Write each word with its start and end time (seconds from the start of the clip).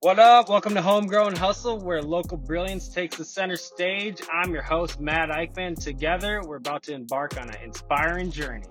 What 0.00 0.20
up? 0.20 0.48
Welcome 0.48 0.74
to 0.74 0.80
Homegrown 0.80 1.34
Hustle, 1.34 1.80
where 1.80 2.00
local 2.00 2.36
brilliance 2.36 2.88
takes 2.88 3.16
the 3.16 3.24
center 3.24 3.56
stage. 3.56 4.22
I'm 4.32 4.52
your 4.52 4.62
host, 4.62 5.00
Matt 5.00 5.28
Eichmann. 5.28 5.74
Together, 5.74 6.40
we're 6.46 6.58
about 6.58 6.84
to 6.84 6.94
embark 6.94 7.36
on 7.36 7.48
an 7.48 7.60
inspiring 7.64 8.30
journey. 8.30 8.66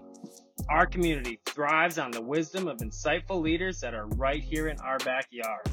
Our 0.70 0.86
community 0.86 1.42
thrives 1.46 2.00
on 2.00 2.12
the 2.12 2.22
wisdom 2.22 2.70
of 2.70 2.78
insightful 2.78 3.42
leaders 3.42 3.82
that 3.82 3.94
are 3.94 4.08
right 4.16 4.42
here 4.42 4.70
in 4.70 4.80
our 4.80 5.00
backyard. 5.00 5.70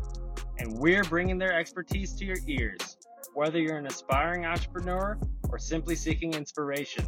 And 0.58 0.76
we're 0.80 1.04
bringing 1.04 1.38
their 1.38 1.56
expertise 1.56 2.14
to 2.14 2.24
your 2.24 2.38
ears. 2.48 2.96
Whether 3.34 3.60
you're 3.60 3.78
an 3.78 3.86
aspiring 3.86 4.46
entrepreneur 4.46 5.16
or 5.50 5.58
simply 5.60 5.94
seeking 5.94 6.34
inspiration, 6.34 7.06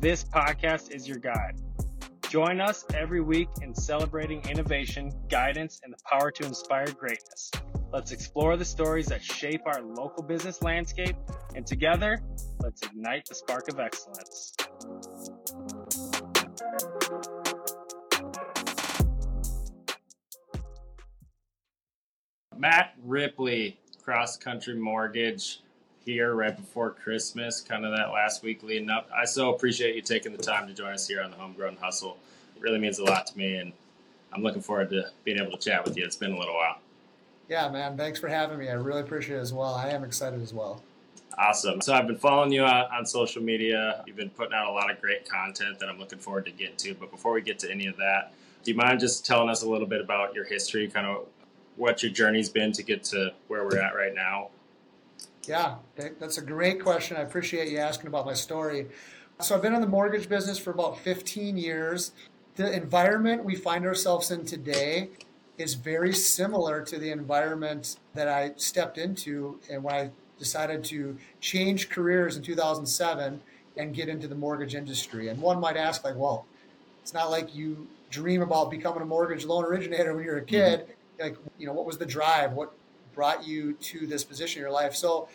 this 0.00 0.24
podcast 0.24 0.94
is 0.96 1.06
your 1.06 1.18
guide. 1.18 1.60
Join 2.30 2.58
us 2.62 2.86
every 2.94 3.20
week 3.20 3.48
in 3.60 3.74
celebrating 3.74 4.40
innovation, 4.48 5.12
guidance, 5.28 5.82
and 5.84 5.92
the 5.92 5.98
power 6.10 6.30
to 6.30 6.46
inspire 6.46 6.86
greatness. 6.86 7.50
Let's 7.92 8.10
explore 8.10 8.56
the 8.56 8.64
stories 8.64 9.04
that 9.08 9.22
shape 9.22 9.60
our 9.66 9.82
local 9.82 10.22
business 10.22 10.62
landscape, 10.62 11.14
and 11.54 11.66
together, 11.66 12.22
let's 12.60 12.82
ignite 12.82 13.26
the 13.26 13.34
spark 13.34 13.68
of 13.68 13.78
excellence. 13.78 14.54
Matt 22.56 22.94
Ripley, 23.04 23.78
Cross 24.02 24.38
Country 24.38 24.74
Mortgage, 24.74 25.60
here 26.06 26.34
right 26.34 26.56
before 26.56 26.90
Christmas, 26.90 27.60
kind 27.60 27.84
of 27.84 27.94
that 27.94 28.10
last 28.10 28.42
week 28.42 28.62
leading 28.62 28.88
up. 28.88 29.10
I 29.14 29.26
so 29.26 29.54
appreciate 29.54 29.96
you 29.96 30.00
taking 30.00 30.32
the 30.32 30.42
time 30.42 30.66
to 30.66 30.72
join 30.72 30.94
us 30.94 31.06
here 31.06 31.20
on 31.20 31.30
the 31.30 31.36
Homegrown 31.36 31.76
Hustle. 31.78 32.16
It 32.56 32.62
really 32.62 32.78
means 32.78 32.98
a 33.00 33.04
lot 33.04 33.26
to 33.26 33.36
me, 33.36 33.56
and 33.56 33.72
I'm 34.32 34.42
looking 34.42 34.62
forward 34.62 34.88
to 34.90 35.10
being 35.24 35.38
able 35.38 35.52
to 35.52 35.58
chat 35.58 35.84
with 35.84 35.98
you. 35.98 36.06
It's 36.06 36.16
been 36.16 36.32
a 36.32 36.38
little 36.38 36.54
while. 36.54 36.78
Yeah, 37.48 37.68
man. 37.68 37.96
Thanks 37.96 38.18
for 38.18 38.28
having 38.28 38.58
me. 38.58 38.68
I 38.68 38.74
really 38.74 39.00
appreciate 39.00 39.36
it 39.36 39.40
as 39.40 39.52
well. 39.52 39.74
I 39.74 39.90
am 39.90 40.04
excited 40.04 40.40
as 40.42 40.54
well. 40.54 40.82
Awesome. 41.38 41.80
So 41.80 41.94
I've 41.94 42.06
been 42.06 42.18
following 42.18 42.52
you 42.52 42.62
on, 42.62 42.84
on, 42.92 43.06
social 43.06 43.42
media. 43.42 44.04
You've 44.06 44.16
been 44.16 44.30
putting 44.30 44.52
out 44.52 44.68
a 44.68 44.72
lot 44.72 44.90
of 44.90 45.00
great 45.00 45.28
content 45.28 45.78
that 45.78 45.88
I'm 45.88 45.98
looking 45.98 46.18
forward 46.18 46.44
to 46.44 46.50
getting 46.50 46.76
to. 46.76 46.94
But 46.94 47.10
before 47.10 47.32
we 47.32 47.40
get 47.40 47.58
to 47.60 47.70
any 47.70 47.86
of 47.86 47.96
that, 47.96 48.32
do 48.62 48.70
you 48.70 48.76
mind 48.76 49.00
just 49.00 49.24
telling 49.24 49.48
us 49.48 49.62
a 49.62 49.68
little 49.68 49.86
bit 49.86 50.00
about 50.00 50.34
your 50.34 50.44
history, 50.44 50.88
kind 50.88 51.06
of 51.06 51.26
what 51.76 52.02
your 52.02 52.12
journey's 52.12 52.48
been 52.48 52.70
to 52.72 52.82
get 52.82 53.02
to 53.04 53.32
where 53.48 53.64
we're 53.64 53.80
at 53.80 53.94
right 53.94 54.14
now? 54.14 54.50
Yeah, 55.44 55.76
that's 55.96 56.38
a 56.38 56.42
great 56.42 56.82
question. 56.82 57.16
I 57.16 57.20
appreciate 57.20 57.68
you 57.68 57.78
asking 57.78 58.06
about 58.06 58.26
my 58.26 58.34
story. 58.34 58.88
So 59.40 59.56
I've 59.56 59.62
been 59.62 59.74
in 59.74 59.80
the 59.80 59.88
mortgage 59.88 60.28
business 60.28 60.58
for 60.58 60.70
about 60.70 60.98
15 60.98 61.56
years. 61.56 62.12
The 62.54 62.70
environment 62.70 63.44
we 63.44 63.56
find 63.56 63.84
ourselves 63.84 64.30
in 64.30 64.44
today 64.44 65.08
is 65.58 65.74
very 65.74 66.12
similar 66.12 66.82
to 66.82 66.98
the 66.98 67.10
environment 67.10 67.96
that 68.14 68.28
I 68.28 68.52
stepped 68.56 68.98
into 68.98 69.60
and 69.70 69.82
when 69.82 69.94
I 69.94 70.10
decided 70.38 70.82
to 70.84 71.16
change 71.40 71.88
careers 71.88 72.36
in 72.36 72.42
2007 72.42 73.40
and 73.76 73.94
get 73.94 74.08
into 74.08 74.26
the 74.26 74.34
mortgage 74.34 74.74
industry. 74.74 75.28
And 75.28 75.40
one 75.40 75.60
might 75.60 75.76
ask, 75.76 76.04
like, 76.04 76.16
well, 76.16 76.46
it's 77.02 77.14
not 77.14 77.30
like 77.30 77.54
you 77.54 77.86
dream 78.10 78.42
about 78.42 78.70
becoming 78.70 79.02
a 79.02 79.06
mortgage 79.06 79.44
loan 79.44 79.64
originator 79.64 80.14
when 80.14 80.24
you're 80.24 80.38
a 80.38 80.44
kid. 80.44 80.80
Mm-hmm. 80.80 81.22
Like, 81.22 81.36
you 81.58 81.66
know, 81.66 81.72
what 81.72 81.86
was 81.86 81.98
the 81.98 82.06
drive? 82.06 82.52
What 82.52 82.72
brought 83.14 83.46
you 83.46 83.74
to 83.74 84.06
this 84.06 84.24
position 84.24 84.60
in 84.60 84.62
your 84.62 84.72
life? 84.72 84.94
So 84.94 85.28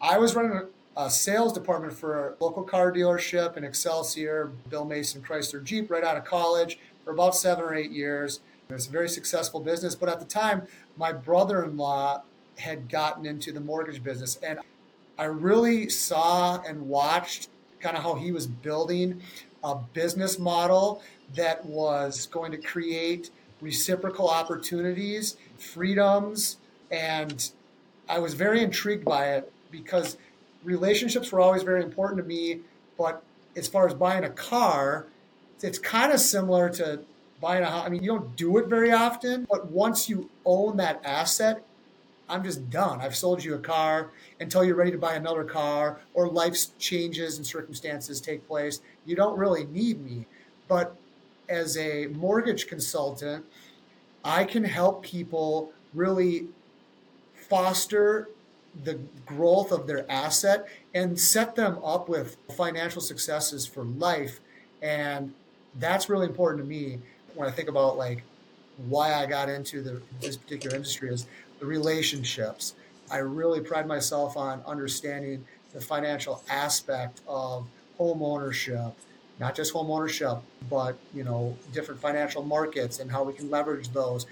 I 0.00 0.18
was 0.18 0.34
running 0.34 0.68
a, 0.96 1.10
sales 1.10 1.52
department 1.52 1.92
for 1.92 2.28
a 2.28 2.34
local 2.42 2.62
car 2.62 2.92
dealership 2.92 3.56
in 3.56 3.64
Excelsior, 3.64 4.52
Bill 4.70 4.84
Mason 4.84 5.22
Chrysler 5.22 5.62
Jeep, 5.62 5.90
right 5.90 6.04
out 6.04 6.16
of 6.16 6.24
college 6.24 6.78
for 7.04 7.12
about 7.12 7.34
seven 7.34 7.64
or 7.64 7.74
eight 7.74 7.90
years. 7.90 8.40
It's 8.70 8.86
a 8.86 8.90
very 8.90 9.08
successful 9.08 9.60
business. 9.60 9.94
But 9.94 10.08
at 10.08 10.20
the 10.20 10.26
time, 10.26 10.66
my 10.96 11.12
brother 11.12 11.64
in 11.64 11.76
law 11.76 12.22
had 12.58 12.88
gotten 12.88 13.26
into 13.26 13.52
the 13.52 13.60
mortgage 13.60 14.02
business. 14.02 14.36
And 14.42 14.58
I 15.18 15.24
really 15.24 15.88
saw 15.88 16.60
and 16.62 16.88
watched 16.88 17.48
kind 17.80 17.96
of 17.96 18.02
how 18.02 18.14
he 18.14 18.32
was 18.32 18.46
building 18.46 19.22
a 19.62 19.76
business 19.76 20.38
model 20.38 21.02
that 21.34 21.64
was 21.64 22.26
going 22.26 22.52
to 22.52 22.58
create 22.58 23.30
reciprocal 23.60 24.28
opportunities, 24.28 25.36
freedoms. 25.58 26.58
And 26.90 27.50
I 28.08 28.18
was 28.18 28.34
very 28.34 28.62
intrigued 28.62 29.04
by 29.04 29.34
it 29.34 29.52
because 29.70 30.16
relationships 30.62 31.32
were 31.32 31.40
always 31.40 31.62
very 31.62 31.82
important 31.82 32.18
to 32.18 32.24
me. 32.24 32.60
But 32.96 33.22
as 33.56 33.68
far 33.68 33.86
as 33.86 33.94
buying 33.94 34.24
a 34.24 34.30
car, 34.30 35.06
it's 35.62 35.78
kind 35.78 36.12
of 36.12 36.20
similar 36.20 36.68
to 36.70 37.00
buying 37.40 37.62
a 37.62 37.66
house. 37.70 37.86
I 37.86 37.88
mean, 37.88 38.02
you 38.02 38.10
don't 38.10 38.36
do 38.36 38.58
it 38.58 38.66
very 38.66 38.92
often, 38.92 39.46
but 39.50 39.70
once 39.70 40.08
you 40.08 40.30
own 40.44 40.76
that 40.78 41.00
asset, 41.04 41.62
I'm 42.28 42.42
just 42.42 42.70
done. 42.70 43.00
I've 43.00 43.16
sold 43.16 43.44
you 43.44 43.54
a 43.54 43.58
car 43.58 44.10
until 44.40 44.64
you're 44.64 44.76
ready 44.76 44.90
to 44.90 44.98
buy 44.98 45.14
another 45.14 45.44
car 45.44 46.00
or 46.14 46.28
life's 46.28 46.72
changes 46.78 47.36
and 47.36 47.46
circumstances 47.46 48.20
take 48.20 48.46
place. 48.46 48.80
You 49.04 49.14
don't 49.14 49.38
really 49.38 49.64
need 49.64 50.02
me. 50.02 50.26
But 50.66 50.96
as 51.48 51.76
a 51.76 52.06
mortgage 52.06 52.66
consultant, 52.66 53.44
I 54.24 54.44
can 54.44 54.64
help 54.64 55.02
people 55.02 55.72
really 55.92 56.46
foster 57.34 58.30
the 58.82 58.98
growth 59.26 59.70
of 59.70 59.86
their 59.86 60.10
asset 60.10 60.66
and 60.94 61.20
set 61.20 61.54
them 61.54 61.78
up 61.84 62.08
with 62.08 62.36
financial 62.56 63.02
successes 63.02 63.66
for 63.66 63.84
life. 63.84 64.40
And 64.82 65.34
that's 65.76 66.08
really 66.08 66.26
important 66.26 66.64
to 66.64 66.68
me 66.68 67.00
when 67.34 67.48
I 67.48 67.52
think 67.52 67.68
about 67.68 67.96
like 67.96 68.22
why 68.88 69.14
I 69.14 69.26
got 69.26 69.48
into 69.48 69.82
the, 69.82 70.02
this 70.20 70.36
particular 70.36 70.76
industry 70.76 71.12
is 71.12 71.26
the 71.60 71.66
relationships. 71.66 72.74
I 73.10 73.18
really 73.18 73.60
pride 73.60 73.86
myself 73.86 74.36
on 74.36 74.62
understanding 74.66 75.44
the 75.72 75.80
financial 75.80 76.42
aspect 76.48 77.20
of 77.28 77.66
home 77.98 78.22
ownership, 78.22 78.92
not 79.38 79.54
just 79.54 79.72
home 79.72 79.90
ownership, 79.90 80.38
but 80.70 80.96
you 81.14 81.24
know 81.24 81.56
different 81.72 82.00
financial 82.00 82.42
markets 82.42 82.98
and 82.98 83.10
how 83.10 83.22
we 83.22 83.32
can 83.32 83.50
leverage 83.50 83.90
those, 83.90 84.26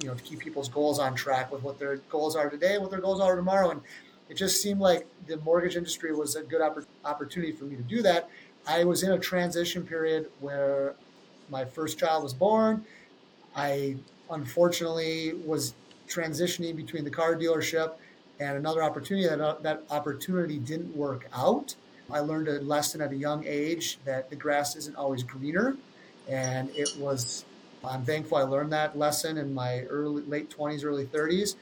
you 0.00 0.08
know, 0.08 0.14
to 0.14 0.22
keep 0.22 0.40
people's 0.40 0.68
goals 0.68 0.98
on 0.98 1.14
track 1.14 1.52
with 1.52 1.62
what 1.62 1.78
their 1.78 1.96
goals 2.10 2.36
are 2.36 2.50
today, 2.50 2.78
what 2.78 2.90
their 2.90 3.00
goals 3.00 3.20
are 3.20 3.36
tomorrow, 3.36 3.70
and 3.70 3.80
it 4.28 4.36
just 4.36 4.60
seemed 4.60 4.80
like 4.80 5.06
the 5.26 5.36
mortgage 5.38 5.76
industry 5.76 6.14
was 6.14 6.36
a 6.36 6.42
good 6.42 6.60
opportunity 7.04 7.52
for 7.52 7.64
me 7.64 7.76
to 7.76 7.82
do 7.82 8.02
that. 8.02 8.28
I 8.66 8.84
was 8.84 9.02
in 9.02 9.12
a 9.12 9.18
transition 9.18 9.86
period 9.86 10.30
where 10.40 10.94
my 11.50 11.64
first 11.64 11.98
child 11.98 12.22
was 12.22 12.34
born. 12.34 12.84
I 13.54 13.96
unfortunately 14.30 15.34
was 15.44 15.74
transitioning 16.08 16.76
between 16.76 17.04
the 17.04 17.10
car 17.10 17.34
dealership 17.34 17.94
and 18.40 18.56
another 18.56 18.82
opportunity. 18.82 19.26
That, 19.26 19.40
uh, 19.40 19.56
that 19.62 19.82
opportunity 19.90 20.58
didn't 20.58 20.96
work 20.96 21.28
out. 21.32 21.74
I 22.10 22.20
learned 22.20 22.48
a 22.48 22.60
lesson 22.60 23.00
at 23.00 23.12
a 23.12 23.16
young 23.16 23.44
age 23.46 23.98
that 24.04 24.30
the 24.30 24.36
grass 24.36 24.76
isn't 24.76 24.96
always 24.96 25.22
greener. 25.22 25.76
And 26.28 26.70
it 26.74 26.90
was, 26.98 27.44
I'm 27.84 28.04
thankful 28.04 28.38
I 28.38 28.42
learned 28.42 28.72
that 28.72 28.98
lesson 28.98 29.38
in 29.38 29.52
my 29.52 29.82
early, 29.82 30.22
late 30.22 30.50
20s, 30.50 30.84
early 30.84 31.06
30s. 31.06 31.56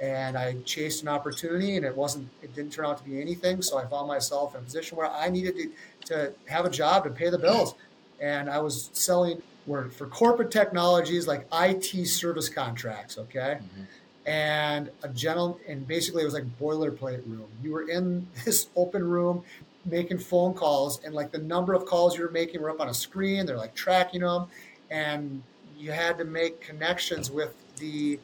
And 0.00 0.36
I 0.36 0.54
chased 0.64 1.02
an 1.02 1.08
opportunity 1.08 1.76
and 1.76 1.84
it 1.86 1.96
wasn't, 1.96 2.28
it 2.42 2.54
didn't 2.54 2.72
turn 2.72 2.86
out 2.86 2.98
to 2.98 3.04
be 3.04 3.20
anything. 3.20 3.62
So 3.62 3.78
I 3.78 3.86
found 3.86 4.08
myself 4.08 4.54
in 4.54 4.60
a 4.60 4.64
position 4.64 4.98
where 4.98 5.08
I 5.08 5.28
needed 5.28 5.54
to, 5.56 5.70
to 6.06 6.32
have 6.46 6.64
a 6.64 6.70
job 6.70 7.04
to 7.04 7.10
pay 7.10 7.30
the 7.30 7.38
bills 7.38 7.74
and 8.22 8.48
I 8.48 8.60
was 8.60 8.88
selling 8.92 9.42
were 9.66 9.90
for 9.90 10.06
corporate 10.06 10.50
technologies 10.50 11.26
like 11.26 11.46
IT 11.52 12.06
service 12.06 12.48
contracts. 12.48 13.18
Okay. 13.18 13.58
Mm-hmm. 13.60 13.82
And 14.24 14.90
a 15.02 15.08
gentleman, 15.08 15.58
and 15.68 15.86
basically 15.86 16.22
it 16.22 16.24
was 16.24 16.34
like 16.34 16.44
boilerplate 16.58 17.26
room. 17.26 17.48
You 17.62 17.72
were 17.72 17.88
in 17.88 18.26
this 18.44 18.68
open 18.76 19.06
room 19.06 19.42
making 19.84 20.18
phone 20.18 20.54
calls, 20.54 21.02
and 21.04 21.12
like 21.12 21.32
the 21.32 21.38
number 21.38 21.74
of 21.74 21.84
calls 21.84 22.16
you 22.16 22.22
were 22.24 22.30
making 22.30 22.62
were 22.62 22.70
up 22.70 22.80
on 22.80 22.88
a 22.88 22.94
screen. 22.94 23.44
They're 23.44 23.56
like 23.56 23.74
tracking 23.74 24.20
them, 24.20 24.46
and 24.90 25.42
you 25.76 25.90
had 25.90 26.18
to 26.18 26.24
make 26.24 26.60
connections 26.60 27.30
with 27.30 27.52
the 27.78 28.20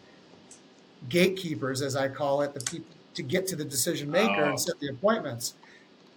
gatekeepers, 1.08 1.82
as 1.82 1.96
I 1.96 2.08
call 2.08 2.43
it, 2.43 2.55
the 2.55 2.61
people 2.61 2.94
to 3.14 3.23
get 3.25 3.49
to 3.49 3.56
the 3.56 3.64
decision 3.64 4.08
maker 4.08 4.44
oh. 4.44 4.50
and 4.50 4.61
set 4.61 4.78
the 4.78 4.88
appointments. 4.88 5.55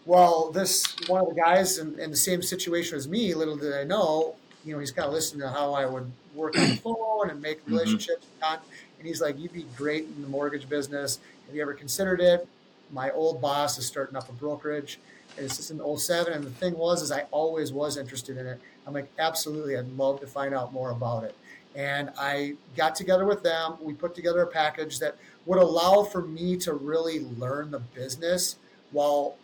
Well, 0.05 0.51
this 0.51 0.95
one 1.07 1.21
of 1.21 1.29
the 1.29 1.39
guys 1.39 1.77
in, 1.77 1.99
in, 1.99 2.09
the 2.09 2.17
same 2.17 2.41
situation 2.41 2.97
as 2.97 3.07
me, 3.07 3.33
little 3.35 3.55
did 3.55 3.73
I 3.73 3.83
know, 3.83 4.35
you 4.65 4.73
know, 4.73 4.79
he's 4.79 4.91
kind 4.91 5.07
of 5.07 5.13
listening 5.13 5.41
to 5.41 5.49
how 5.49 5.73
I 5.73 5.85
would 5.85 6.11
work 6.33 6.57
on 6.57 6.69
the 6.69 6.75
phone 6.83 7.29
and 7.29 7.41
make 7.41 7.61
mm-hmm. 7.61 7.73
relationships. 7.73 8.25
Mm-hmm. 8.41 8.63
And 8.99 9.07
he's 9.07 9.21
like, 9.21 9.39
You'd 9.39 9.53
be 9.53 9.65
great 9.75 10.05
in 10.05 10.21
the 10.21 10.27
mortgage 10.27 10.67
business. 10.69 11.19
Have 11.47 11.55
you 11.55 11.61
ever 11.61 11.73
considered 11.73 12.21
it? 12.21 12.47
My 12.91 13.11
old 13.11 13.41
boss 13.41 13.77
is 13.77 13.85
starting 13.85 14.15
up 14.15 14.29
a 14.29 14.33
brokerage. 14.33 14.99
And 15.37 15.45
it's 15.45 15.57
just 15.57 15.71
in 15.71 15.97
07. 15.97 16.33
And 16.33 16.43
the 16.43 16.51
thing 16.51 16.77
was, 16.77 17.01
is 17.01 17.11
I 17.11 17.25
always 17.31 17.71
was 17.71 17.97
interested 17.97 18.37
in 18.37 18.45
it. 18.45 18.59
I'm 18.85 18.93
like, 18.93 19.09
absolutely, 19.17 19.77
I'd 19.77 19.87
love 19.97 20.19
to 20.21 20.27
find 20.27 20.53
out 20.53 20.73
more 20.73 20.91
about 20.91 21.23
it. 21.23 21.35
And 21.73 22.11
I 22.17 22.55
got 22.75 22.95
together 22.95 23.25
with 23.25 23.43
them. 23.43 23.77
We 23.81 23.93
put 23.93 24.13
together 24.13 24.41
a 24.41 24.47
package 24.47 24.99
that 24.99 25.15
would 25.45 25.59
allow 25.59 26.03
for 26.03 26.21
me 26.21 26.57
to 26.57 26.73
really 26.73 27.21
learn 27.21 27.71
the 27.71 27.79
business 27.79 28.57
while 28.91 29.35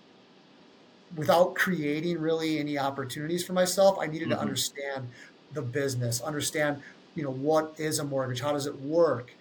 without 1.16 1.56
creating 1.56 2.20
really 2.20 2.60
any 2.60 2.78
opportunities 2.78 3.46
for 3.46 3.54
myself, 3.54 3.98
I 4.00 4.08
needed 4.08 4.30
mm-hmm. 4.30 4.38
to 4.38 4.42
understand 4.42 5.08
the 5.54 5.62
business, 5.62 6.22
understand, 6.22 6.82
you 7.16 7.24
know, 7.24 7.32
what 7.32 7.74
is 7.78 8.00
a 8.00 8.04
mortgage? 8.04 8.42
How 8.42 8.52
does 8.52 8.68
it 8.68 8.80
work? 8.82 9.32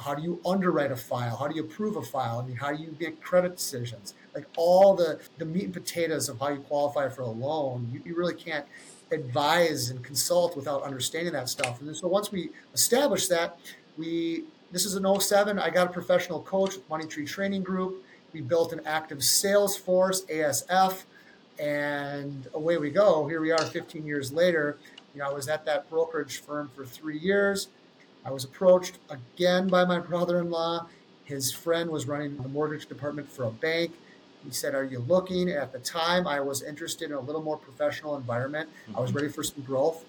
How 0.00 0.14
do 0.14 0.22
you 0.22 0.40
underwrite 0.44 0.90
a 0.90 0.96
file? 0.96 1.36
How 1.36 1.46
do 1.48 1.54
you 1.54 1.62
approve 1.62 1.96
a 1.96 2.02
file? 2.02 2.40
I 2.40 2.46
mean, 2.46 2.56
how 2.56 2.72
do 2.72 2.82
you 2.82 2.94
make 3.00 3.20
credit 3.22 3.56
decisions? 3.56 4.14
Like 4.34 4.46
all 4.56 4.94
the, 4.94 5.20
the 5.38 5.44
meat 5.44 5.64
and 5.64 5.74
potatoes 5.74 6.28
of 6.28 6.40
how 6.40 6.48
you 6.48 6.60
qualify 6.60 7.08
for 7.08 7.22
a 7.22 7.28
loan, 7.28 7.88
you, 7.92 8.02
you 8.04 8.16
really 8.16 8.34
can't 8.34 8.66
advise 9.12 9.90
and 9.90 10.02
consult 10.02 10.56
without 10.56 10.82
understanding 10.82 11.32
that 11.32 11.48
stuff. 11.48 11.80
And 11.80 11.94
so 11.96 12.08
once 12.08 12.32
we 12.32 12.50
establish 12.72 13.28
that, 13.28 13.58
we 13.96 14.44
this 14.72 14.84
is 14.84 14.96
an 14.96 15.20
07. 15.20 15.58
I 15.58 15.70
got 15.70 15.86
a 15.86 15.92
professional 15.92 16.42
coach 16.42 16.74
with 16.74 16.88
Money 16.90 17.06
Tree 17.06 17.24
Training 17.24 17.62
Group. 17.62 18.04
We 18.32 18.40
built 18.40 18.72
an 18.72 18.80
active 18.84 19.22
sales 19.22 19.76
force, 19.76 20.22
ASF, 20.22 21.04
and 21.58 22.48
away 22.54 22.78
we 22.78 22.90
go. 22.90 23.26
Here 23.26 23.40
we 23.40 23.52
are 23.52 23.64
15 23.64 24.06
years 24.06 24.32
later. 24.32 24.76
You 25.14 25.20
know, 25.20 25.30
I 25.30 25.32
was 25.32 25.48
at 25.48 25.64
that 25.66 25.88
brokerage 25.88 26.40
firm 26.40 26.70
for 26.74 26.84
three 26.84 27.18
years. 27.18 27.68
I 28.24 28.30
was 28.30 28.44
approached 28.44 28.98
again 29.10 29.68
by 29.68 29.84
my 29.84 29.98
brother 29.98 30.38
in 30.40 30.50
law. 30.50 30.86
His 31.24 31.52
friend 31.52 31.90
was 31.90 32.06
running 32.06 32.36
the 32.36 32.48
mortgage 32.48 32.86
department 32.86 33.30
for 33.30 33.44
a 33.44 33.50
bank. 33.50 33.92
He 34.44 34.50
said, 34.50 34.74
Are 34.74 34.84
you 34.84 34.98
looking? 35.00 35.50
At 35.50 35.72
the 35.72 35.78
time, 35.78 36.26
I 36.26 36.40
was 36.40 36.62
interested 36.62 37.10
in 37.10 37.16
a 37.16 37.20
little 37.20 37.42
more 37.42 37.56
professional 37.56 38.16
environment. 38.16 38.68
Mm-hmm. 38.68 38.96
I 38.96 39.00
was 39.00 39.10
mm-hmm. 39.10 39.18
ready 39.18 39.28
for 39.30 39.42
some 39.42 39.62
growth. 39.62 40.04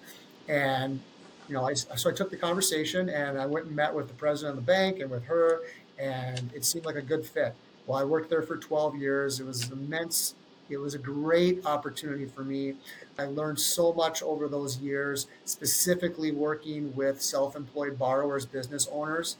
And, 0.48 1.00
you 1.48 1.54
know, 1.54 1.66
I, 1.66 1.74
so 1.74 2.10
I 2.10 2.12
took 2.12 2.30
the 2.30 2.36
conversation 2.36 3.08
and 3.08 3.38
I 3.38 3.46
went 3.46 3.66
and 3.66 3.76
met 3.76 3.94
with 3.94 4.08
the 4.08 4.14
president 4.14 4.58
of 4.58 4.64
the 4.64 4.72
bank 4.72 5.00
and 5.00 5.10
with 5.10 5.24
her, 5.24 5.62
and 5.98 6.50
it 6.54 6.64
seemed 6.64 6.84
like 6.84 6.96
a 6.96 7.02
good 7.02 7.24
fit. 7.24 7.54
Well, 7.86 7.98
I 7.98 8.04
worked 8.04 8.30
there 8.30 8.42
for 8.42 8.56
12 8.56 8.96
years. 8.96 9.40
It 9.40 9.46
was 9.46 9.70
an 9.70 9.72
immense, 9.72 10.34
it 10.68 10.78
was 10.78 10.94
a 10.94 10.98
great 10.98 11.64
opportunity 11.64 12.26
for 12.26 12.42
me. 12.42 12.74
I 13.18 13.24
learned 13.24 13.60
so 13.60 13.92
much 13.92 14.22
over 14.22 14.48
those 14.48 14.78
years, 14.78 15.26
specifically 15.44 16.32
working 16.32 16.94
with 16.94 17.22
self 17.22 17.56
employed 17.56 17.98
borrowers, 17.98 18.46
business 18.46 18.88
owners. 18.90 19.36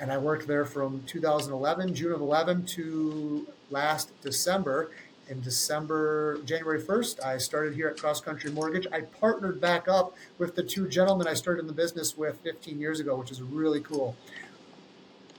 And 0.00 0.10
I 0.10 0.16
worked 0.16 0.46
there 0.46 0.64
from 0.64 1.02
2011, 1.06 1.94
June 1.94 2.12
of 2.12 2.20
11 2.20 2.64
to 2.66 3.46
last 3.70 4.18
December. 4.22 4.90
In 5.28 5.40
December, 5.42 6.38
January 6.44 6.82
1st, 6.82 7.24
I 7.24 7.38
started 7.38 7.74
here 7.74 7.86
at 7.86 7.98
Cross 7.98 8.22
Country 8.22 8.50
Mortgage. 8.50 8.86
I 8.90 9.02
partnered 9.02 9.60
back 9.60 9.86
up 9.86 10.16
with 10.38 10.56
the 10.56 10.62
two 10.62 10.88
gentlemen 10.88 11.28
I 11.28 11.34
started 11.34 11.60
in 11.60 11.66
the 11.68 11.72
business 11.72 12.16
with 12.18 12.40
15 12.42 12.80
years 12.80 12.98
ago, 12.98 13.14
which 13.14 13.30
is 13.30 13.40
really 13.40 13.80
cool. 13.80 14.16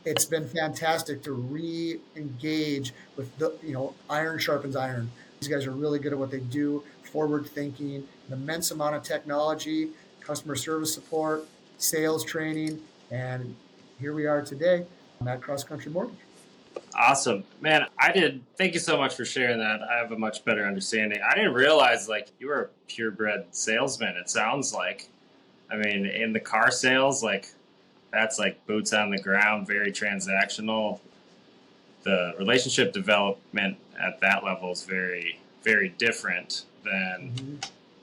It's 0.04 0.26
been 0.26 0.48
fantastic 0.48 1.22
to 1.24 1.34
re-engage 1.34 2.94
with 3.16 3.38
the, 3.38 3.56
you 3.64 3.74
know, 3.74 3.94
iron 4.10 4.40
sharpens 4.40 4.76
iron. 4.76 5.12
These 5.40 5.50
guys 5.50 5.66
are 5.68 5.72
really 5.72 6.00
good 6.00 6.14
at 6.14 6.18
what 6.18 6.32
they 6.32 6.40
do, 6.40 6.84
forward 7.04 7.46
thinking, 7.48 8.08
an 8.28 8.34
immense 8.34 8.72
amount 8.72 8.96
of 8.96 9.04
technology, 9.04 9.90
customer 10.20 10.56
service 10.56 10.94
support, 10.94 11.46
sales 11.78 12.24
training, 12.24 12.80
and 13.12 13.56
here 14.00 14.14
we 14.14 14.26
are 14.26 14.42
today 14.42 14.86
at 15.28 15.42
Cross 15.42 15.66
Country 15.66 15.92
Mortgage. 15.92 16.16
Awesome. 16.96 17.44
Man, 17.60 17.86
I 18.00 18.12
did. 18.12 18.42
Thank 18.58 18.74
you 18.74 18.80
so 18.80 18.98
much 18.98 19.16
for 19.16 19.26
sharing 19.26 19.60
that. 19.60 19.82
I 19.82 19.98
have 19.98 20.12
a 20.12 20.18
much 20.18 20.44
better 20.46 20.66
understanding. 20.66 21.20
I 21.28 21.36
didn't 21.36 21.54
realize 21.54 22.10
like 22.10 22.30
you 22.40 22.48
were 22.48 22.62
a 22.62 22.68
purebred 22.88 23.46
salesman, 23.52 24.16
it 24.16 24.30
sounds 24.30 24.74
like. 24.74 25.10
I 25.70 25.78
mean, 25.78 26.06
in 26.06 26.34
the 26.34 26.40
car 26.40 26.72
sales, 26.72 27.24
like 27.24 27.54
that's 28.12 28.38
like 28.38 28.66
boots 28.66 28.94
on 28.94 29.10
the 29.10 29.18
ground, 29.18 29.68
very 29.68 29.92
transactional. 29.92 31.00
The 32.04 32.34
relationship 32.38 32.94
development 32.94 33.78
at 34.00 34.20
that 34.22 34.44
level 34.44 34.72
is 34.72 34.84
very, 34.84 35.40
very 35.64 35.90
different 35.90 36.66
than 36.84 37.34
mm-hmm. 37.36 37.56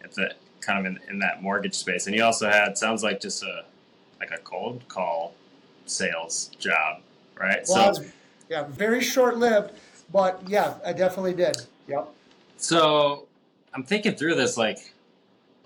at 0.04 0.14
the 0.14 0.32
kind 0.60 0.86
of 0.86 0.86
in, 0.86 1.00
in 1.08 1.18
that 1.20 1.42
mortgage 1.42 1.74
space. 1.74 2.06
And 2.06 2.14
you 2.14 2.24
also 2.24 2.48
had 2.48 2.78
sounds 2.78 3.02
like 3.02 3.20
just 3.20 3.42
a 3.42 3.64
like 4.20 4.30
a 4.30 4.38
cold 4.38 4.82
call 4.88 5.34
sales 5.86 6.50
job, 6.58 7.00
right? 7.38 7.64
Well, 7.68 7.94
so 7.94 8.04
yeah, 8.48 8.64
very 8.64 9.00
short 9.00 9.36
lived, 9.36 9.72
but 10.12 10.42
yeah, 10.48 10.74
I 10.84 10.92
definitely 10.92 11.34
did. 11.34 11.56
Yep. 11.86 12.08
So 12.56 13.26
I'm 13.74 13.84
thinking 13.84 14.14
through 14.14 14.34
this 14.34 14.56
like 14.56 14.94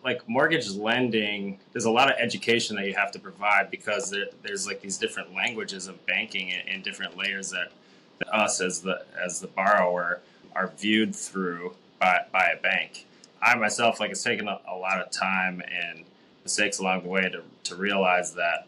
like 0.04 0.28
mortgage 0.28 0.70
lending 0.70 1.58
there's 1.72 1.84
a 1.84 1.90
lot 1.90 2.10
of 2.10 2.16
education 2.18 2.76
that 2.76 2.86
you 2.86 2.94
have 2.94 3.12
to 3.12 3.18
provide 3.18 3.70
because 3.70 4.10
there, 4.10 4.26
there's 4.42 4.66
like 4.66 4.80
these 4.80 4.98
different 4.98 5.34
languages 5.34 5.86
of 5.86 6.04
banking 6.06 6.52
and, 6.52 6.68
and 6.68 6.82
different 6.82 7.16
layers 7.16 7.50
that, 7.50 7.72
that, 8.18 8.34
us 8.34 8.60
as 8.60 8.80
the 8.80 9.04
as 9.22 9.40
the 9.40 9.46
borrower 9.46 10.20
are 10.54 10.72
viewed 10.76 11.14
through 11.14 11.74
by, 11.98 12.20
by 12.30 12.48
a 12.48 12.60
bank. 12.60 13.06
I 13.40 13.54
myself 13.54 14.00
like 14.00 14.10
it's 14.10 14.22
taken 14.22 14.48
a, 14.48 14.60
a 14.68 14.76
lot 14.76 15.00
of 15.00 15.10
time 15.10 15.62
and 15.62 16.04
mistakes 16.42 16.78
along 16.78 17.02
the 17.02 17.08
way 17.08 17.22
to, 17.22 17.42
to 17.64 17.76
realize 17.76 18.34
that 18.34 18.66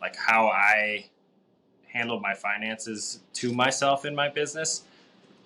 like 0.00 0.16
how 0.16 0.48
i 0.48 1.06
handle 1.92 2.18
my 2.18 2.34
finances 2.34 3.20
to 3.32 3.52
myself 3.52 4.04
in 4.04 4.14
my 4.14 4.28
business 4.28 4.82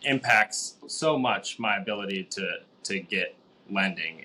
impacts 0.03 0.77
so 0.87 1.19
much 1.19 1.59
my 1.59 1.77
ability 1.77 2.25
to 2.25 2.59
to 2.83 3.01
get 3.01 3.35
lending 3.71 4.25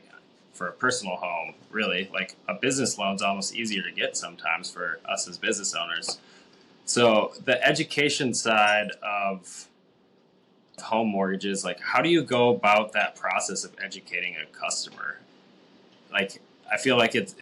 for 0.54 0.68
a 0.68 0.72
personal 0.72 1.16
home 1.16 1.54
really 1.72 2.10
like 2.14 2.36
a 2.48 2.54
business 2.54 2.98
loan's 2.98 3.22
almost 3.22 3.56
easier 3.56 3.82
to 3.82 3.92
get 3.92 4.16
sometimes 4.16 4.70
for 4.70 5.00
us 5.10 5.28
as 5.28 5.38
business 5.38 5.76
owners 5.76 6.20
so 6.86 7.34
the 7.46 7.66
education 7.66 8.34
side 8.34 8.92
of 9.02 9.68
home 10.80 11.08
mortgages 11.08 11.64
like 11.64 11.80
how 11.80 12.02
do 12.02 12.10
you 12.10 12.24
go 12.24 12.50
about 12.50 12.94
that 12.94 13.16
process 13.16 13.64
of 13.64 13.72
educating 13.84 14.36
a 14.38 14.46
customer 14.58 15.18
like 16.12 16.42
i 16.72 16.78
feel 16.78 16.98
like 16.98 17.16
it's 17.16 17.36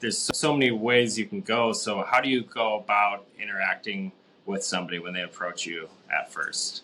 there's 0.00 0.18
so 0.18 0.52
many 0.52 0.70
ways 0.70 1.18
you 1.18 1.26
can 1.26 1.40
go 1.40 1.72
so 1.72 2.02
how 2.02 2.20
do 2.20 2.28
you 2.28 2.42
go 2.42 2.76
about 2.76 3.26
interacting 3.40 4.12
with 4.48 4.64
somebody 4.64 4.98
when 4.98 5.12
they 5.12 5.22
approach 5.22 5.66
you 5.66 5.88
at 6.10 6.32
first? 6.32 6.82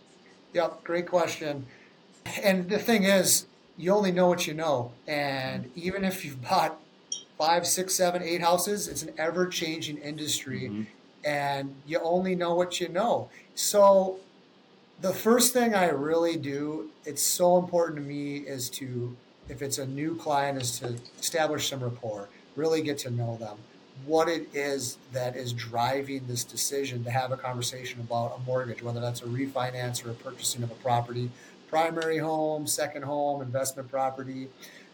Yep, 0.52 0.84
great 0.84 1.08
question. 1.08 1.66
And 2.42 2.68
the 2.68 2.78
thing 2.78 3.04
is, 3.04 3.46
you 3.76 3.92
only 3.92 4.12
know 4.12 4.28
what 4.28 4.46
you 4.46 4.54
know. 4.54 4.92
And 5.06 5.70
even 5.74 6.04
if 6.04 6.24
you've 6.24 6.42
bought 6.42 6.80
five, 7.38 7.66
six, 7.66 7.94
seven, 7.94 8.22
eight 8.22 8.40
houses, 8.40 8.88
it's 8.88 9.02
an 9.02 9.12
ever 9.18 9.46
changing 9.46 9.98
industry. 9.98 10.68
Mm-hmm. 10.70 10.82
And 11.24 11.74
you 11.86 11.98
only 12.00 12.34
know 12.34 12.54
what 12.54 12.80
you 12.80 12.88
know. 12.88 13.30
So 13.54 14.18
the 15.00 15.12
first 15.12 15.52
thing 15.52 15.74
I 15.74 15.88
really 15.88 16.36
do, 16.36 16.90
it's 17.04 17.22
so 17.22 17.56
important 17.58 17.96
to 17.96 18.02
me, 18.02 18.36
is 18.36 18.68
to, 18.70 19.16
if 19.48 19.62
it's 19.62 19.78
a 19.78 19.86
new 19.86 20.16
client, 20.16 20.60
is 20.60 20.78
to 20.80 20.96
establish 21.18 21.70
some 21.70 21.80
rapport, 21.80 22.28
really 22.56 22.82
get 22.82 22.98
to 22.98 23.10
know 23.10 23.36
them 23.36 23.56
what 24.06 24.28
it 24.28 24.48
is 24.52 24.98
that 25.12 25.36
is 25.36 25.52
driving 25.52 26.26
this 26.26 26.44
decision 26.44 27.04
to 27.04 27.10
have 27.10 27.32
a 27.32 27.36
conversation 27.36 28.00
about 28.00 28.36
a 28.36 28.40
mortgage, 28.40 28.82
whether 28.82 29.00
that's 29.00 29.22
a 29.22 29.26
refinance 29.26 30.04
or 30.04 30.10
a 30.10 30.14
purchasing 30.14 30.62
of 30.62 30.70
a 30.70 30.74
property, 30.74 31.30
primary 31.74 32.18
home, 32.18 32.66
second 32.66 33.02
home, 33.02 33.42
investment 33.42 33.90
property, 33.90 34.48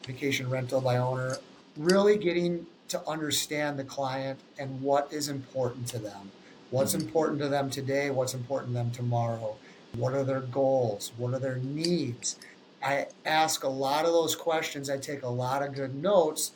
vacation 0.06 0.48
rental 0.48 0.80
by 0.80 0.96
owner. 0.96 1.36
Really 1.76 2.16
getting 2.16 2.66
to 2.88 3.06
understand 3.06 3.78
the 3.78 3.84
client 3.84 4.40
and 4.58 4.80
what 4.80 5.12
is 5.12 5.28
important 5.28 5.86
to 5.88 5.98
them. 5.98 6.32
What's 6.70 6.94
mm-hmm. 6.94 7.06
important 7.06 7.40
to 7.40 7.48
them 7.48 7.70
today? 7.70 8.10
What's 8.10 8.34
important 8.34 8.70
to 8.70 8.74
them 8.74 8.90
tomorrow? 8.90 9.56
What 9.94 10.14
are 10.14 10.24
their 10.24 10.40
goals? 10.40 11.12
What 11.16 11.34
are 11.34 11.38
their 11.38 11.56
needs? 11.56 12.36
I 12.82 13.08
ask 13.26 13.62
a 13.62 13.68
lot 13.68 14.06
of 14.06 14.12
those 14.12 14.34
questions. 14.34 14.88
I 14.88 14.96
take 14.96 15.22
a 15.22 15.28
lot 15.28 15.62
of 15.62 15.74
good 15.74 15.94
notes 15.94 16.52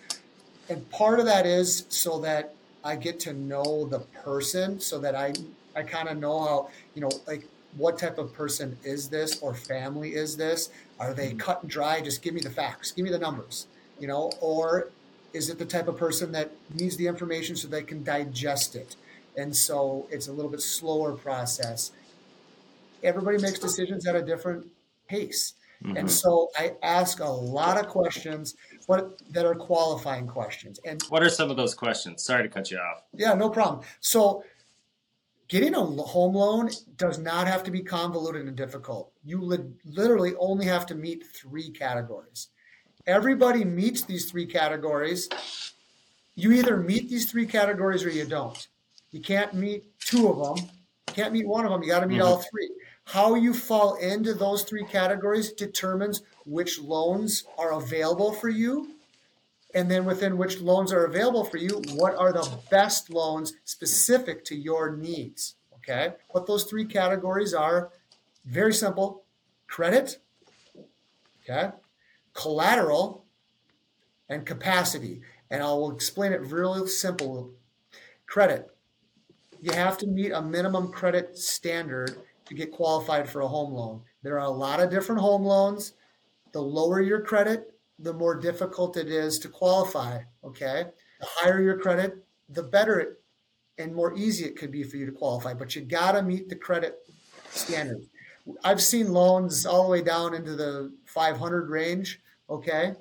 and 0.68 0.88
part 0.90 1.20
of 1.20 1.26
that 1.26 1.46
is 1.46 1.84
so 1.88 2.18
that 2.20 2.54
I 2.82 2.96
get 2.96 3.20
to 3.20 3.32
know 3.32 3.86
the 3.86 4.00
person, 4.00 4.80
so 4.80 4.98
that 5.00 5.14
I 5.14 5.32
I 5.76 5.82
kind 5.82 6.08
of 6.08 6.18
know 6.18 6.40
how 6.40 6.70
you 6.94 7.02
know 7.02 7.10
like 7.26 7.46
what 7.76 7.98
type 7.98 8.18
of 8.18 8.32
person 8.32 8.76
is 8.84 9.08
this 9.08 9.40
or 9.40 9.54
family 9.54 10.14
is 10.14 10.36
this? 10.36 10.70
Are 10.98 11.12
they 11.12 11.28
mm-hmm. 11.28 11.38
cut 11.38 11.62
and 11.62 11.70
dry? 11.70 12.00
Just 12.00 12.22
give 12.22 12.34
me 12.34 12.40
the 12.40 12.50
facts, 12.50 12.92
give 12.92 13.04
me 13.04 13.10
the 13.10 13.18
numbers, 13.18 13.66
you 13.98 14.06
know, 14.06 14.30
or 14.40 14.90
is 15.32 15.50
it 15.50 15.58
the 15.58 15.64
type 15.64 15.88
of 15.88 15.96
person 15.96 16.30
that 16.32 16.52
needs 16.74 16.96
the 16.96 17.06
information 17.06 17.56
so 17.56 17.68
they 17.68 17.82
can 17.82 18.04
digest 18.04 18.76
it? 18.76 18.96
And 19.36 19.54
so 19.54 20.06
it's 20.10 20.28
a 20.28 20.32
little 20.32 20.50
bit 20.50 20.60
slower 20.60 21.12
process. 21.12 21.90
Everybody 23.02 23.38
makes 23.38 23.58
decisions 23.58 24.06
at 24.06 24.14
a 24.14 24.22
different 24.22 24.66
pace. 25.08 25.54
Mm-hmm. 25.84 25.96
And 25.96 26.10
so 26.10 26.50
I 26.56 26.72
ask 26.82 27.20
a 27.20 27.28
lot 27.28 27.78
of 27.78 27.88
questions 27.88 28.54
what 28.86 29.20
that 29.32 29.44
are 29.44 29.54
qualifying 29.54 30.26
questions. 30.26 30.78
And 30.84 31.02
what 31.08 31.22
are 31.22 31.28
some 31.28 31.50
of 31.50 31.56
those 31.56 31.74
questions? 31.74 32.22
Sorry 32.24 32.42
to 32.42 32.48
cut 32.48 32.70
you 32.70 32.78
off. 32.78 33.02
Yeah, 33.12 33.34
no 33.34 33.50
problem. 33.50 33.84
So 34.00 34.44
getting 35.54 35.76
a 35.76 35.84
home 36.02 36.34
loan 36.34 36.68
does 36.96 37.20
not 37.20 37.46
have 37.46 37.62
to 37.62 37.70
be 37.70 37.80
convoluted 37.80 38.44
and 38.44 38.56
difficult. 38.56 39.12
You 39.22 39.40
li- 39.40 39.72
literally 39.84 40.34
only 40.40 40.66
have 40.66 40.84
to 40.86 40.96
meet 40.96 41.24
three 41.28 41.70
categories. 41.70 42.48
Everybody 43.06 43.64
meets 43.64 44.02
these 44.02 44.28
three 44.28 44.46
categories. 44.46 45.28
You 46.34 46.50
either 46.50 46.76
meet 46.76 47.08
these 47.08 47.30
three 47.30 47.46
categories 47.46 48.02
or 48.02 48.10
you 48.10 48.24
don't. 48.24 48.66
You 49.12 49.20
can't 49.20 49.54
meet 49.54 49.84
two 50.00 50.26
of 50.26 50.38
them. 50.56 50.66
You 51.06 51.14
can't 51.14 51.32
meet 51.32 51.46
one 51.46 51.64
of 51.64 51.70
them. 51.70 51.84
You 51.84 51.88
got 51.88 52.00
to 52.00 52.08
meet 52.08 52.18
mm-hmm. 52.18 52.26
all 52.26 52.38
three. 52.50 52.70
How 53.04 53.36
you 53.36 53.54
fall 53.54 53.94
into 53.94 54.34
those 54.34 54.64
three 54.64 54.84
categories 54.84 55.52
determines 55.52 56.22
which 56.46 56.80
loans 56.80 57.44
are 57.58 57.74
available 57.74 58.32
for 58.32 58.48
you 58.48 58.93
and 59.74 59.90
then 59.90 60.04
within 60.04 60.38
which 60.38 60.60
loans 60.60 60.92
are 60.92 61.04
available 61.04 61.44
for 61.44 61.56
you, 61.56 61.82
what 61.94 62.14
are 62.14 62.32
the 62.32 62.48
best 62.70 63.10
loans 63.10 63.54
specific 63.64 64.44
to 64.46 64.54
your 64.54 64.96
needs? 64.96 65.56
Okay. 65.76 66.14
What 66.30 66.46
those 66.46 66.64
three 66.64 66.86
categories 66.86 67.52
are 67.52 67.90
very 68.44 68.72
simple 68.72 69.24
credit, 69.66 70.18
okay, 71.42 71.70
collateral, 72.32 73.24
and 74.28 74.46
capacity. 74.46 75.20
And 75.50 75.62
I'll 75.62 75.90
explain 75.90 76.32
it 76.32 76.40
really 76.40 76.86
simple. 76.88 77.50
Credit. 78.26 78.70
You 79.60 79.72
have 79.72 79.98
to 79.98 80.06
meet 80.06 80.30
a 80.30 80.40
minimum 80.40 80.92
credit 80.92 81.36
standard 81.36 82.16
to 82.46 82.54
get 82.54 82.72
qualified 82.72 83.28
for 83.28 83.40
a 83.40 83.48
home 83.48 83.72
loan. 83.72 84.02
There 84.22 84.34
are 84.38 84.46
a 84.46 84.50
lot 84.50 84.80
of 84.80 84.90
different 84.90 85.20
home 85.20 85.42
loans. 85.42 85.92
The 86.52 86.60
lower 86.60 87.00
your 87.00 87.20
credit, 87.20 87.73
the 87.98 88.12
more 88.12 88.34
difficult 88.34 88.96
it 88.96 89.08
is 89.08 89.38
to 89.40 89.48
qualify. 89.48 90.20
Okay. 90.42 90.86
The 91.20 91.26
higher 91.26 91.60
your 91.60 91.78
credit, 91.78 92.24
the 92.48 92.62
better 92.62 92.98
it 93.00 93.20
and 93.78 93.94
more 93.94 94.14
easy 94.16 94.44
it 94.44 94.56
could 94.56 94.70
be 94.70 94.82
for 94.82 94.96
you 94.96 95.06
to 95.06 95.12
qualify. 95.12 95.54
But 95.54 95.74
you 95.74 95.82
got 95.82 96.12
to 96.12 96.22
meet 96.22 96.48
the 96.48 96.56
credit 96.56 96.98
standard. 97.50 98.04
I've 98.62 98.82
seen 98.82 99.12
loans 99.12 99.64
all 99.64 99.84
the 99.84 99.90
way 99.90 100.02
down 100.02 100.34
into 100.34 100.54
the 100.54 100.92
500 101.06 101.70
range. 101.70 102.20
Okay. 102.50 102.92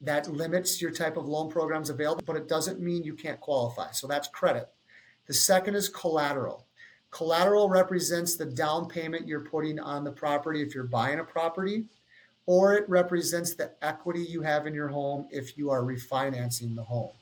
That 0.00 0.30
limits 0.30 0.80
your 0.80 0.90
type 0.90 1.16
of 1.16 1.26
loan 1.26 1.50
programs 1.50 1.90
available, 1.90 2.22
but 2.26 2.36
it 2.36 2.48
doesn't 2.48 2.80
mean 2.80 3.02
you 3.02 3.14
can't 3.14 3.40
qualify. 3.40 3.90
So 3.92 4.06
that's 4.06 4.28
credit. 4.28 4.68
The 5.26 5.34
second 5.34 5.74
is 5.74 5.88
collateral. 5.88 6.66
Collateral 7.10 7.70
represents 7.70 8.36
the 8.36 8.44
down 8.44 8.88
payment 8.88 9.26
you're 9.26 9.40
putting 9.40 9.78
on 9.78 10.04
the 10.04 10.12
property 10.12 10.60
if 10.60 10.74
you're 10.74 10.84
buying 10.84 11.18
a 11.18 11.24
property 11.24 11.86
or 12.46 12.74
it 12.74 12.88
represents 12.88 13.54
the 13.54 13.72
equity 13.82 14.22
you 14.22 14.40
have 14.40 14.66
in 14.66 14.74
your 14.74 14.88
home 14.88 15.26
if 15.30 15.58
you 15.58 15.70
are 15.70 15.82
refinancing 15.82 16.74
the 16.74 16.82
home. 16.82 17.12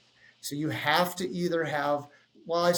So 0.40 0.54
you 0.54 0.68
have 0.68 1.16
to 1.16 1.28
either 1.28 1.64
have, 1.64 2.06
well, 2.46 2.66
I, 2.66 2.72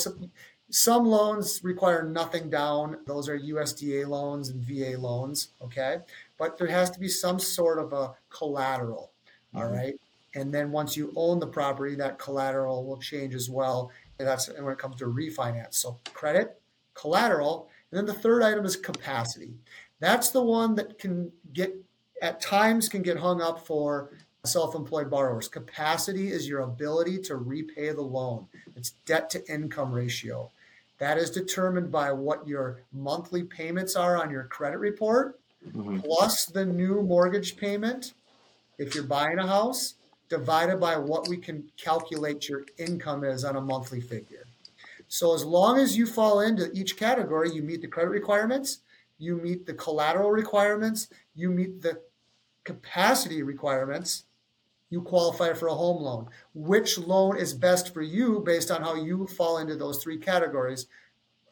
some 0.71 1.05
loans 1.05 1.61
require 1.65 2.05
nothing 2.05 2.49
down. 2.49 2.99
Those 3.07 3.29
are 3.29 3.39
USDA 3.39 4.07
loans 4.07 4.51
and 4.51 4.63
VA 4.63 4.99
loans, 4.99 5.49
okay? 5.61 5.99
But 6.39 6.57
there 6.59 6.69
has 6.69 6.91
to 6.91 7.01
be 7.01 7.09
some 7.09 7.39
sort 7.41 7.79
of 7.79 7.93
a 7.93 8.15
collateral, 8.31 9.11
mm-hmm. 9.55 9.59
all 9.59 9.73
right? 9.73 9.95
And 10.35 10.53
then 10.53 10.71
once 10.71 10.97
you 10.97 11.13
own 11.17 11.41
the 11.41 11.47
property, 11.47 11.95
that 11.97 12.19
collateral 12.19 12.85
will 12.85 12.99
change 12.99 13.35
as 13.35 13.49
well. 13.49 13.91
And 14.19 14.29
that's 14.29 14.49
when 14.49 14.73
it 14.73 14.79
comes 14.79 14.97
to 14.97 15.07
refinance. 15.07 15.75
So 15.75 15.99
credit, 16.13 16.61
collateral, 16.95 17.69
and 17.91 17.99
then 17.99 18.07
the 18.07 18.21
third 18.21 18.43
item 18.43 18.65
is 18.65 18.77
capacity. 18.77 19.55
That's 19.99 20.31
the 20.31 20.43
one 20.43 20.75
that 20.75 20.99
can 20.99 21.33
get 21.53 21.75
at 22.23 22.41
times 22.41 22.89
can 22.89 23.03
get 23.03 23.19
hung 23.19 23.41
up 23.41 23.67
for 23.67 24.11
self-employed 24.45 25.11
borrowers. 25.11 25.49
Capacity 25.49 26.29
is 26.29 26.49
your 26.49 26.61
ability 26.61 27.19
to 27.19 27.37
repay 27.37 27.91
the 27.91 28.03
loan. 28.03 28.47
It's 28.77 28.91
debt 29.05 29.29
to 29.31 29.53
income 29.53 29.93
ratio. 29.93 30.51
That 30.99 31.19
is 31.19 31.31
determined 31.31 31.93
by 31.93 32.13
what 32.13 32.47
your 32.47 32.83
monthly 32.93 33.43
payments 33.43 33.97
are 33.97 34.17
on 34.17 34.31
your 34.31 34.45
credit 34.45 34.79
report, 34.79 35.39
mm-hmm. 35.67 35.99
plus 36.01 36.47
the 36.47 36.65
new 36.65 37.03
mortgage 37.03 37.57
payment 37.57 38.15
if 38.79 38.95
you're 38.95 39.05
buying 39.05 39.39
a 39.39 39.47
house, 39.47 39.95
divided 40.29 40.81
by 40.81 40.97
what 40.97 41.29
we 41.29 41.37
can 41.37 41.65
calculate 41.77 42.49
your 42.49 42.65
income 42.79 43.25
is 43.25 43.45
on 43.45 43.57
a 43.57 43.61
monthly 43.61 44.01
figure. 44.01 44.45
So 45.09 45.35
as 45.35 45.45
long 45.45 45.79
as 45.79 45.97
you 45.97 46.07
fall 46.07 46.41
into 46.41 46.71
each 46.73 46.97
category, 46.97 47.51
you 47.53 47.63
meet 47.63 47.81
the 47.81 47.89
credit 47.89 48.11
requirements, 48.11 48.81
you 49.19 49.37
meet 49.37 49.65
the 49.67 49.75
collateral 49.75 50.31
requirements, 50.31 51.09
you 51.35 51.51
meet 51.51 51.81
the 51.81 52.01
capacity 52.67 53.43
requirements, 53.43 54.25
you 54.91 55.01
qualify 55.01 55.55
for 55.55 55.69
a 55.69 55.75
home 55.75 56.03
loan. 56.03 56.29
Which 56.55 56.99
loan 56.99 57.39
is 57.39 57.55
best 57.55 57.95
for 57.95 58.03
you 58.03 58.43
based 58.45 58.71
on 58.71 58.83
how 58.83 58.95
you 58.95 59.27
fall 59.27 59.59
into 59.59 59.77
those 59.77 60.03
three 60.03 60.19
categories? 60.19 60.87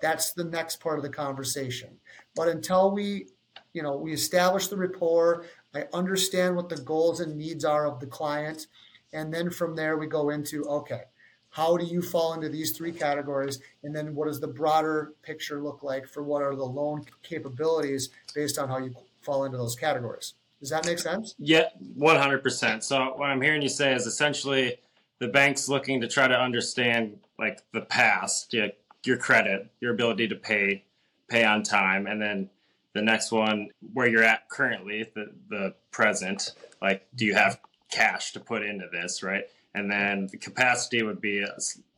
That's 0.03 0.33
the 0.33 0.45
next 0.45 0.81
part 0.81 0.99
of 0.99 1.03
the 1.03 1.09
conversation. 1.09 1.99
But 2.37 2.49
until 2.49 2.91
we, 2.91 3.29
you 3.73 3.83
know, 3.83 3.97
we 3.97 4.13
establish 4.13 4.69
the 4.69 4.77
rapport, 4.77 5.47
I 5.75 5.87
understand 5.95 6.55
what 6.57 6.69
the 6.69 6.77
goals 6.77 7.21
and 7.21 7.37
needs 7.37 7.65
are 7.65 7.87
of 7.87 8.01
the 8.01 8.07
client, 8.07 8.67
and 9.13 9.33
then 9.33 9.51
from 9.51 9.75
there 9.75 9.97
we 9.97 10.07
go 10.07 10.31
into 10.31 10.65
okay, 10.65 11.03
how 11.51 11.77
do 11.77 11.85
you 11.85 12.03
fall 12.03 12.35
into 12.35 12.49
these 12.49 12.73
three 12.73 12.93
categories 12.93 13.61
and 13.85 13.95
then 13.95 14.15
what 14.15 14.27
does 14.27 14.41
the 14.41 14.49
broader 14.49 15.13
picture 15.23 15.63
look 15.63 15.85
like 15.85 16.07
for 16.07 16.25
what 16.25 16.43
are 16.43 16.57
the 16.57 16.65
loan 16.65 17.05
capabilities 17.23 18.11
based 18.35 18.59
on 18.59 18.69
how 18.69 18.79
you 18.79 18.93
fall 19.21 19.45
into 19.45 19.57
those 19.57 19.77
categories 19.77 20.35
does 20.65 20.71
that 20.71 20.87
make 20.87 20.99
sense? 20.99 21.35
Yeah, 21.39 21.69
100%. 21.99 22.83
So 22.83 23.13
what 23.17 23.29
I'm 23.29 23.43
hearing 23.43 23.61
you 23.61 23.69
say 23.69 23.93
is 23.93 24.07
essentially 24.07 24.79
the 25.19 25.29
bank's 25.29 25.69
looking 25.69 26.01
to 26.01 26.09
try 26.09 26.27
to 26.27 26.35
understand 26.35 27.19
like 27.39 27.61
the 27.73 27.83
past, 27.83 28.55
yeah, 28.55 28.69
your 29.05 29.19
credit, 29.19 29.69
your 29.83 29.93
ability 29.93 30.27
to 30.29 30.35
pay, 30.35 30.83
pay 31.29 31.45
on 31.45 31.63
time, 31.63 32.07
and 32.07 32.19
then 32.19 32.49
the 32.95 33.03
next 33.03 33.31
one 33.31 33.69
where 33.93 34.07
you're 34.07 34.23
at 34.23 34.49
currently, 34.49 35.05
the 35.15 35.33
the 35.51 35.75
present, 35.91 36.53
like 36.81 37.07
do 37.15 37.27
you 37.27 37.35
have 37.35 37.61
cash 37.91 38.33
to 38.33 38.41
put 38.41 38.63
into 38.63 38.87
this, 38.91 39.23
right? 39.23 39.45
And 39.75 39.91
then 39.91 40.29
the 40.29 40.39
capacity 40.39 41.03
would 41.03 41.21
be 41.21 41.45
uh, 41.45 41.49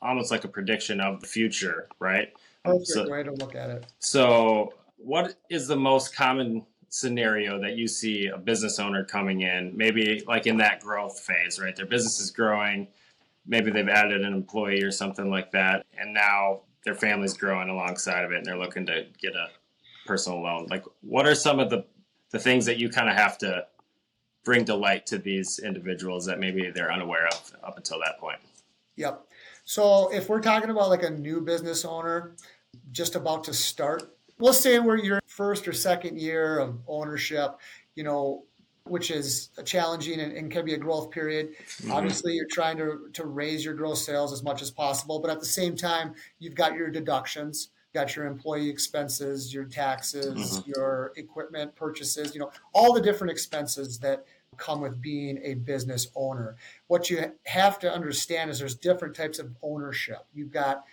almost 0.02 0.32
like 0.32 0.42
a 0.42 0.48
prediction 0.48 1.00
of 1.00 1.20
the 1.20 1.28
future, 1.28 1.86
right? 2.00 2.32
That's 2.64 2.94
so, 2.94 3.04
a 3.04 3.10
way 3.10 3.22
to 3.22 3.30
look 3.30 3.54
at 3.54 3.70
it. 3.70 3.86
So, 4.00 4.74
what 4.96 5.36
is 5.50 5.68
the 5.68 5.76
most 5.76 6.16
common 6.16 6.66
scenario 6.96 7.60
that 7.60 7.76
you 7.76 7.86
see 7.86 8.28
a 8.28 8.38
business 8.38 8.78
owner 8.78 9.04
coming 9.04 9.42
in, 9.42 9.76
maybe 9.76 10.22
like 10.26 10.46
in 10.46 10.56
that 10.56 10.80
growth 10.80 11.20
phase, 11.20 11.60
right? 11.60 11.76
Their 11.76 11.86
business 11.86 12.20
is 12.20 12.30
growing, 12.30 12.88
maybe 13.46 13.70
they've 13.70 13.88
added 13.88 14.22
an 14.22 14.32
employee 14.32 14.82
or 14.82 14.90
something 14.90 15.30
like 15.30 15.50
that, 15.52 15.84
and 15.98 16.14
now 16.14 16.62
their 16.84 16.94
family's 16.94 17.34
growing 17.34 17.68
alongside 17.68 18.24
of 18.24 18.32
it 18.32 18.38
and 18.38 18.46
they're 18.46 18.58
looking 18.58 18.86
to 18.86 19.06
get 19.20 19.34
a 19.34 19.48
personal 20.06 20.40
loan. 20.40 20.66
Like, 20.70 20.84
what 21.02 21.26
are 21.26 21.34
some 21.34 21.60
of 21.60 21.68
the, 21.68 21.84
the 22.30 22.38
things 22.38 22.64
that 22.66 22.78
you 22.78 22.88
kind 22.88 23.10
of 23.10 23.16
have 23.16 23.36
to 23.38 23.66
bring 24.44 24.64
to 24.64 24.74
light 24.74 25.04
to 25.06 25.18
these 25.18 25.58
individuals 25.58 26.24
that 26.26 26.38
maybe 26.38 26.70
they're 26.70 26.92
unaware 26.92 27.26
of 27.26 27.52
up 27.62 27.76
until 27.76 27.98
that 27.98 28.18
point? 28.18 28.38
Yep. 28.96 29.26
So, 29.64 30.10
if 30.12 30.28
we're 30.28 30.40
talking 30.40 30.70
about 30.70 30.88
like 30.88 31.02
a 31.02 31.10
new 31.10 31.40
business 31.40 31.84
owner 31.84 32.36
just 32.92 33.16
about 33.16 33.44
to 33.44 33.52
start 33.52 34.15
let's 34.38 34.60
say 34.60 34.78
we're 34.78 34.98
your 34.98 35.20
first 35.26 35.66
or 35.66 35.72
second 35.72 36.20
year 36.20 36.58
of 36.58 36.78
ownership, 36.86 37.58
you 37.94 38.04
know, 38.04 38.44
which 38.84 39.10
is 39.10 39.50
challenging 39.64 40.20
and, 40.20 40.32
and, 40.32 40.50
can 40.50 40.64
be 40.64 40.74
a 40.74 40.78
growth 40.78 41.10
period. 41.10 41.54
Mm-hmm. 41.58 41.92
Obviously, 41.92 42.34
you're 42.34 42.46
trying 42.46 42.76
to, 42.76 43.08
to 43.14 43.26
raise 43.26 43.64
your 43.64 43.74
gross 43.74 44.06
sales 44.06 44.32
as 44.32 44.44
much 44.44 44.62
as 44.62 44.70
possible, 44.70 45.18
but 45.18 45.30
at 45.30 45.40
the 45.40 45.46
same 45.46 45.74
time, 45.74 46.14
you've 46.38 46.54
got 46.54 46.74
your 46.74 46.88
deductions, 46.88 47.70
got 47.94 48.14
your 48.14 48.26
employee 48.26 48.68
expenses, 48.68 49.52
your 49.52 49.64
taxes, 49.64 50.58
mm-hmm. 50.60 50.70
your 50.70 51.12
equipment 51.16 51.74
purchases, 51.74 52.32
you 52.32 52.40
know, 52.40 52.50
all 52.72 52.92
the 52.92 53.00
different 53.00 53.32
expenses 53.32 53.98
that 53.98 54.24
come 54.56 54.80
with 54.80 55.00
being 55.02 55.38
a 55.42 55.54
business 55.54 56.08
owner. 56.14 56.56
What 56.86 57.10
you 57.10 57.32
have 57.44 57.78
to 57.80 57.92
understand 57.92 58.50
is 58.50 58.58
there's 58.58 58.76
different 58.76 59.16
types 59.16 59.38
of 59.38 59.54
ownership. 59.62 60.26
You've 60.32 60.52
got 60.52 60.84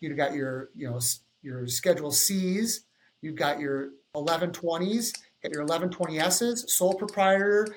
you've 0.00 0.16
got 0.16 0.34
your, 0.34 0.70
you 0.74 0.90
know, 0.90 1.00
your 1.42 1.66
Schedule 1.66 2.12
C's, 2.12 2.84
You've 3.22 3.36
got 3.36 3.60
your 3.60 3.90
1120s, 4.14 5.12
your 5.50 5.64
1120Ss, 5.64 6.68
sole 6.68 6.94
proprietor, 6.94 7.74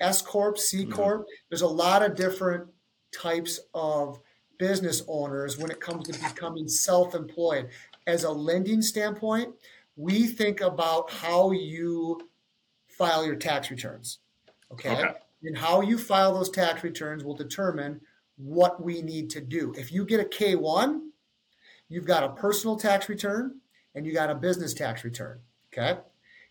S 0.00 0.22
Corp, 0.22 0.58
C 0.58 0.82
mm-hmm. 0.82 0.92
Corp. 0.92 1.20
Mm-hmm. 1.20 1.30
There's 1.50 1.62
a 1.62 1.68
lot 1.68 2.02
of 2.02 2.16
different 2.16 2.66
types 3.12 3.60
of 3.74 4.18
business 4.58 5.02
owners 5.06 5.58
when 5.58 5.70
it 5.70 5.80
comes 5.80 6.08
to 6.08 6.28
becoming 6.28 6.68
self 6.68 7.14
employed. 7.14 7.68
As 8.06 8.24
a 8.24 8.30
lending 8.30 8.82
standpoint, 8.82 9.54
we 9.96 10.26
think 10.26 10.60
about 10.60 11.10
how 11.10 11.50
you 11.50 12.28
file 12.88 13.24
your 13.24 13.36
tax 13.36 13.70
returns. 13.70 14.18
Okay? 14.72 14.90
okay. 14.90 15.12
And 15.42 15.56
how 15.56 15.80
you 15.80 15.98
file 15.98 16.34
those 16.34 16.50
tax 16.50 16.82
returns 16.82 17.24
will 17.24 17.36
determine 17.36 18.00
what 18.36 18.82
we 18.82 19.02
need 19.02 19.30
to 19.30 19.40
do. 19.40 19.74
If 19.76 19.92
you 19.92 20.04
get 20.04 20.20
a 20.20 20.24
K 20.24 20.54
1, 20.54 21.10
you've 21.88 22.06
got 22.06 22.24
a 22.24 22.30
personal 22.30 22.76
tax 22.76 23.08
return, 23.08 23.60
and 23.96 24.06
you 24.06 24.12
got 24.12 24.30
a 24.30 24.34
business 24.34 24.74
tax 24.74 25.02
return. 25.02 25.40
Okay. 25.72 25.98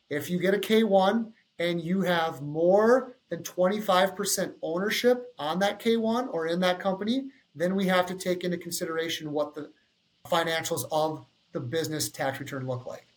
If 0.09 0.29
you 0.29 0.39
get 0.39 0.53
a 0.53 0.57
K1 0.57 1.31
and 1.59 1.79
you 1.79 2.01
have 2.01 2.41
more 2.41 3.15
than 3.29 3.43
25% 3.43 4.53
ownership 4.61 5.33
on 5.39 5.59
that 5.59 5.79
K1 5.79 6.33
or 6.33 6.47
in 6.47 6.59
that 6.59 6.79
company, 6.79 7.27
then 7.55 7.75
we 7.75 7.85
have 7.85 8.05
to 8.07 8.15
take 8.15 8.43
into 8.43 8.57
consideration 8.57 9.31
what 9.31 9.53
the 9.53 9.71
financials 10.29 10.83
of 10.91 11.25
the 11.53 11.59
business 11.59 12.09
tax 12.09 12.39
return 12.39 12.67
look 12.67 12.85
like. 12.85 13.07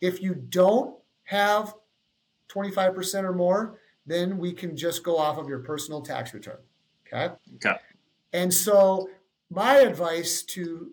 If 0.00 0.22
you 0.22 0.34
don't 0.34 0.96
have 1.24 1.74
25% 2.48 3.24
or 3.24 3.32
more, 3.32 3.80
then 4.06 4.38
we 4.38 4.52
can 4.52 4.76
just 4.76 5.02
go 5.02 5.18
off 5.18 5.38
of 5.38 5.48
your 5.48 5.60
personal 5.60 6.00
tax 6.00 6.32
return. 6.32 6.58
Okay. 7.06 7.34
Okay. 7.56 7.76
And 8.32 8.52
so, 8.52 9.08
my 9.50 9.76
advice 9.76 10.42
to 10.42 10.90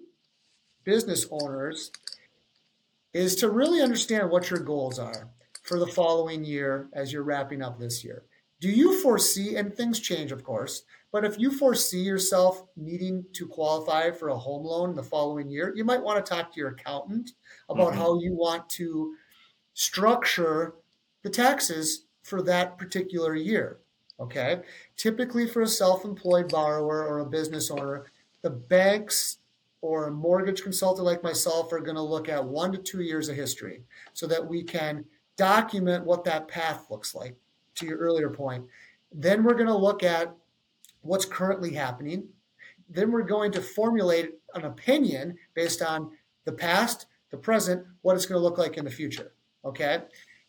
business 0.83 1.25
owners 1.31 1.91
is 3.13 3.35
to 3.37 3.49
really 3.49 3.81
understand 3.81 4.29
what 4.29 4.49
your 4.49 4.59
goals 4.59 4.99
are 4.99 5.29
for 5.63 5.79
the 5.79 5.87
following 5.87 6.43
year 6.43 6.89
as 6.93 7.11
you're 7.11 7.23
wrapping 7.23 7.61
up 7.61 7.79
this 7.79 8.03
year. 8.03 8.23
do 8.59 8.69
you 8.69 9.01
foresee, 9.01 9.55
and 9.55 9.73
things 9.73 9.99
change, 9.99 10.31
of 10.31 10.43
course, 10.43 10.83
but 11.11 11.25
if 11.25 11.37
you 11.37 11.51
foresee 11.51 12.01
yourself 12.01 12.63
needing 12.77 13.25
to 13.33 13.47
qualify 13.47 14.11
for 14.11 14.29
a 14.29 14.37
home 14.37 14.63
loan 14.63 14.95
the 14.95 15.03
following 15.03 15.49
year, 15.49 15.73
you 15.75 15.83
might 15.83 16.01
want 16.01 16.23
to 16.23 16.29
talk 16.29 16.53
to 16.53 16.59
your 16.59 16.69
accountant 16.69 17.31
about 17.69 17.89
mm-hmm. 17.89 17.99
how 17.99 18.19
you 18.19 18.33
want 18.33 18.69
to 18.69 19.15
structure 19.73 20.75
the 21.23 21.29
taxes 21.29 22.05
for 22.23 22.41
that 22.43 22.77
particular 22.77 23.35
year. 23.35 23.79
Okay. 24.19 24.61
Typically, 24.95 25.47
for 25.47 25.63
a 25.63 25.67
self 25.67 26.05
employed 26.05 26.49
borrower 26.49 27.05
or 27.05 27.19
a 27.19 27.25
business 27.25 27.71
owner, 27.71 28.05
the 28.43 28.51
banks 28.51 29.39
or 29.81 30.07
a 30.07 30.11
mortgage 30.11 30.61
consultant 30.61 31.05
like 31.05 31.23
myself 31.23 31.73
are 31.73 31.79
going 31.79 31.95
to 31.95 32.01
look 32.01 32.29
at 32.29 32.43
one 32.43 32.71
to 32.71 32.77
two 32.77 33.01
years 33.01 33.29
of 33.29 33.35
history 33.35 33.81
so 34.13 34.27
that 34.27 34.45
we 34.45 34.63
can 34.63 35.03
document 35.37 36.05
what 36.05 36.23
that 36.23 36.47
path 36.47 36.85
looks 36.89 37.15
like 37.15 37.35
to 37.75 37.85
your 37.85 37.97
earlier 37.97 38.29
point. 38.29 38.63
Then 39.11 39.43
we're 39.43 39.55
going 39.55 39.67
to 39.67 39.75
look 39.75 40.03
at 40.03 40.33
what's 41.01 41.25
currently 41.25 41.73
happening. 41.73 42.25
Then 42.89 43.11
we're 43.11 43.23
going 43.23 43.51
to 43.53 43.61
formulate 43.61 44.33
an 44.53 44.65
opinion 44.65 45.37
based 45.55 45.81
on 45.81 46.11
the 46.45 46.51
past, 46.51 47.07
the 47.31 47.37
present, 47.37 47.85
what 48.01 48.15
it's 48.15 48.25
going 48.25 48.39
to 48.39 48.43
look 48.43 48.57
like 48.57 48.77
in 48.77 48.85
the 48.85 48.91
future. 48.91 49.33
Okay. 49.65 50.03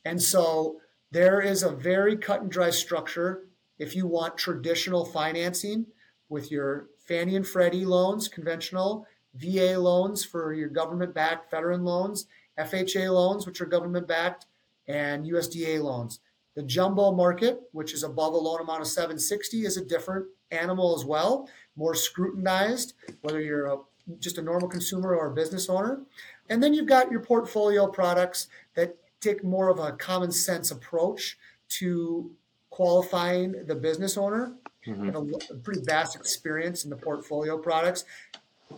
And 0.04 0.20
so 0.20 0.80
there 1.10 1.40
is 1.40 1.62
a 1.62 1.70
very 1.70 2.16
cut 2.16 2.42
and 2.42 2.50
dry 2.50 2.70
structure 2.70 3.44
if 3.78 3.96
you 3.96 4.06
want 4.06 4.36
traditional 4.36 5.04
financing 5.04 5.86
with 6.28 6.50
your 6.50 6.88
Fannie 6.98 7.36
and 7.36 7.46
Freddie 7.46 7.84
loans, 7.84 8.28
conventional, 8.28 9.06
VA 9.34 9.78
loans 9.78 10.24
for 10.24 10.52
your 10.52 10.68
government 10.68 11.14
backed 11.14 11.50
veteran 11.50 11.84
loans, 11.84 12.26
FHA 12.58 13.12
loans, 13.12 13.46
which 13.46 13.60
are 13.60 13.66
government 13.66 14.06
backed, 14.06 14.46
and 14.86 15.24
USDA 15.26 15.82
loans. 15.82 16.20
The 16.54 16.62
jumbo 16.62 17.12
market, 17.12 17.62
which 17.72 17.94
is 17.94 18.02
above 18.02 18.34
a 18.34 18.36
loan 18.36 18.60
amount 18.60 18.82
of 18.82 18.88
760, 18.88 19.64
is 19.64 19.76
a 19.76 19.84
different 19.84 20.26
animal 20.50 20.94
as 20.94 21.04
well, 21.04 21.48
more 21.76 21.94
scrutinized, 21.94 22.92
whether 23.22 23.40
you're 23.40 23.66
a, 23.66 23.78
just 24.18 24.36
a 24.36 24.42
normal 24.42 24.68
consumer 24.68 25.14
or 25.14 25.28
a 25.28 25.34
business 25.34 25.70
owner. 25.70 26.02
And 26.50 26.62
then 26.62 26.74
you've 26.74 26.86
got 26.86 27.10
your 27.10 27.20
portfolio 27.20 27.86
products 27.86 28.48
that 28.74 28.96
take 29.20 29.42
more 29.42 29.70
of 29.70 29.78
a 29.78 29.92
common 29.92 30.30
sense 30.30 30.70
approach 30.70 31.38
to 31.68 32.30
qualifying 32.68 33.64
the 33.66 33.74
business 33.74 34.18
owner. 34.18 34.54
Mm-hmm. 34.86 35.06
Have 35.06 35.14
a, 35.14 35.54
a 35.54 35.56
pretty 35.58 35.80
vast 35.82 36.16
experience 36.16 36.84
in 36.84 36.90
the 36.90 36.96
portfolio 36.96 37.56
products 37.56 38.04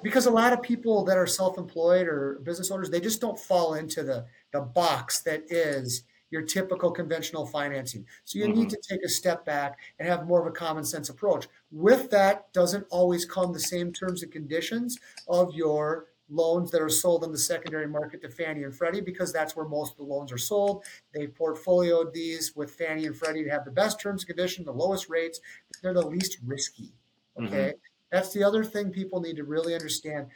because 0.02 0.26
a 0.26 0.30
lot 0.30 0.52
of 0.52 0.62
people 0.62 1.04
that 1.04 1.16
are 1.16 1.26
self-employed 1.26 2.06
or 2.06 2.40
business 2.42 2.70
owners 2.70 2.90
they 2.90 3.00
just 3.00 3.20
don't 3.20 3.38
fall 3.38 3.74
into 3.74 4.02
the 4.02 4.24
the 4.52 4.60
box 4.60 5.20
that 5.22 5.42
is 5.50 6.04
your 6.30 6.42
typical 6.42 6.90
conventional 6.90 7.46
financing. 7.46 8.04
So 8.24 8.40
you 8.40 8.46
mm-hmm. 8.46 8.58
need 8.58 8.70
to 8.70 8.78
take 8.88 9.04
a 9.04 9.08
step 9.08 9.44
back 9.44 9.78
and 9.98 10.08
have 10.08 10.26
more 10.26 10.40
of 10.40 10.48
a 10.48 10.50
common 10.50 10.84
sense 10.84 11.08
approach. 11.08 11.46
With 11.70 12.10
that 12.10 12.52
doesn't 12.52 12.86
always 12.90 13.24
come 13.24 13.52
the 13.52 13.60
same 13.60 13.92
terms 13.92 14.24
and 14.24 14.32
conditions 14.32 14.98
of 15.28 15.54
your 15.54 16.06
loans 16.28 16.72
that 16.72 16.82
are 16.82 16.88
sold 16.88 17.22
in 17.22 17.30
the 17.30 17.38
secondary 17.38 17.86
market 17.86 18.20
to 18.22 18.28
Fannie 18.28 18.64
and 18.64 18.74
Freddie 18.74 19.00
because 19.00 19.32
that's 19.32 19.54
where 19.54 19.68
most 19.68 19.92
of 19.92 19.98
the 19.98 20.12
loans 20.12 20.32
are 20.32 20.38
sold. 20.38 20.84
They 21.14 21.28
portfolioed 21.28 22.12
these 22.12 22.56
with 22.56 22.74
Fannie 22.74 23.06
and 23.06 23.16
Freddie 23.16 23.44
to 23.44 23.50
have 23.50 23.64
the 23.64 23.70
best 23.70 24.00
terms 24.00 24.22
and 24.22 24.28
conditions, 24.28 24.66
the 24.66 24.72
lowest 24.72 25.08
rates. 25.08 25.40
They're 25.82 25.94
the 25.94 26.06
least 26.06 26.38
risky. 26.44 26.92
Okay. 27.38 27.46
Mm-hmm. 27.46 27.93
That's 28.14 28.32
the 28.32 28.44
other 28.44 28.62
thing 28.62 28.92
people 28.92 29.20
need 29.20 29.34
to 29.38 29.42
really 29.42 29.74
understand. 29.74 30.28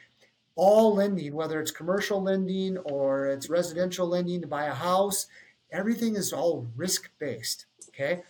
All 0.56 0.96
lending, 0.96 1.32
whether 1.32 1.60
it's 1.60 1.70
commercial 1.70 2.20
lending 2.20 2.76
or 2.78 3.26
it's 3.26 3.48
residential 3.48 4.08
lending 4.08 4.40
to 4.40 4.48
buy 4.48 4.64
a 4.64 4.74
house, 4.74 5.28
everything 5.70 6.16
is 6.16 6.32
all 6.32 6.66
risk 6.74 7.08
based. 7.20 7.66
Okay. 7.90 8.22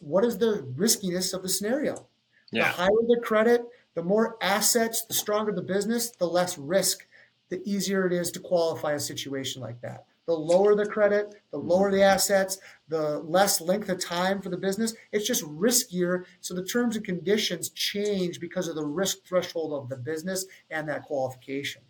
what 0.00 0.26
is 0.26 0.36
the 0.36 0.66
riskiness 0.76 1.32
of 1.32 1.42
the 1.42 1.48
scenario? 1.48 2.06
Yeah. 2.50 2.64
The 2.64 2.76
higher 2.76 3.06
the 3.08 3.22
credit, 3.24 3.62
the 3.94 4.02
more 4.02 4.36
assets, 4.42 5.06
the 5.06 5.14
stronger 5.14 5.52
the 5.52 5.62
business, 5.62 6.10
the 6.10 6.28
less 6.28 6.58
risk, 6.58 7.06
the 7.48 7.62
easier 7.64 8.06
it 8.06 8.12
is 8.12 8.30
to 8.32 8.40
qualify 8.40 8.92
a 8.92 9.00
situation 9.00 9.62
like 9.62 9.80
that. 9.80 10.04
The 10.26 10.34
lower 10.34 10.74
the 10.74 10.86
credit, 10.86 11.34
the 11.50 11.58
mm-hmm. 11.58 11.68
lower 11.68 11.90
the 11.90 12.02
assets, 12.02 12.58
the 12.88 13.18
less 13.20 13.60
length 13.60 13.88
of 13.88 14.00
time 14.00 14.40
for 14.40 14.50
the 14.50 14.56
business. 14.56 14.94
It's 15.10 15.26
just 15.26 15.44
riskier. 15.44 16.24
So 16.40 16.54
the 16.54 16.64
terms 16.64 16.96
and 16.96 17.04
conditions 17.04 17.70
change 17.70 18.38
because 18.40 18.68
of 18.68 18.76
the 18.76 18.86
risk 18.86 19.24
threshold 19.26 19.72
of 19.72 19.88
the 19.88 19.96
business 19.96 20.46
and 20.70 20.88
that 20.88 21.02
qualification. 21.02 21.82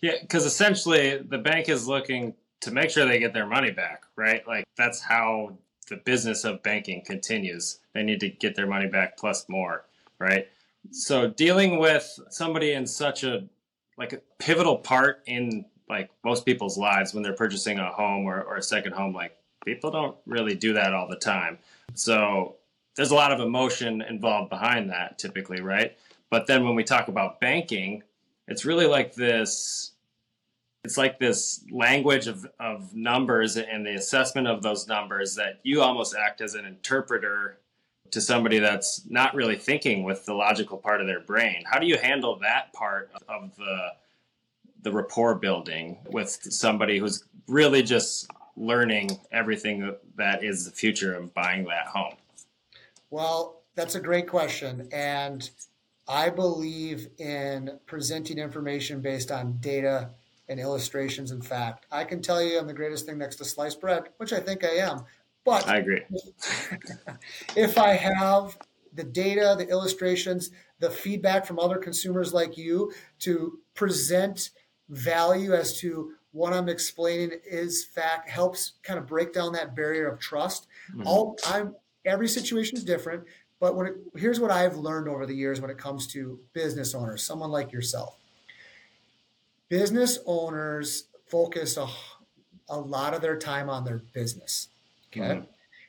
Yeah, 0.00 0.14
because 0.20 0.46
essentially 0.46 1.18
the 1.18 1.38
bank 1.38 1.68
is 1.68 1.88
looking 1.88 2.34
to 2.60 2.70
make 2.70 2.90
sure 2.90 3.06
they 3.06 3.18
get 3.18 3.34
their 3.34 3.46
money 3.46 3.70
back, 3.70 4.02
right? 4.16 4.46
Like 4.46 4.64
that's 4.76 5.00
how 5.00 5.56
the 5.88 5.96
business 5.96 6.44
of 6.44 6.62
banking 6.62 7.02
continues. 7.04 7.80
They 7.94 8.02
need 8.02 8.20
to 8.20 8.28
get 8.28 8.54
their 8.54 8.66
money 8.66 8.86
back 8.86 9.16
plus 9.16 9.48
more, 9.48 9.84
right? 10.18 10.48
So 10.90 11.28
dealing 11.28 11.78
with 11.78 12.18
somebody 12.30 12.72
in 12.72 12.86
such 12.86 13.24
a 13.24 13.44
like 13.98 14.12
a 14.12 14.20
pivotal 14.38 14.78
part 14.78 15.22
in 15.26 15.64
like 15.92 16.10
most 16.24 16.46
people's 16.46 16.78
lives 16.78 17.12
when 17.12 17.22
they're 17.22 17.34
purchasing 17.34 17.78
a 17.78 17.90
home 17.90 18.24
or, 18.24 18.42
or 18.42 18.56
a 18.56 18.62
second 18.62 18.92
home, 18.92 19.14
like 19.14 19.36
people 19.64 19.90
don't 19.90 20.16
really 20.26 20.54
do 20.54 20.72
that 20.72 20.94
all 20.94 21.06
the 21.06 21.16
time. 21.16 21.58
So 21.94 22.56
there's 22.96 23.10
a 23.10 23.14
lot 23.14 23.32
of 23.32 23.40
emotion 23.40 24.02
involved 24.02 24.50
behind 24.50 24.90
that 24.90 25.18
typically, 25.18 25.60
right? 25.60 25.96
But 26.30 26.46
then 26.46 26.64
when 26.64 26.74
we 26.74 26.82
talk 26.82 27.08
about 27.08 27.40
banking, 27.40 28.02
it's 28.48 28.64
really 28.64 28.86
like 28.86 29.14
this 29.14 29.92
it's 30.84 30.98
like 30.98 31.20
this 31.20 31.64
language 31.70 32.26
of, 32.26 32.44
of 32.58 32.92
numbers 32.92 33.56
and 33.56 33.86
the 33.86 33.94
assessment 33.94 34.48
of 34.48 34.62
those 34.62 34.88
numbers 34.88 35.36
that 35.36 35.60
you 35.62 35.80
almost 35.80 36.16
act 36.16 36.40
as 36.40 36.56
an 36.56 36.64
interpreter 36.64 37.58
to 38.10 38.20
somebody 38.20 38.58
that's 38.58 39.02
not 39.08 39.32
really 39.34 39.56
thinking 39.56 40.02
with 40.02 40.26
the 40.26 40.34
logical 40.34 40.76
part 40.76 41.00
of 41.00 41.06
their 41.06 41.20
brain. 41.20 41.62
How 41.66 41.78
do 41.78 41.86
you 41.86 41.96
handle 41.98 42.36
that 42.40 42.72
part 42.72 43.12
of 43.28 43.54
the 43.56 43.92
the 44.82 44.92
rapport 44.92 45.34
building 45.34 45.98
with 46.10 46.30
somebody 46.50 46.98
who's 46.98 47.24
really 47.48 47.82
just 47.82 48.30
learning 48.56 49.10
everything 49.30 49.94
that 50.16 50.44
is 50.44 50.64
the 50.64 50.70
future 50.70 51.14
of 51.14 51.32
buying 51.34 51.64
that 51.64 51.86
home? 51.86 52.14
Well, 53.10 53.62
that's 53.74 53.94
a 53.94 54.00
great 54.00 54.28
question 54.28 54.88
and 54.92 55.48
I 56.08 56.30
believe 56.30 57.08
in 57.18 57.78
presenting 57.86 58.38
information 58.38 59.00
based 59.00 59.30
on 59.30 59.58
data 59.60 60.10
and 60.48 60.58
illustrations 60.58 61.30
and 61.30 61.44
fact. 61.44 61.86
I 61.90 62.04
can 62.04 62.20
tell 62.20 62.42
you 62.42 62.58
I'm 62.58 62.66
the 62.66 62.74
greatest 62.74 63.06
thing 63.06 63.18
next 63.18 63.36
to 63.36 63.44
sliced 63.44 63.80
bread, 63.80 64.04
which 64.16 64.32
I 64.32 64.40
think 64.40 64.64
I 64.64 64.76
am. 64.76 65.04
But 65.44 65.66
I 65.66 65.78
agree. 65.78 66.02
if 67.56 67.78
I 67.78 67.94
have 67.94 68.56
the 68.92 69.04
data, 69.04 69.54
the 69.56 69.68
illustrations, 69.68 70.50
the 70.78 70.90
feedback 70.90 71.46
from 71.46 71.58
other 71.58 71.78
consumers 71.78 72.34
like 72.34 72.56
you 72.56 72.92
to 73.20 73.58
present 73.74 74.50
value 74.92 75.52
as 75.54 75.78
to 75.80 76.12
what 76.30 76.52
I'm 76.52 76.68
explaining 76.68 77.38
is 77.44 77.84
fact 77.84 78.28
helps 78.28 78.74
kind 78.82 78.98
of 78.98 79.06
break 79.06 79.32
down 79.32 79.52
that 79.52 79.74
barrier 79.74 80.08
of 80.08 80.18
trust. 80.18 80.66
Mm-hmm. 80.90 81.06
All 81.06 81.36
I'm 81.46 81.74
every 82.04 82.28
situation 82.28 82.76
is 82.76 82.84
different, 82.84 83.24
but 83.60 83.76
when 83.76 83.86
it, 83.86 83.94
here's 84.16 84.40
what 84.40 84.50
I've 84.50 84.76
learned 84.76 85.08
over 85.08 85.26
the 85.26 85.34
years 85.34 85.60
when 85.60 85.70
it 85.70 85.78
comes 85.78 86.06
to 86.08 86.38
business 86.52 86.94
owners, 86.94 87.22
someone 87.22 87.50
like 87.50 87.72
yourself 87.72 88.16
business 89.72 90.18
owners 90.26 91.04
focus 91.28 91.78
a, 91.78 91.86
a 92.68 92.78
lot 92.78 93.14
of 93.14 93.22
their 93.22 93.38
time 93.38 93.70
on 93.70 93.84
their 93.84 94.02
business. 94.12 94.68
Okay. 95.10 95.20
Mm-hmm. 95.20 95.44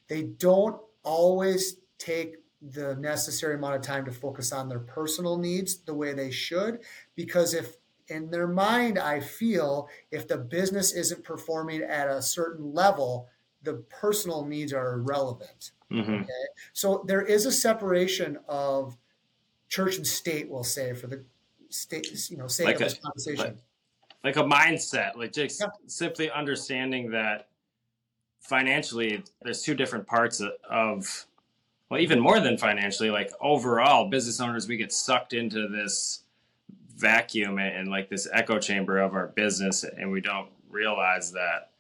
They 0.08 0.24
don't 0.24 0.80
always 1.04 1.76
take 1.98 2.38
the 2.72 2.96
necessary 2.96 3.56
amount 3.56 3.76
of 3.76 3.82
time 3.82 4.06
to 4.06 4.12
focus 4.12 4.54
on 4.54 4.70
their 4.70 4.80
personal 4.80 5.38
needs 5.38 5.80
the 5.80 5.94
way 5.94 6.14
they 6.14 6.32
should 6.32 6.80
because 7.18 7.54
if 7.54 7.76
in 8.14 8.30
their 8.30 8.48
mind 8.48 8.98
i 8.98 9.20
feel 9.20 9.90
if 10.12 10.28
the 10.28 10.38
business 10.38 10.94
isn't 10.94 11.24
performing 11.24 11.82
at 11.82 12.08
a 12.08 12.22
certain 12.22 12.74
level 12.74 13.28
the 13.64 13.74
personal 13.90 14.46
needs 14.46 14.74
are 14.74 14.94
irrelevant 14.94 15.72
mm-hmm. 15.92 16.14
okay 16.14 16.28
so 16.74 17.04
there 17.08 17.22
is 17.22 17.46
a 17.46 17.52
separation 17.52 18.38
of 18.48 18.96
church 19.68 19.98
and 19.98 20.08
state 20.08 20.50
we'll 20.50 20.64
say 20.64 20.94
for 20.94 21.08
the 21.08 21.24
state 21.70 22.08
you 22.30 22.38
know 22.38 22.48
sake 22.48 22.68
like 22.68 22.76
of 22.76 22.82
a, 22.82 22.86
this 22.86 23.00
conversation 23.00 23.46
like, 23.46 23.58
like 24.24 24.38
a 24.38 24.44
mindset, 24.44 25.16
like 25.18 25.34
just 25.34 25.60
yeah. 25.60 25.68
simply 25.88 26.32
understanding 26.32 27.12
that 27.12 27.48
financially 28.40 29.24
there's 29.42 29.62
two 29.62 29.74
different 29.74 30.06
parts 30.06 30.42
of 30.70 31.26
well 31.90 32.00
even 32.00 32.20
more 32.20 32.40
than 32.40 32.58
financially 32.58 33.10
like 33.10 33.32
overall 33.42 34.10
business 34.10 34.40
owners 34.40 34.68
we 34.68 34.78
get 34.78 34.92
sucked 34.92 35.34
into 35.34 35.68
this 35.68 36.23
vacuum 37.04 37.60
and 37.60 37.90
like 37.90 38.10
this 38.10 38.28
echo 38.32 38.58
chamber 38.58 38.98
of 38.98 39.14
our 39.14 39.28
business 39.28 39.84
and 39.84 40.10
we 40.10 40.22
don't 40.22 40.48
realize 40.70 41.34
that 41.34 41.72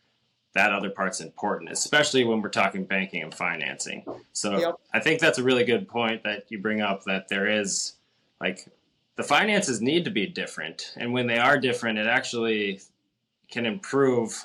that 0.53 0.71
other 0.71 0.89
part's 0.89 1.21
important 1.21 1.71
especially 1.71 2.25
when 2.25 2.41
we're 2.41 2.49
talking 2.49 2.83
banking 2.83 3.23
and 3.23 3.33
financing 3.33 4.03
so 4.33 4.59
yep. 4.59 4.75
i 4.93 4.99
think 4.99 5.21
that's 5.21 5.39
a 5.39 5.43
really 5.43 5.63
good 5.63 5.87
point 5.87 6.21
that 6.23 6.43
you 6.49 6.59
bring 6.59 6.81
up 6.81 7.05
that 7.05 7.29
there 7.29 7.47
is 7.47 7.93
like 8.41 8.67
the 9.15 9.23
finances 9.23 9.79
need 9.79 10.03
to 10.03 10.11
be 10.11 10.27
different 10.27 10.93
and 10.97 11.13
when 11.13 11.25
they 11.25 11.37
are 11.37 11.57
different 11.57 11.97
it 11.97 12.05
actually 12.05 12.81
can 13.49 13.65
improve 13.65 14.43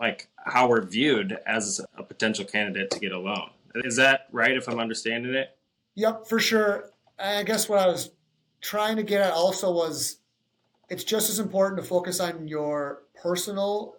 like 0.00 0.28
how 0.46 0.68
we're 0.68 0.82
viewed 0.82 1.38
as 1.46 1.80
a 1.96 2.02
potential 2.02 2.44
candidate 2.44 2.90
to 2.90 2.98
get 2.98 3.12
a 3.12 3.18
loan 3.18 3.50
Is 3.84 3.96
that 3.96 4.26
right 4.32 4.56
if 4.56 4.68
I'm 4.68 4.78
understanding 4.78 5.34
it? 5.34 5.56
Yep, 5.94 6.26
for 6.26 6.38
sure. 6.38 6.90
I 7.18 7.42
guess 7.42 7.68
what 7.68 7.80
I 7.80 7.86
was 7.86 8.10
trying 8.60 8.96
to 8.96 9.02
get 9.02 9.20
at 9.20 9.32
also 9.32 9.70
was 9.72 10.18
it's 10.88 11.04
just 11.04 11.30
as 11.30 11.38
important 11.38 11.80
to 11.80 11.86
focus 11.86 12.20
on 12.20 12.48
your 12.48 13.02
personal 13.14 13.96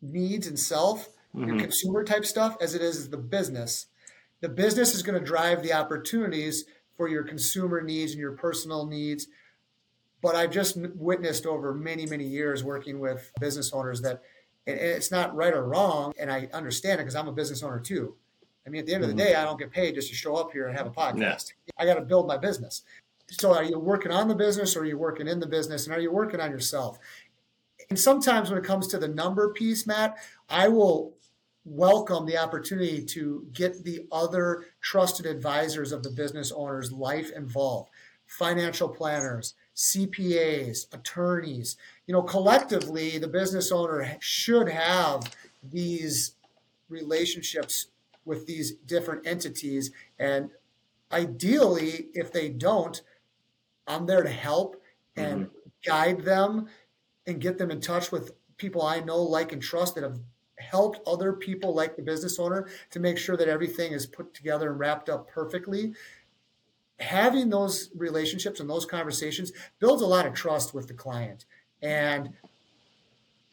needs 0.00 0.46
and 0.46 0.58
self, 0.58 1.08
mm-hmm. 1.34 1.48
your 1.48 1.58
consumer 1.58 2.04
type 2.04 2.24
stuff, 2.24 2.56
as 2.60 2.74
it 2.74 2.82
is 2.82 3.10
the 3.10 3.16
business. 3.16 3.86
The 4.40 4.48
business 4.48 4.94
is 4.94 5.02
going 5.02 5.18
to 5.18 5.24
drive 5.24 5.62
the 5.62 5.72
opportunities 5.72 6.64
for 6.96 7.08
your 7.08 7.24
consumer 7.24 7.80
needs 7.82 8.12
and 8.12 8.20
your 8.20 8.32
personal 8.32 8.86
needs. 8.86 9.26
But 10.22 10.34
I've 10.34 10.50
just 10.50 10.76
witnessed 10.94 11.46
over 11.46 11.74
many, 11.74 12.06
many 12.06 12.24
years 12.24 12.64
working 12.64 13.00
with 13.00 13.30
business 13.40 13.72
owners 13.72 14.00
that 14.02 14.22
it's 14.66 15.10
not 15.10 15.34
right 15.34 15.54
or 15.54 15.64
wrong. 15.64 16.12
And 16.18 16.30
I 16.30 16.48
understand 16.52 17.00
it 17.00 17.04
because 17.04 17.14
I'm 17.14 17.28
a 17.28 17.32
business 17.32 17.62
owner 17.62 17.80
too. 17.80 18.14
I 18.66 18.70
mean, 18.70 18.80
at 18.80 18.86
the 18.86 18.94
end 18.94 19.04
of 19.04 19.08
the 19.08 19.14
mm-hmm. 19.14 19.32
day, 19.32 19.34
I 19.36 19.44
don't 19.44 19.58
get 19.58 19.70
paid 19.70 19.94
just 19.94 20.08
to 20.08 20.14
show 20.14 20.34
up 20.34 20.50
here 20.52 20.66
and 20.66 20.76
have 20.76 20.86
a 20.86 20.90
podcast. 20.90 21.52
I 21.78 21.84
got 21.84 21.94
to 21.94 22.00
build 22.00 22.26
my 22.26 22.36
business. 22.36 22.82
So, 23.30 23.54
are 23.54 23.64
you 23.64 23.78
working 23.78 24.12
on 24.12 24.28
the 24.28 24.34
business 24.34 24.76
or 24.76 24.80
are 24.80 24.86
you 24.86 24.98
working 24.98 25.28
in 25.28 25.40
the 25.40 25.46
business? 25.46 25.86
And 25.86 25.94
are 25.94 26.00
you 26.00 26.12
working 26.12 26.40
on 26.40 26.50
yourself? 26.50 26.98
And 27.90 27.98
sometimes 27.98 28.50
when 28.50 28.58
it 28.58 28.64
comes 28.64 28.86
to 28.88 28.98
the 28.98 29.08
number 29.08 29.52
piece, 29.52 29.86
Matt, 29.86 30.16
I 30.48 30.68
will 30.68 31.14
welcome 31.64 32.26
the 32.26 32.38
opportunity 32.38 33.04
to 33.04 33.46
get 33.52 33.82
the 33.82 34.06
other 34.12 34.66
trusted 34.80 35.26
advisors 35.26 35.90
of 35.90 36.02
the 36.02 36.10
business 36.10 36.52
owner's 36.52 36.92
life 36.92 37.30
involved 37.32 37.90
financial 38.26 38.88
planners, 38.88 39.54
CPAs, 39.74 40.92
attorneys. 40.92 41.76
You 42.06 42.12
know, 42.12 42.22
collectively, 42.22 43.18
the 43.18 43.28
business 43.28 43.70
owner 43.70 44.16
should 44.20 44.68
have 44.68 45.32
these 45.62 46.34
relationships 46.88 47.86
with 48.24 48.46
these 48.46 48.72
different 48.72 49.26
entities. 49.26 49.92
And 50.18 50.50
ideally, 51.12 52.08
if 52.14 52.32
they 52.32 52.48
don't, 52.48 53.00
I'm 53.86 54.06
there 54.06 54.22
to 54.22 54.30
help 54.30 54.82
and 55.16 55.46
mm-hmm. 55.46 55.54
guide 55.84 56.22
them 56.22 56.68
and 57.26 57.40
get 57.40 57.58
them 57.58 57.70
in 57.70 57.80
touch 57.80 58.12
with 58.12 58.32
people 58.56 58.82
I 58.82 59.00
know, 59.00 59.22
like, 59.22 59.52
and 59.52 59.62
trust 59.62 59.94
that 59.94 60.04
have 60.04 60.18
helped 60.58 61.06
other 61.06 61.32
people 61.32 61.74
like 61.74 61.96
the 61.96 62.02
business 62.02 62.38
owner 62.38 62.68
to 62.90 63.00
make 63.00 63.18
sure 63.18 63.36
that 63.36 63.48
everything 63.48 63.92
is 63.92 64.06
put 64.06 64.32
together 64.32 64.70
and 64.70 64.78
wrapped 64.78 65.08
up 65.08 65.28
perfectly. 65.28 65.92
Having 66.98 67.50
those 67.50 67.90
relationships 67.94 68.60
and 68.60 68.70
those 68.70 68.86
conversations 68.86 69.52
builds 69.80 70.02
a 70.02 70.06
lot 70.06 70.26
of 70.26 70.32
trust 70.32 70.72
with 70.72 70.88
the 70.88 70.94
client. 70.94 71.44
And 71.82 72.32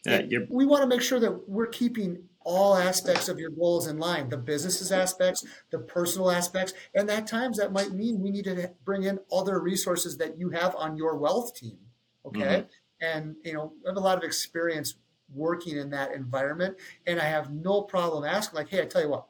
yeah, 0.06 0.39
we 0.50 0.65
want 0.65 0.82
to 0.82 0.88
make 0.88 1.02
sure 1.02 1.19
that 1.19 1.50
we're 1.50 1.67
keeping 1.67 2.24
all 2.45 2.75
aspects 2.75 3.29
of 3.29 3.39
your 3.39 3.49
goals 3.49 3.88
in 3.88 3.97
line 3.97 4.29
the 4.29 4.38
businesses 4.38 4.91
aspects 4.91 5.45
the 5.71 5.79
personal 5.79 6.32
aspects 6.32 6.73
and 6.95 7.10
at 7.10 7.27
times 7.27 7.58
that 7.58 7.71
might 7.71 7.91
mean 7.91 8.21
we 8.21 8.32
need 8.32 8.45
to 8.45 8.69
bring 8.86 9.03
in 9.03 9.19
other 9.32 9.60
resources 9.60 10.17
that 10.17 10.38
you 10.38 10.49
have 10.49 10.75
on 10.75 10.97
your 10.97 11.17
wealth 11.17 11.56
team 11.56 11.77
okay 12.25 12.41
mm-hmm. 12.41 13.06
and 13.06 13.36
you 13.43 13.53
know 13.53 13.73
i 13.86 13.89
have 13.89 13.97
a 13.97 13.99
lot 13.99 14.17
of 14.17 14.23
experience 14.23 14.95
working 15.34 15.77
in 15.77 15.89
that 15.89 16.13
environment 16.13 16.75
and 17.08 17.19
i 17.19 17.25
have 17.25 17.51
no 17.51 17.82
problem 17.82 18.23
asking 18.23 18.58
like 18.58 18.69
hey 18.69 18.82
i 18.82 18.86
tell 18.86 19.01
you 19.01 19.10
what 19.10 19.25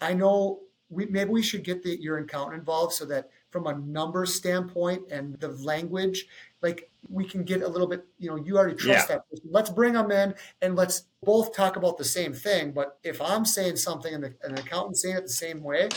i 0.00 0.12
know 0.12 0.60
we 0.90 1.06
maybe 1.06 1.30
we 1.30 1.42
should 1.42 1.62
get 1.62 1.82
the, 1.82 2.00
your 2.00 2.18
accountant 2.18 2.58
involved 2.58 2.92
so 2.92 3.04
that 3.04 3.30
from 3.50 3.66
a 3.66 3.74
number 3.74 4.26
standpoint 4.26 5.02
and 5.10 5.38
the 5.40 5.48
language 5.48 6.26
like 6.62 6.90
we 7.08 7.24
can 7.24 7.44
get 7.44 7.62
a 7.62 7.68
little 7.68 7.86
bit 7.86 8.04
you 8.18 8.28
know 8.28 8.36
you 8.36 8.56
already 8.56 8.74
trust 8.74 9.08
yeah. 9.08 9.16
that 9.16 9.30
person. 9.30 9.48
let's 9.50 9.70
bring 9.70 9.94
them 9.94 10.10
in 10.10 10.34
and 10.62 10.76
let's 10.76 11.04
both 11.22 11.54
talk 11.54 11.76
about 11.76 11.98
the 11.98 12.04
same 12.04 12.32
thing 12.32 12.72
but 12.72 12.98
if 13.02 13.20
i'm 13.20 13.44
saying 13.44 13.76
something 13.76 14.14
and, 14.14 14.24
the, 14.24 14.34
and 14.42 14.52
an 14.52 14.58
accountant 14.58 14.96
saying 14.96 15.16
it 15.16 15.22
the 15.22 15.28
same 15.28 15.62
way 15.62 15.88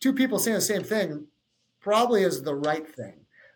two 0.00 0.12
people 0.12 0.38
saying 0.38 0.54
the 0.54 0.60
same 0.60 0.82
thing 0.82 1.26
probably 1.80 2.22
is 2.22 2.42
the 2.42 2.54
right 2.54 2.88
thing 2.94 3.14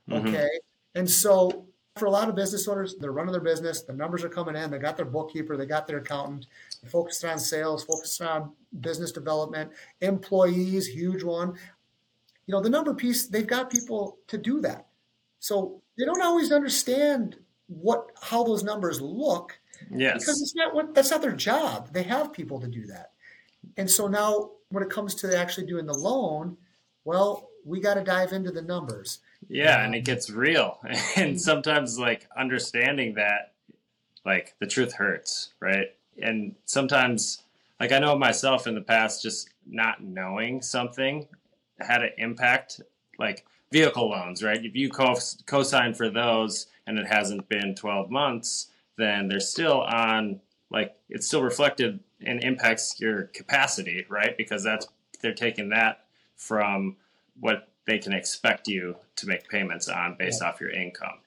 mm-hmm. 0.08 0.26
okay 0.26 0.36
mm-hmm. 0.36 0.98
and 0.98 1.08
so 1.08 1.66
for 1.96 2.06
a 2.06 2.10
lot 2.10 2.28
of 2.28 2.34
business 2.34 2.66
owners 2.68 2.96
they're 2.98 3.12
running 3.12 3.32
their 3.32 3.40
business 3.40 3.82
the 3.82 3.92
numbers 3.92 4.24
are 4.24 4.28
coming 4.28 4.56
in 4.56 4.70
they 4.70 4.78
got 4.78 4.96
their 4.96 5.06
bookkeeper 5.06 5.56
they 5.56 5.66
got 5.66 5.86
their 5.86 5.98
accountant 5.98 6.46
focused 6.88 7.24
on 7.24 7.38
sales 7.38 7.84
focused 7.84 8.20
on 8.22 8.52
business 8.80 9.12
development 9.12 9.70
employees 10.00 10.86
huge 10.86 11.22
one 11.22 11.54
you 12.46 12.52
know 12.52 12.60
the 12.60 12.70
number 12.70 12.94
piece 12.94 13.26
they've 13.26 13.46
got 13.46 13.70
people 13.70 14.18
to 14.26 14.38
do 14.38 14.60
that 14.60 14.86
so 15.42 15.82
they 15.98 16.04
don't 16.04 16.22
always 16.22 16.52
understand 16.52 17.36
what 17.66 18.12
how 18.22 18.44
those 18.44 18.62
numbers 18.62 19.00
look. 19.00 19.58
Yes. 19.90 20.20
Because 20.20 20.40
it's 20.40 20.54
not 20.54 20.72
what 20.72 20.94
that's 20.94 21.10
not 21.10 21.20
their 21.20 21.34
job. 21.34 21.92
They 21.92 22.04
have 22.04 22.32
people 22.32 22.60
to 22.60 22.68
do 22.68 22.86
that. 22.86 23.10
And 23.76 23.90
so 23.90 24.06
now 24.06 24.52
when 24.68 24.84
it 24.84 24.90
comes 24.90 25.16
to 25.16 25.36
actually 25.36 25.66
doing 25.66 25.84
the 25.84 25.98
loan, 25.98 26.56
well, 27.04 27.50
we 27.64 27.80
got 27.80 27.94
to 27.94 28.04
dive 28.04 28.32
into 28.32 28.52
the 28.52 28.62
numbers. 28.62 29.18
Yeah, 29.48 29.78
um, 29.78 29.86
and 29.86 29.94
it 29.96 30.04
gets 30.04 30.30
real. 30.30 30.78
And 31.16 31.40
sometimes 31.40 31.98
like 31.98 32.28
understanding 32.36 33.14
that 33.14 33.54
like 34.24 34.54
the 34.60 34.66
truth 34.68 34.92
hurts, 34.92 35.54
right? 35.58 35.88
And 36.22 36.54
sometimes 36.66 37.42
like 37.80 37.90
I 37.90 37.98
know 37.98 38.16
myself 38.16 38.68
in 38.68 38.76
the 38.76 38.80
past 38.80 39.24
just 39.24 39.50
not 39.66 40.04
knowing 40.04 40.62
something 40.62 41.26
had 41.80 42.04
an 42.04 42.12
impact 42.18 42.80
like 43.18 43.44
vehicle 43.72 44.10
loans, 44.10 44.42
right? 44.42 44.64
If 44.64 44.76
you 44.76 44.90
co 44.90 45.62
sign 45.62 45.94
for 45.94 46.10
those 46.10 46.66
and 46.86 46.98
it 46.98 47.06
hasn't 47.06 47.48
been 47.48 47.74
12 47.74 48.10
months, 48.10 48.68
then 48.98 49.28
they're 49.28 49.40
still 49.40 49.80
on, 49.80 50.40
like, 50.70 50.94
it's 51.08 51.26
still 51.26 51.42
reflected 51.42 52.00
and 52.24 52.44
impacts 52.44 53.00
your 53.00 53.24
capacity, 53.34 54.04
right? 54.08 54.36
Because 54.36 54.62
that's, 54.62 54.86
they're 55.22 55.34
taking 55.34 55.70
that 55.70 56.04
from 56.36 56.96
what 57.40 57.68
they 57.86 57.98
can 57.98 58.12
expect 58.12 58.68
you 58.68 58.96
to 59.16 59.26
make 59.26 59.48
payments 59.48 59.88
on 59.88 60.16
based 60.18 60.40
yeah. 60.42 60.48
off 60.48 60.60
your 60.60 60.70
income. 60.70 61.18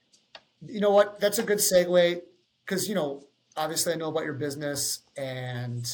You 0.68 0.80
know 0.80 0.92
what? 0.92 1.20
That's 1.20 1.40
a 1.40 1.44
good 1.44 1.58
segue 1.58 2.22
because, 2.66 2.88
you 2.88 2.96
know, 2.96 3.24
obviously 3.58 3.94
I 3.94 3.96
know 3.96 4.10
about 4.10 4.24
your 4.24 4.34
business 4.34 5.02
and 5.18 5.86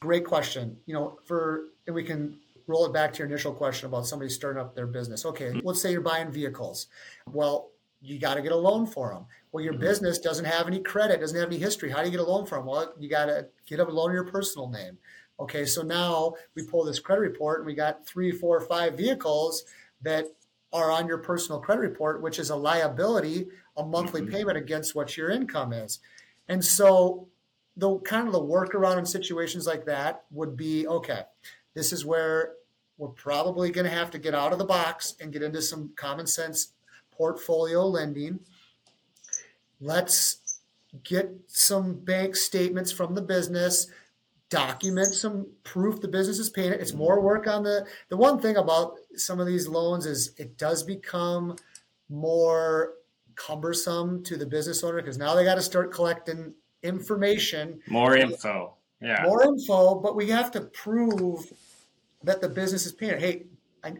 great 0.00 0.24
question. 0.24 0.78
You 0.86 0.94
know, 0.94 1.18
for, 1.24 1.64
and 1.86 1.94
we 1.94 2.04
can 2.04 2.38
roll 2.70 2.86
it 2.86 2.92
back 2.92 3.12
to 3.12 3.18
your 3.18 3.28
initial 3.28 3.52
question 3.52 3.86
about 3.86 4.06
somebody 4.06 4.30
starting 4.30 4.60
up 4.60 4.74
their 4.74 4.86
business. 4.86 5.26
Okay, 5.26 5.46
mm-hmm. 5.46 5.66
let's 5.66 5.82
say 5.82 5.92
you're 5.92 6.00
buying 6.00 6.30
vehicles. 6.30 6.86
Well, 7.26 7.70
you 8.00 8.18
got 8.18 8.34
to 8.34 8.42
get 8.42 8.52
a 8.52 8.56
loan 8.56 8.86
for 8.86 9.12
them. 9.12 9.26
Well, 9.52 9.62
your 9.62 9.74
mm-hmm. 9.74 9.82
business 9.82 10.18
doesn't 10.18 10.44
have 10.44 10.66
any 10.66 10.80
credit, 10.80 11.20
doesn't 11.20 11.38
have 11.38 11.48
any 11.48 11.58
history. 11.58 11.90
How 11.90 11.98
do 11.98 12.06
you 12.06 12.10
get 12.10 12.20
a 12.20 12.30
loan 12.30 12.46
for 12.46 12.58
them? 12.58 12.66
Well, 12.66 12.94
you 12.98 13.08
got 13.08 13.26
to 13.26 13.46
get 13.66 13.80
a 13.80 13.84
loan 13.84 14.10
in 14.10 14.14
your 14.14 14.24
personal 14.24 14.68
name. 14.70 14.98
Okay, 15.38 15.64
so 15.64 15.82
now 15.82 16.34
we 16.54 16.64
pull 16.64 16.84
this 16.84 16.98
credit 16.98 17.22
report 17.22 17.60
and 17.60 17.66
we 17.66 17.74
got 17.74 18.06
three, 18.06 18.30
four, 18.30 18.60
five 18.60 18.96
vehicles 18.96 19.64
that 20.02 20.26
are 20.72 20.90
on 20.90 21.08
your 21.08 21.18
personal 21.18 21.60
credit 21.60 21.80
report, 21.80 22.22
which 22.22 22.38
is 22.38 22.50
a 22.50 22.56
liability, 22.56 23.48
a 23.76 23.84
monthly 23.84 24.20
mm-hmm. 24.20 24.32
payment 24.32 24.58
against 24.58 24.94
what 24.94 25.16
your 25.16 25.30
income 25.30 25.72
is. 25.72 25.98
And 26.48 26.64
so 26.64 27.28
the 27.76 27.98
kind 28.00 28.26
of 28.26 28.32
the 28.32 28.40
workaround 28.40 28.98
in 28.98 29.06
situations 29.06 29.66
like 29.66 29.86
that 29.86 30.24
would 30.30 30.56
be 30.56 30.86
okay, 30.86 31.22
this 31.74 31.92
is 31.92 32.04
where 32.04 32.52
we're 33.00 33.08
probably 33.08 33.70
going 33.70 33.86
to 33.86 33.90
have 33.90 34.10
to 34.10 34.18
get 34.18 34.34
out 34.34 34.52
of 34.52 34.58
the 34.58 34.64
box 34.64 35.14
and 35.20 35.32
get 35.32 35.42
into 35.42 35.62
some 35.62 35.90
common 35.96 36.26
sense 36.26 36.74
portfolio 37.10 37.86
lending. 37.86 38.38
Let's 39.80 40.58
get 41.02 41.30
some 41.46 41.94
bank 41.94 42.36
statements 42.36 42.92
from 42.92 43.14
the 43.14 43.22
business, 43.22 43.86
document 44.50 45.14
some 45.14 45.46
proof 45.64 46.02
the 46.02 46.08
business 46.08 46.38
is 46.38 46.50
paying 46.50 46.72
it. 46.72 46.80
It's 46.80 46.92
more 46.92 47.22
work 47.22 47.46
on 47.46 47.62
the 47.62 47.86
the 48.10 48.18
one 48.18 48.38
thing 48.38 48.56
about 48.56 48.96
some 49.16 49.40
of 49.40 49.46
these 49.46 49.66
loans 49.66 50.04
is 50.04 50.32
it 50.36 50.58
does 50.58 50.82
become 50.82 51.56
more 52.10 52.94
cumbersome 53.34 54.22
to 54.24 54.36
the 54.36 54.44
business 54.44 54.84
owner 54.84 55.00
because 55.00 55.16
now 55.16 55.34
they 55.34 55.44
got 55.44 55.54
to 55.54 55.62
start 55.62 55.90
collecting 55.90 56.52
information. 56.82 57.80
More 57.88 58.14
info. 58.14 58.74
Yeah. 59.00 59.22
More 59.24 59.42
info, 59.42 59.94
but 59.94 60.16
we 60.16 60.28
have 60.28 60.50
to 60.50 60.60
prove 60.60 61.50
that 62.22 62.40
the 62.40 62.48
business 62.48 62.86
is 62.86 62.92
paying. 62.92 63.18
Hey, 63.18 63.46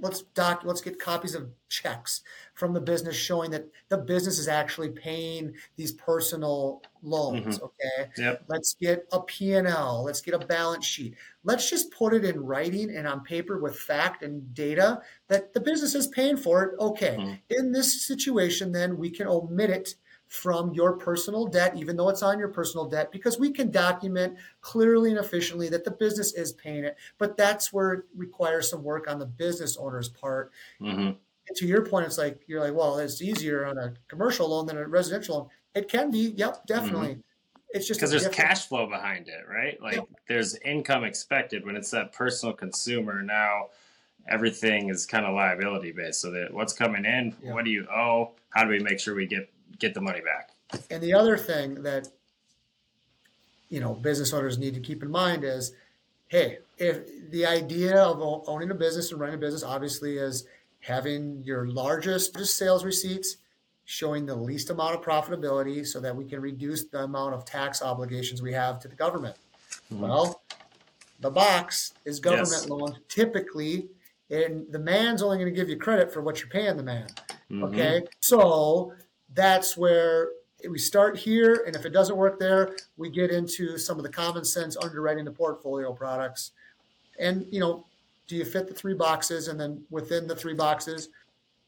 let's 0.00 0.22
doc, 0.34 0.62
let's 0.64 0.80
get 0.80 0.98
copies 0.98 1.34
of 1.34 1.48
checks 1.68 2.22
from 2.54 2.72
the 2.72 2.80
business 2.80 3.16
showing 3.16 3.50
that 3.50 3.66
the 3.88 3.96
business 3.96 4.38
is 4.38 4.48
actually 4.48 4.90
paying 4.90 5.54
these 5.76 5.92
personal 5.92 6.82
loans. 7.02 7.58
Mm-hmm. 7.58 7.64
Okay. 7.64 8.10
Yep. 8.18 8.44
Let's 8.48 8.74
get 8.74 9.06
a 9.12 9.20
P&L. 9.22 10.04
Let's 10.04 10.20
get 10.20 10.34
a 10.34 10.38
balance 10.38 10.84
sheet. 10.84 11.14
Let's 11.44 11.70
just 11.70 11.90
put 11.92 12.12
it 12.12 12.24
in 12.24 12.44
writing 12.44 12.94
and 12.94 13.06
on 13.06 13.24
paper 13.24 13.58
with 13.58 13.78
fact 13.78 14.22
and 14.22 14.52
data 14.54 15.00
that 15.28 15.54
the 15.54 15.60
business 15.60 15.94
is 15.94 16.08
paying 16.08 16.36
for 16.36 16.62
it. 16.62 16.78
Okay. 16.78 17.16
Mm-hmm. 17.18 17.34
In 17.58 17.72
this 17.72 18.06
situation, 18.06 18.72
then 18.72 18.98
we 18.98 19.10
can 19.10 19.26
omit 19.26 19.70
it 19.70 19.94
from 20.30 20.72
your 20.72 20.92
personal 20.92 21.44
debt, 21.44 21.76
even 21.76 21.96
though 21.96 22.08
it's 22.08 22.22
on 22.22 22.38
your 22.38 22.48
personal 22.48 22.86
debt, 22.86 23.10
because 23.10 23.40
we 23.40 23.50
can 23.50 23.68
document 23.68 24.38
clearly 24.60 25.10
and 25.10 25.18
efficiently 25.18 25.68
that 25.68 25.84
the 25.84 25.90
business 25.90 26.34
is 26.34 26.52
paying 26.52 26.84
it. 26.84 26.96
But 27.18 27.36
that's 27.36 27.72
where 27.72 27.92
it 27.94 28.04
requires 28.16 28.70
some 28.70 28.84
work 28.84 29.10
on 29.10 29.18
the 29.18 29.26
business 29.26 29.76
owner's 29.76 30.08
part. 30.08 30.52
Mm-hmm. 30.80 31.16
to 31.56 31.66
your 31.66 31.84
point, 31.84 32.06
it's 32.06 32.16
like 32.16 32.42
you're 32.46 32.60
like, 32.60 32.74
well, 32.74 32.98
it's 32.98 33.20
easier 33.20 33.66
on 33.66 33.76
a 33.76 33.92
commercial 34.06 34.48
loan 34.48 34.66
than 34.66 34.78
a 34.78 34.86
residential 34.86 35.36
loan. 35.36 35.48
It 35.74 35.88
can 35.88 36.12
be, 36.12 36.32
yep, 36.36 36.64
definitely. 36.64 37.08
Mm-hmm. 37.08 37.20
it's 37.70 37.88
just 37.88 37.98
because 37.98 38.10
there's 38.10 38.22
different... 38.22 38.48
cash 38.48 38.68
flow 38.68 38.86
behind 38.86 39.26
it, 39.26 39.48
right? 39.50 39.82
Like 39.82 39.98
there's 40.28 40.54
income 40.58 41.02
expected 41.02 41.66
when 41.66 41.74
it's 41.74 41.90
that 41.90 42.12
personal 42.12 42.54
consumer. 42.54 43.20
Now 43.20 43.70
everything 44.28 44.90
is 44.90 45.06
kind 45.06 45.26
of 45.26 45.34
liability 45.34 45.90
based. 45.90 46.20
So 46.20 46.30
that 46.30 46.54
what's 46.54 46.72
coming 46.72 47.04
in, 47.04 47.34
what 47.42 47.64
do 47.64 47.72
you 47.72 47.84
owe? 47.88 48.30
How 48.50 48.62
do 48.62 48.70
we 48.70 48.78
make 48.78 49.00
sure 49.00 49.16
we 49.16 49.26
get 49.26 49.50
get 49.80 49.94
the 49.94 50.00
money 50.00 50.20
back? 50.20 50.50
And 50.90 51.02
the 51.02 51.14
other 51.14 51.36
thing 51.36 51.82
that 51.82 52.08
you 53.68 53.80
know 53.80 53.94
business 53.94 54.32
owners 54.32 54.58
need 54.58 54.74
to 54.74 54.80
keep 54.80 55.02
in 55.02 55.10
mind 55.10 55.44
is, 55.44 55.72
hey, 56.28 56.58
if 56.78 57.30
the 57.30 57.46
idea 57.46 57.96
of 57.96 58.20
owning 58.46 58.70
a 58.70 58.74
business 58.74 59.10
and 59.10 59.20
running 59.20 59.36
a 59.36 59.38
business 59.38 59.62
obviously 59.62 60.18
is 60.18 60.46
having 60.80 61.42
your 61.44 61.66
largest 61.66 62.38
sales 62.46 62.84
receipts 62.84 63.36
showing 63.84 64.24
the 64.24 64.34
least 64.34 64.70
amount 64.70 64.94
of 64.94 65.02
profitability 65.02 65.84
so 65.84 65.98
that 65.98 66.14
we 66.14 66.24
can 66.24 66.40
reduce 66.40 66.84
the 66.84 67.02
amount 67.02 67.34
of 67.34 67.44
tax 67.44 67.82
obligations 67.82 68.40
we 68.40 68.52
have 68.52 68.78
to 68.78 68.86
the 68.86 68.94
government. 68.94 69.36
Mm-hmm. 69.92 70.02
Well, 70.02 70.42
the 71.18 71.30
box 71.30 71.94
is 72.04 72.20
government 72.20 72.50
yes. 72.52 72.68
loans 72.68 72.96
typically, 73.08 73.88
and 74.30 74.64
the 74.70 74.78
man's 74.78 75.22
only 75.22 75.38
going 75.38 75.52
to 75.52 75.54
give 75.54 75.68
you 75.68 75.76
credit 75.76 76.12
for 76.12 76.22
what 76.22 76.38
you're 76.38 76.48
paying 76.48 76.76
the 76.76 76.82
man. 76.82 77.08
Mm-hmm. 77.50 77.64
Okay. 77.64 78.02
So 78.20 78.94
that's 79.34 79.76
where 79.76 80.30
we 80.68 80.78
start 80.78 81.16
here. 81.16 81.64
And 81.66 81.74
if 81.74 81.84
it 81.86 81.90
doesn't 81.90 82.16
work 82.16 82.38
there, 82.38 82.76
we 82.96 83.10
get 83.10 83.30
into 83.30 83.78
some 83.78 83.96
of 83.98 84.02
the 84.02 84.10
common 84.10 84.44
sense 84.44 84.76
underwriting 84.76 85.24
the 85.24 85.30
portfolio 85.30 85.92
products. 85.92 86.52
And, 87.18 87.46
you 87.50 87.60
know, 87.60 87.86
do 88.26 88.36
you 88.36 88.44
fit 88.44 88.68
the 88.68 88.74
three 88.74 88.94
boxes? 88.94 89.48
And 89.48 89.58
then 89.58 89.82
within 89.90 90.26
the 90.26 90.36
three 90.36 90.54
boxes, 90.54 91.08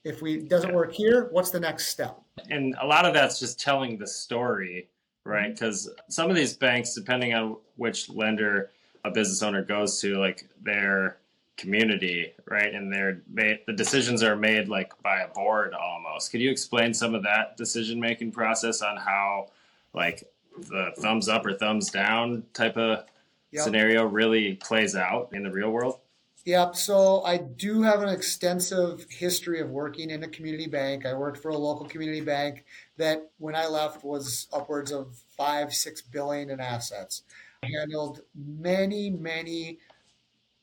if 0.05 0.21
we 0.21 0.43
doesn't 0.43 0.75
work 0.75 0.93
here, 0.93 1.29
what's 1.31 1.51
the 1.51 1.61
next 1.61 1.89
step? 1.89 2.21
And 2.51 2.75
a 2.81 2.87
lot 2.87 3.05
of 3.05 3.15
that's 3.15 3.39
just 3.39 3.61
telling 3.61 3.99
the 3.99 4.07
story, 4.07 4.89
right? 5.25 5.53
Because 5.53 5.87
mm-hmm. 5.87 6.11
some 6.11 6.31
of 6.31 6.37
these 6.37 6.55
banks, 6.55 6.95
depending 6.95 7.35
on 7.35 7.57
which 7.77 8.09
lender 8.11 8.71
a 9.05 9.11
business 9.11 9.43
owner 9.43 9.63
goes 9.63 10.01
to, 10.01 10.19
like 10.19 10.49
their 10.63 11.19
community, 11.57 12.33
right? 12.47 12.75
And 12.75 12.93
they're 12.93 13.23
made, 13.31 13.61
the 13.67 13.73
decisions 13.73 14.23
are 14.23 14.37
made 14.37 14.69
like 14.69 14.93
by 15.03 15.21
a 15.21 15.29
board 15.29 15.75
almost. 15.75 16.31
Could 16.31 16.41
you 16.41 16.51
explain 16.51 16.95
some 16.95 17.15
of 17.15 17.23
that 17.23 17.57
decision 17.57 18.01
making 18.01 18.33
process 18.33 18.83
on 18.83 18.97
how, 18.97 19.49
like, 19.95 20.29
the 20.69 20.93
thumbs 20.99 21.29
up 21.29 21.47
or 21.47 21.55
thumbs 21.55 21.91
down 21.91 22.45
type 22.53 22.77
of 22.77 23.05
yep. 23.51 23.65
scenario 23.65 24.05
really 24.05 24.55
plays 24.55 24.97
out 24.97 25.31
in 25.33 25.43
the 25.43 25.51
real 25.51 25.71
world? 25.71 25.99
Yep. 26.45 26.75
So 26.75 27.23
I 27.23 27.37
do 27.37 27.83
have 27.83 28.03
an 28.03 28.09
extensive 28.09 29.07
history 29.09 29.61
of 29.61 29.71
working 29.71 30.11
in 30.11 30.25
a 30.25 30.29
community 30.29 30.67
bank. 30.67 31.07
I 31.07 31.15
worked 31.15 31.39
for 31.39 31.51
a 31.51 31.57
local 31.57 31.87
community 31.87 32.21
bank 32.21 32.65
that, 32.97 33.31
when 33.39 33.55
I 33.55 33.67
left, 33.67 34.05
was 34.05 34.49
upwards 34.53 34.91
of 34.91 35.15
five, 35.37 35.73
six 35.73 36.03
billion 36.03 36.51
in 36.51 36.59
assets. 36.59 37.23
I 37.63 37.69
handled 37.79 38.23
many, 38.35 39.09
many 39.09 39.79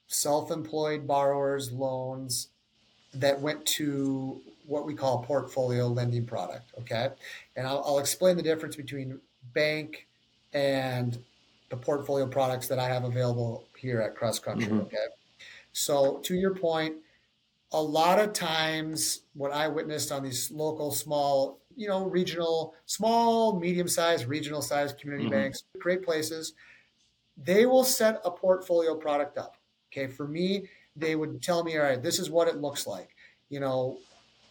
self-employed 0.10 1.08
borrowers' 1.08 1.72
loans 1.72 2.50
that 3.14 3.40
went 3.40 3.66
to 3.66 4.42
what 4.66 4.86
we 4.86 4.94
call 4.94 5.24
portfolio 5.24 5.88
lending 5.88 6.26
product. 6.26 6.72
Okay, 6.82 7.10
and 7.56 7.66
I'll, 7.66 7.84
I'll 7.86 8.00
explain 8.00 8.36
the 8.36 8.44
difference 8.44 8.76
between 8.76 9.20
bank 9.54 10.08
and 10.54 11.18
the 11.70 11.78
portfolio 11.78 12.28
products 12.28 12.68
that 12.68 12.80
I 12.80 12.88
have 12.88 13.04
available 13.04 13.68
here 13.78 14.02
at 14.02 14.16
Cross 14.16 14.40
Country. 14.40 14.68
Mm-hmm. 14.68 14.82
Okay. 14.82 14.98
So, 15.72 16.18
to 16.24 16.36
your 16.36 16.56
point, 16.56 16.96
a 17.72 17.82
lot 17.82 18.20
of 18.20 18.34
times 18.34 19.22
what 19.36 19.52
I 19.52 19.68
witnessed 19.68 20.12
on 20.12 20.24
these 20.24 20.50
local, 20.50 20.92
small, 20.92 21.60
you 21.76 21.88
know, 21.88 22.06
regional, 22.06 22.74
small, 22.88 23.60
medium 23.60 23.88
sized, 23.88 24.26
regional 24.26 24.64
sized 24.64 25.00
community 25.00 25.30
mm-hmm. 25.30 25.40
banks, 25.40 25.64
great 25.78 26.04
places, 26.04 26.54
they 27.38 27.68
will 27.68 27.84
set 27.84 28.20
a 28.26 28.32
portfolio 28.32 28.96
product 28.96 29.38
up. 29.38 29.59
Okay. 29.92 30.08
For 30.08 30.28
me, 30.28 30.68
they 30.96 31.16
would 31.16 31.42
tell 31.42 31.64
me, 31.64 31.78
all 31.78 31.84
right, 31.84 32.02
this 32.02 32.20
is 32.20 32.30
what 32.30 32.48
it 32.48 32.58
looks 32.58 32.86
like. 32.86 33.10
You 33.50 33.60
know, 33.60 33.98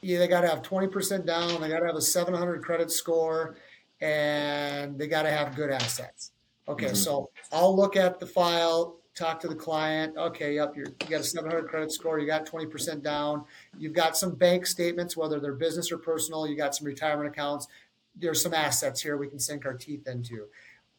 yeah, 0.00 0.18
they 0.18 0.28
got 0.28 0.42
to 0.42 0.48
have 0.48 0.62
20% 0.62 1.26
down, 1.26 1.60
they 1.60 1.68
got 1.68 1.80
to 1.80 1.86
have 1.86 1.96
a 1.96 2.00
700 2.00 2.62
credit 2.62 2.90
score, 2.90 3.56
and 4.00 4.98
they 4.98 5.06
got 5.06 5.22
to 5.22 5.30
have 5.30 5.56
good 5.56 5.70
assets. 5.70 6.32
Okay. 6.68 6.86
Mm-hmm. 6.86 6.94
So 6.94 7.30
I'll 7.52 7.74
look 7.74 7.96
at 7.96 8.20
the 8.20 8.26
file, 8.26 8.98
talk 9.14 9.40
to 9.40 9.48
the 9.48 9.54
client. 9.54 10.16
Okay, 10.16 10.54
yep, 10.54 10.76
you 10.76 10.84
got 11.08 11.20
a 11.20 11.24
700 11.24 11.68
credit 11.68 11.90
score. 11.92 12.18
You 12.18 12.26
got 12.26 12.46
20% 12.46 13.02
down. 13.02 13.44
You've 13.78 13.92
got 13.92 14.16
some 14.16 14.34
bank 14.34 14.66
statements, 14.66 15.16
whether 15.16 15.40
they're 15.40 15.54
business 15.54 15.90
or 15.90 15.98
personal. 15.98 16.46
You 16.46 16.56
got 16.56 16.74
some 16.74 16.86
retirement 16.86 17.28
accounts. 17.28 17.66
There's 18.14 18.42
some 18.42 18.54
assets 18.54 19.00
here 19.00 19.16
we 19.16 19.28
can 19.28 19.38
sink 19.38 19.66
our 19.66 19.74
teeth 19.74 20.06
into. 20.06 20.46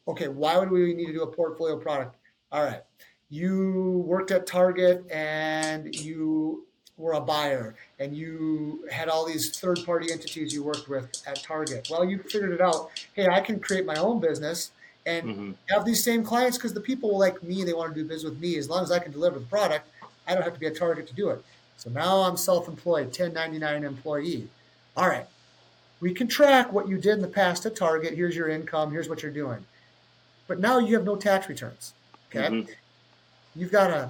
Okay, 0.08 0.28
why 0.28 0.58
would 0.58 0.72
we 0.72 0.94
need 0.94 1.08
to 1.08 1.14
do 1.14 1.24
a 1.24 1.32
portfolio 1.32 1.78
product? 1.78 2.18
All 2.52 2.64
right, 2.64 2.82
you 3.30 4.04
worked 4.06 4.32
at 4.32 4.48
Target 4.48 5.06
and 5.12 5.96
you 5.96 6.66
were 6.98 7.14
a 7.14 7.22
buyer 7.22 7.76
and 8.00 8.16
you 8.16 8.86
had 8.92 9.08
all 9.08 9.26
these 9.26 9.58
third 9.58 9.80
party 9.86 10.12
entities 10.12 10.54
you 10.54 10.64
worked 10.64 10.90
with 10.90 11.10
at 11.26 11.42
Target. 11.42 11.88
Well, 11.90 12.04
you 12.04 12.20
figured 12.20 12.52
it 12.52 12.62
out. 12.62 12.92
Hey, 13.14 13.28
I 13.32 13.40
can 13.40 13.60
create 13.60 13.86
my 13.86 13.96
own 13.96 14.20
business 14.20 14.72
and 15.06 15.28
mm-hmm. 15.28 15.52
have 15.70 15.86
these 15.86 16.04
same 16.04 16.24
clients 16.24 16.58
because 16.58 16.74
the 16.74 16.82
people 16.82 17.18
like 17.18 17.42
me, 17.42 17.64
they 17.64 17.74
want 17.74 17.94
to 17.94 18.02
do 18.02 18.08
business 18.08 18.32
with 18.32 18.40
me. 18.42 18.58
As 18.58 18.70
long 18.70 18.84
as 18.84 18.92
I 18.92 19.00
can 19.00 19.12
deliver 19.12 19.40
the 19.40 19.46
product, 19.46 19.88
I 20.28 20.34
don't 20.34 20.44
have 20.44 20.54
to 20.54 20.60
be 20.60 20.68
a 20.68 20.72
target 20.72 21.08
to 21.08 21.14
do 21.14 21.30
it. 21.30 21.44
So 21.78 21.90
now 21.90 22.22
I'm 22.24 22.36
self-employed, 22.36 23.06
1099 23.06 23.84
employee. 23.84 24.50
All 24.98 25.08
right. 25.08 25.26
We 26.02 26.14
can 26.14 26.28
track 26.28 26.72
what 26.74 26.88
you 26.88 26.98
did 26.98 27.14
in 27.14 27.22
the 27.22 27.28
past 27.28 27.66
at 27.66 27.76
Target. 27.76 28.14
Here's 28.14 28.36
your 28.36 28.50
income. 28.50 28.92
Here's 28.92 29.10
what 29.10 29.22
you're 29.22 29.32
doing. 29.32 29.66
But 30.48 30.60
now 30.60 30.80
you 30.80 30.96
have 30.96 31.06
no 31.06 31.16
tax 31.16 31.48
returns. 31.48 31.94
Okay. 32.30 32.48
Mm-hmm. 32.48 32.72
You've 33.60 33.72
got 33.72 33.88
to 33.88 34.10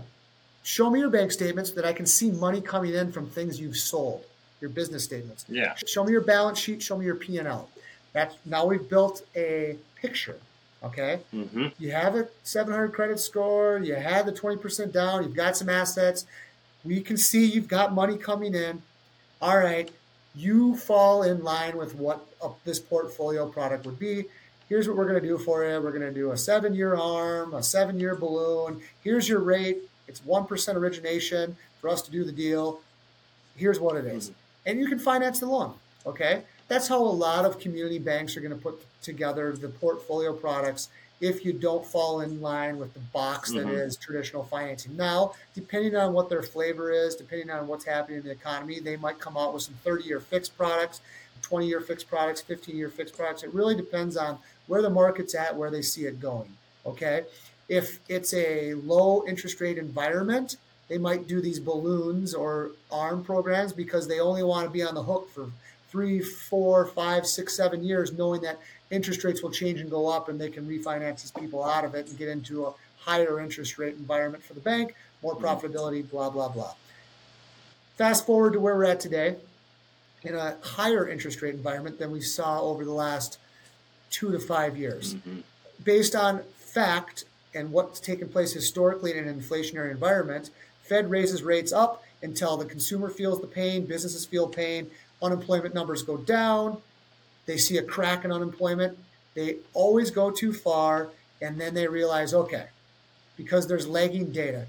show 0.63 0.89
me 0.89 0.99
your 0.99 1.09
bank 1.09 1.31
statements 1.31 1.71
that 1.71 1.85
I 1.85 1.93
can 1.93 2.05
see 2.05 2.31
money 2.31 2.61
coming 2.61 2.93
in 2.93 3.11
from 3.11 3.29
things 3.29 3.59
you've 3.59 3.77
sold, 3.77 4.23
your 4.61 4.69
business 4.69 5.03
statements. 5.03 5.45
Yeah. 5.49 5.75
Show 5.85 6.03
me 6.03 6.11
your 6.11 6.21
balance 6.21 6.59
sheet. 6.59 6.81
Show 6.81 6.97
me 6.97 7.05
your 7.05 7.15
P&L. 7.15 7.69
That's 8.13 8.35
now 8.45 8.65
we've 8.65 8.89
built 8.89 9.25
a 9.35 9.77
picture 9.95 10.39
Okay. 10.83 11.19
Mm-hmm. 11.33 11.67
You 11.77 11.91
have 11.91 12.15
a 12.15 12.27
700 12.43 12.93
credit 12.93 13.19
score. 13.19 13.79
You 13.79 13.95
have 13.95 14.25
the 14.25 14.31
20% 14.31 14.91
down. 14.91 15.23
You've 15.23 15.35
got 15.35 15.57
some 15.57 15.69
assets. 15.69 16.25
We 16.85 17.01
can 17.01 17.17
see 17.17 17.45
you've 17.45 17.67
got 17.67 17.93
money 17.93 18.17
coming 18.17 18.55
in. 18.55 18.81
All 19.41 19.57
right. 19.57 19.91
You 20.35 20.77
fall 20.77 21.23
in 21.23 21.43
line 21.43 21.75
with 21.75 21.95
what 21.95 22.25
a, 22.41 22.49
this 22.63 22.79
portfolio 22.79 23.47
product 23.47 23.85
would 23.85 23.99
be. 23.99 24.25
Here's 24.69 24.87
what 24.87 24.95
we're 24.95 25.07
going 25.07 25.21
to 25.21 25.27
do 25.27 25.37
for 25.37 25.65
you. 25.65 25.81
We're 25.81 25.91
going 25.91 26.01
to 26.01 26.13
do 26.13 26.31
a 26.31 26.37
seven 26.37 26.75
year 26.75 26.95
arm, 26.95 27.55
a 27.55 27.63
seven 27.63 27.99
year 27.99 28.15
balloon. 28.15 28.81
Here's 29.03 29.27
your 29.27 29.39
rate. 29.39 29.79
It's 30.07 30.21
1% 30.21 30.75
origination 30.75 31.57
for 31.81 31.89
us 31.89 32.01
to 32.03 32.11
do 32.11 32.23
the 32.23 32.31
deal. 32.31 32.79
Here's 33.55 33.79
what 33.79 33.95
it 33.95 34.05
is. 34.05 34.29
Mm-hmm. 34.29 34.39
And 34.67 34.79
you 34.79 34.87
can 34.87 34.99
finance 34.99 35.39
the 35.39 35.47
loan. 35.47 35.73
Okay. 36.05 36.43
That's 36.67 36.87
how 36.87 36.99
a 36.99 37.03
lot 37.03 37.45
of 37.45 37.59
community 37.59 37.97
banks 37.97 38.37
are 38.37 38.41
going 38.41 38.55
to 38.55 38.61
put 38.61 38.79
together 39.01 39.51
the 39.53 39.69
portfolio 39.69 40.33
products 40.33 40.89
if 41.21 41.43
you 41.43 41.51
don't 41.51 41.85
fall 41.85 42.21
in 42.21 42.41
line 42.41 42.77
with 42.77 42.93
the 42.93 42.99
box 42.99 43.51
that 43.51 43.65
mm-hmm. 43.65 43.75
is 43.75 43.97
traditional 43.97 44.43
financing. 44.43 44.95
Now, 44.95 45.33
depending 45.53 45.95
on 45.95 46.13
what 46.13 46.29
their 46.29 46.43
flavor 46.43 46.91
is, 46.91 47.15
depending 47.15 47.49
on 47.49 47.67
what's 47.67 47.85
happening 47.85 48.19
in 48.19 48.23
the 48.23 48.31
economy, 48.31 48.79
they 48.79 48.95
might 48.95 49.19
come 49.19 49.35
out 49.35 49.53
with 49.53 49.63
some 49.63 49.73
30 49.83 50.03
year 50.05 50.19
fixed 50.19 50.55
products, 50.57 51.01
20 51.41 51.67
year 51.67 51.81
fixed 51.81 52.07
products, 52.07 52.41
15 52.41 52.77
year 52.77 52.89
fixed 52.89 53.17
products. 53.17 53.43
It 53.43 53.53
really 53.53 53.75
depends 53.75 54.15
on 54.15 54.37
where 54.69 54.83
the 54.83 54.89
market's 54.89 55.33
at, 55.33 55.57
where 55.57 55.71
they 55.71 55.81
see 55.81 56.05
it 56.05 56.21
going. 56.21 56.47
Okay. 56.85 57.23
If 57.67 57.99
it's 58.07 58.33
a 58.33 58.75
low 58.75 59.25
interest 59.27 59.59
rate 59.59 59.77
environment, 59.77 60.57
they 60.87 60.99
might 60.99 61.27
do 61.27 61.41
these 61.41 61.59
balloons 61.59 62.33
or 62.33 62.71
ARM 62.91 63.23
programs 63.23 63.73
because 63.73 64.07
they 64.07 64.19
only 64.19 64.43
want 64.43 64.65
to 64.65 64.71
be 64.71 64.83
on 64.83 64.93
the 64.93 65.03
hook 65.03 65.29
for 65.31 65.49
three, 65.89 66.19
four, 66.21 66.85
five, 66.85 67.25
six, 67.25 67.57
seven 67.57 67.83
years, 67.83 68.13
knowing 68.13 68.41
that 68.41 68.59
interest 68.91 69.23
rates 69.23 69.41
will 69.41 69.51
change 69.51 69.81
and 69.81 69.89
go 69.89 70.07
up 70.07 70.29
and 70.29 70.39
they 70.39 70.49
can 70.49 70.67
refinance 70.67 71.21
these 71.21 71.31
people 71.31 71.63
out 71.63 71.83
of 71.83 71.95
it 71.95 72.07
and 72.07 72.17
get 72.17 72.29
into 72.29 72.65
a 72.65 72.73
higher 72.99 73.39
interest 73.39 73.79
rate 73.79 73.95
environment 73.95 74.43
for 74.43 74.53
the 74.53 74.59
bank, 74.59 74.93
more 75.23 75.35
mm-hmm. 75.35 75.45
profitability, 75.45 76.07
blah, 76.09 76.29
blah, 76.29 76.49
blah. 76.49 76.73
Fast 77.97 78.25
forward 78.27 78.53
to 78.53 78.59
where 78.59 78.75
we're 78.75 78.85
at 78.85 78.99
today 78.99 79.35
in 80.23 80.35
a 80.35 80.57
higher 80.61 81.07
interest 81.07 81.41
rate 81.41 81.55
environment 81.55 81.97
than 81.97 82.11
we 82.11 82.21
saw 82.21 82.61
over 82.61 82.85
the 82.85 82.93
last 82.93 83.39
two 84.09 84.31
to 84.31 84.39
five 84.39 84.77
years. 84.77 85.15
Mm-hmm. 85.15 85.39
Based 85.83 86.15
on 86.15 86.43
fact 86.57 87.25
and 87.53 87.71
what's 87.71 87.99
taken 87.99 88.29
place 88.29 88.53
historically 88.53 89.17
in 89.17 89.27
an 89.27 89.39
inflationary 89.39 89.91
environment, 89.91 90.49
Fed 90.83 91.09
raises 91.09 91.43
rates 91.43 91.71
up 91.71 92.03
until 92.21 92.57
the 92.57 92.65
consumer 92.65 93.09
feels 93.09 93.41
the 93.41 93.47
pain, 93.47 93.85
businesses 93.85 94.25
feel 94.25 94.47
pain, 94.47 94.89
unemployment 95.21 95.73
numbers 95.73 96.03
go 96.03 96.17
down, 96.17 96.81
they 97.45 97.57
see 97.57 97.77
a 97.77 97.83
crack 97.83 98.25
in 98.25 98.31
unemployment, 98.31 98.97
they 99.33 99.57
always 99.73 100.11
go 100.11 100.29
too 100.31 100.53
far, 100.53 101.09
and 101.41 101.59
then 101.59 101.73
they 101.73 101.87
realize, 101.87 102.33
okay, 102.33 102.67
because 103.37 103.67
there's 103.67 103.87
lagging 103.87 104.31
data. 104.31 104.65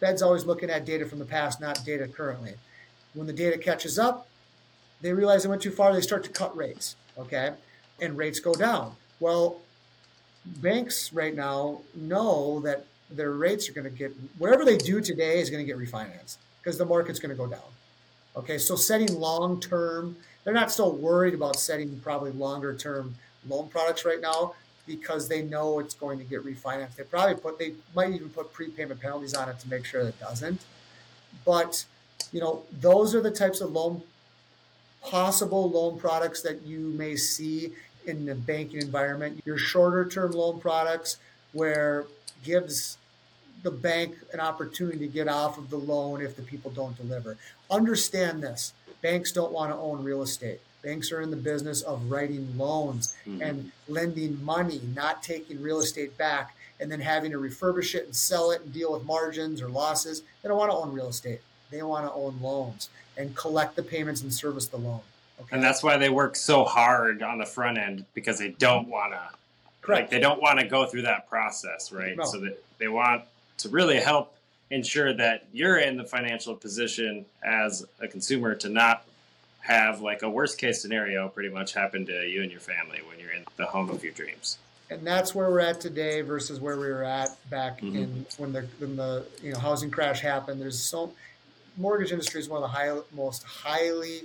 Fed's 0.00 0.22
always 0.22 0.46
looking 0.46 0.70
at 0.70 0.84
data 0.84 1.06
from 1.06 1.18
the 1.18 1.24
past, 1.24 1.60
not 1.60 1.84
data 1.84 2.08
currently. 2.08 2.54
When 3.14 3.26
the 3.26 3.32
data 3.32 3.58
catches 3.58 3.98
up, 3.98 4.26
they 5.00 5.12
realize 5.12 5.42
they 5.42 5.48
went 5.48 5.62
too 5.62 5.70
far, 5.70 5.92
they 5.92 6.00
start 6.00 6.24
to 6.24 6.30
cut 6.30 6.56
rates, 6.56 6.96
okay? 7.18 7.52
And 8.00 8.16
rates 8.16 8.40
go 8.40 8.54
down. 8.54 8.94
Well, 9.18 9.60
banks 10.44 11.12
right 11.12 11.34
now 11.34 11.80
know 11.94 12.60
that 12.60 12.86
their 13.10 13.32
rates 13.32 13.68
are 13.68 13.72
going 13.72 13.84
to 13.84 13.96
get 13.96 14.14
whatever 14.38 14.64
they 14.64 14.76
do 14.76 15.00
today 15.00 15.40
is 15.40 15.50
going 15.50 15.64
to 15.64 15.66
get 15.66 15.78
refinanced 15.78 16.36
because 16.62 16.78
the 16.78 16.84
market's 16.84 17.18
going 17.18 17.30
to 17.30 17.36
go 17.36 17.46
down. 17.46 17.60
Okay, 18.36 18.58
so 18.58 18.76
setting 18.76 19.18
long 19.18 19.60
term, 19.60 20.16
they're 20.44 20.54
not 20.54 20.70
still 20.70 20.92
worried 20.92 21.34
about 21.34 21.56
setting 21.56 22.00
probably 22.02 22.30
longer 22.30 22.74
term 22.74 23.16
loan 23.48 23.68
products 23.68 24.04
right 24.04 24.20
now 24.20 24.54
because 24.86 25.28
they 25.28 25.42
know 25.42 25.78
it's 25.78 25.94
going 25.94 26.18
to 26.18 26.24
get 26.24 26.44
refinanced. 26.44 26.96
They 26.96 27.02
probably 27.04 27.34
put 27.34 27.58
they 27.58 27.74
might 27.94 28.10
even 28.10 28.28
put 28.30 28.52
prepayment 28.52 29.00
penalties 29.00 29.34
on 29.34 29.48
it 29.48 29.58
to 29.60 29.68
make 29.68 29.84
sure 29.84 30.04
that 30.04 30.10
it 30.10 30.20
doesn't. 30.20 30.60
But 31.44 31.84
you 32.32 32.40
know, 32.40 32.62
those 32.80 33.14
are 33.14 33.20
the 33.20 33.30
types 33.30 33.60
of 33.60 33.72
loan 33.72 34.02
possible 35.02 35.70
loan 35.70 35.98
products 35.98 36.42
that 36.42 36.62
you 36.62 36.78
may 36.78 37.16
see 37.16 37.72
in 38.16 38.26
the 38.26 38.34
banking 38.34 38.80
environment. 38.80 39.40
Your 39.44 39.58
shorter 39.58 40.08
term 40.08 40.32
loan 40.32 40.60
products 40.60 41.18
where 41.52 42.06
gives 42.44 42.98
the 43.62 43.70
bank 43.70 44.16
an 44.32 44.40
opportunity 44.40 44.98
to 44.98 45.06
get 45.06 45.28
off 45.28 45.58
of 45.58 45.70
the 45.70 45.76
loan 45.76 46.22
if 46.22 46.36
the 46.36 46.42
people 46.42 46.70
don't 46.70 46.96
deliver. 46.96 47.36
Understand 47.70 48.42
this. 48.42 48.72
Banks 49.02 49.32
don't 49.32 49.52
want 49.52 49.72
to 49.72 49.76
own 49.78 50.02
real 50.02 50.22
estate. 50.22 50.60
Banks 50.82 51.12
are 51.12 51.20
in 51.20 51.30
the 51.30 51.36
business 51.36 51.82
of 51.82 52.10
writing 52.10 52.56
loans 52.56 53.14
mm-hmm. 53.26 53.42
and 53.42 53.70
lending 53.88 54.42
money, 54.42 54.80
not 54.94 55.22
taking 55.22 55.60
real 55.60 55.80
estate 55.80 56.16
back 56.16 56.54
and 56.80 56.90
then 56.90 57.00
having 57.00 57.30
to 57.32 57.38
refurbish 57.38 57.94
it 57.94 58.06
and 58.06 58.16
sell 58.16 58.50
it 58.50 58.62
and 58.62 58.72
deal 58.72 58.92
with 58.92 59.04
margins 59.04 59.60
or 59.60 59.68
losses. 59.68 60.22
They 60.42 60.48
don't 60.48 60.56
want 60.56 60.70
to 60.70 60.76
own 60.76 60.92
real 60.92 61.08
estate. 61.08 61.40
They 61.70 61.82
want 61.82 62.06
to 62.06 62.12
own 62.12 62.38
loans 62.40 62.88
and 63.16 63.36
collect 63.36 63.76
the 63.76 63.82
payments 63.82 64.22
and 64.22 64.32
service 64.32 64.66
the 64.66 64.78
loan. 64.78 65.00
Okay? 65.40 65.48
And 65.52 65.62
that's 65.62 65.82
why 65.82 65.96
they 65.96 66.10
work 66.10 66.36
so 66.36 66.64
hard 66.64 67.22
on 67.22 67.38
the 67.38 67.46
front 67.46 67.78
end 67.78 68.04
because 68.14 68.38
they 68.38 68.50
don't 68.50 68.88
want 68.88 69.12
to. 69.12 69.20
Correct. 69.82 70.02
Like 70.02 70.10
they 70.10 70.20
don't 70.20 70.40
want 70.40 70.60
to 70.60 70.66
go 70.66 70.86
through 70.86 71.02
that 71.02 71.28
process, 71.28 71.90
right? 71.92 72.16
No. 72.16 72.24
So 72.24 72.40
that 72.40 72.62
they 72.78 72.88
want 72.88 73.24
to 73.58 73.68
really 73.68 73.96
help 73.96 74.34
ensure 74.70 75.12
that 75.14 75.46
you're 75.52 75.78
in 75.78 75.96
the 75.96 76.04
financial 76.04 76.54
position 76.54 77.24
as 77.42 77.84
a 78.00 78.06
consumer 78.06 78.54
to 78.54 78.68
not 78.68 79.04
have 79.60 80.00
like 80.00 80.22
a 80.22 80.30
worst 80.30 80.58
case 80.58 80.80
scenario 80.80 81.28
pretty 81.28 81.48
much 81.48 81.74
happen 81.74 82.06
to 82.06 82.26
you 82.26 82.42
and 82.42 82.50
your 82.50 82.60
family 82.60 83.00
when 83.08 83.18
you're 83.18 83.32
in 83.32 83.44
the 83.56 83.66
home 83.66 83.90
of 83.90 84.02
your 84.02 84.12
dreams. 84.12 84.58
And 84.90 85.06
that's 85.06 85.34
where 85.34 85.48
we're 85.50 85.60
at 85.60 85.80
today 85.80 86.20
versus 86.22 86.58
where 86.60 86.76
we 86.76 86.88
were 86.88 87.04
at 87.04 87.28
back 87.48 87.80
mm-hmm. 87.80 87.96
in 87.96 88.26
when 88.38 88.52
the 88.52 88.66
when 88.78 88.96
the 88.96 89.24
you 89.42 89.52
know 89.52 89.58
housing 89.58 89.90
crash 89.90 90.20
happened. 90.20 90.60
There's 90.60 90.80
so 90.80 91.12
mortgage 91.76 92.10
industry 92.10 92.40
is 92.40 92.48
one 92.48 92.62
of 92.62 92.70
the 92.70 92.76
high, 92.76 92.98
most 93.14 93.44
highly 93.44 94.22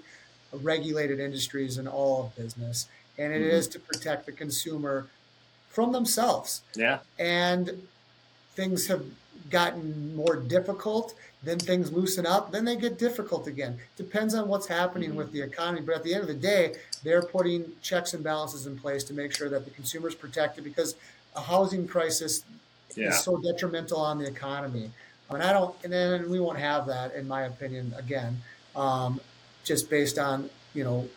regulated 0.63 1.19
industries 1.19 1.77
in 1.77 1.87
all 1.87 2.25
of 2.25 2.35
business, 2.35 2.87
and 3.17 3.33
it 3.33 3.41
mm-hmm. 3.41 3.51
is 3.51 3.67
to 3.69 3.79
protect 3.79 4.25
the 4.25 4.31
consumer 4.31 5.07
from 5.69 5.91
themselves. 5.91 6.61
Yeah. 6.75 6.99
And 7.19 7.87
things 8.55 8.87
have 8.87 9.03
gotten 9.49 10.15
more 10.15 10.37
difficult, 10.37 11.13
then 11.43 11.59
things 11.59 11.91
loosen 11.91 12.25
up, 12.25 12.51
then 12.51 12.65
they 12.65 12.75
get 12.75 12.97
difficult 12.97 13.47
again. 13.47 13.77
Depends 13.97 14.33
on 14.33 14.47
what's 14.47 14.67
happening 14.67 15.09
mm-hmm. 15.09 15.19
with 15.19 15.31
the 15.31 15.41
economy. 15.41 15.81
But 15.81 15.95
at 15.95 16.03
the 16.03 16.13
end 16.13 16.21
of 16.21 16.27
the 16.27 16.33
day, 16.33 16.75
they're 17.03 17.21
putting 17.21 17.71
checks 17.81 18.13
and 18.13 18.23
balances 18.23 18.65
in 18.65 18.79
place 18.79 19.03
to 19.05 19.13
make 19.13 19.33
sure 19.33 19.49
that 19.49 19.65
the 19.65 19.71
consumer 19.71 20.07
is 20.07 20.15
protected 20.15 20.63
because 20.63 20.95
a 21.35 21.41
housing 21.41 21.87
crisis 21.87 22.43
yeah. 22.95 23.09
is 23.09 23.19
so 23.19 23.37
detrimental 23.37 23.99
on 23.99 24.17
the 24.17 24.25
economy. 24.25 24.89
And 25.29 25.43
I 25.43 25.53
don't, 25.53 25.75
and 25.83 25.91
then 25.91 26.29
we 26.29 26.39
won't 26.39 26.59
have 26.59 26.87
that, 26.87 27.13
in 27.15 27.27
my 27.27 27.43
opinion, 27.43 27.93
again, 27.97 28.41
um, 28.75 29.19
just 29.65 29.89
based 29.89 30.17
on, 30.17 30.49
you 30.73 30.85
know, 30.85 31.09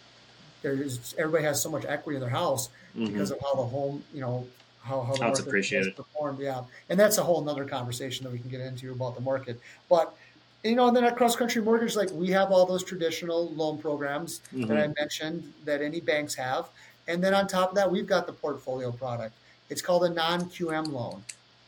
there's 0.62 1.14
everybody 1.16 1.44
has 1.44 1.62
so 1.62 1.70
much 1.70 1.84
equity 1.86 2.16
in 2.16 2.20
their 2.20 2.30
house 2.30 2.68
mm-hmm. 2.96 3.06
because 3.06 3.30
of 3.30 3.38
how 3.40 3.54
the 3.54 3.62
home, 3.62 4.02
you 4.12 4.20
know, 4.20 4.46
how, 4.82 5.02
how 5.02 5.14
the 5.32 5.42
appreciated. 5.42 5.94
performed. 5.94 6.40
Yeah. 6.40 6.62
And 6.88 6.98
that's 6.98 7.18
a 7.18 7.22
whole 7.22 7.42
nother 7.42 7.64
conversation 7.64 8.24
that 8.24 8.32
we 8.32 8.38
can 8.38 8.50
get 8.50 8.60
into 8.60 8.90
about 8.90 9.14
the 9.14 9.20
market. 9.20 9.60
But, 9.88 10.16
you 10.64 10.74
know, 10.74 10.88
and 10.88 10.96
then 10.96 11.04
at 11.04 11.16
cross 11.16 11.36
country 11.36 11.62
mortgage, 11.62 11.94
like 11.94 12.10
we 12.10 12.30
have 12.30 12.50
all 12.50 12.66
those 12.66 12.82
traditional 12.82 13.50
loan 13.52 13.78
programs 13.78 14.40
mm-hmm. 14.52 14.66
that 14.66 14.78
I 14.78 14.88
mentioned 14.98 15.52
that 15.64 15.82
any 15.82 16.00
banks 16.00 16.34
have. 16.34 16.68
And 17.06 17.22
then 17.22 17.34
on 17.34 17.46
top 17.46 17.70
of 17.70 17.74
that, 17.76 17.90
we've 17.90 18.06
got 18.06 18.26
the 18.26 18.32
portfolio 18.32 18.90
product. 18.90 19.34
It's 19.70 19.82
called 19.82 20.04
a 20.04 20.10
non 20.10 20.46
QM 20.46 20.92
loan. 20.92 21.22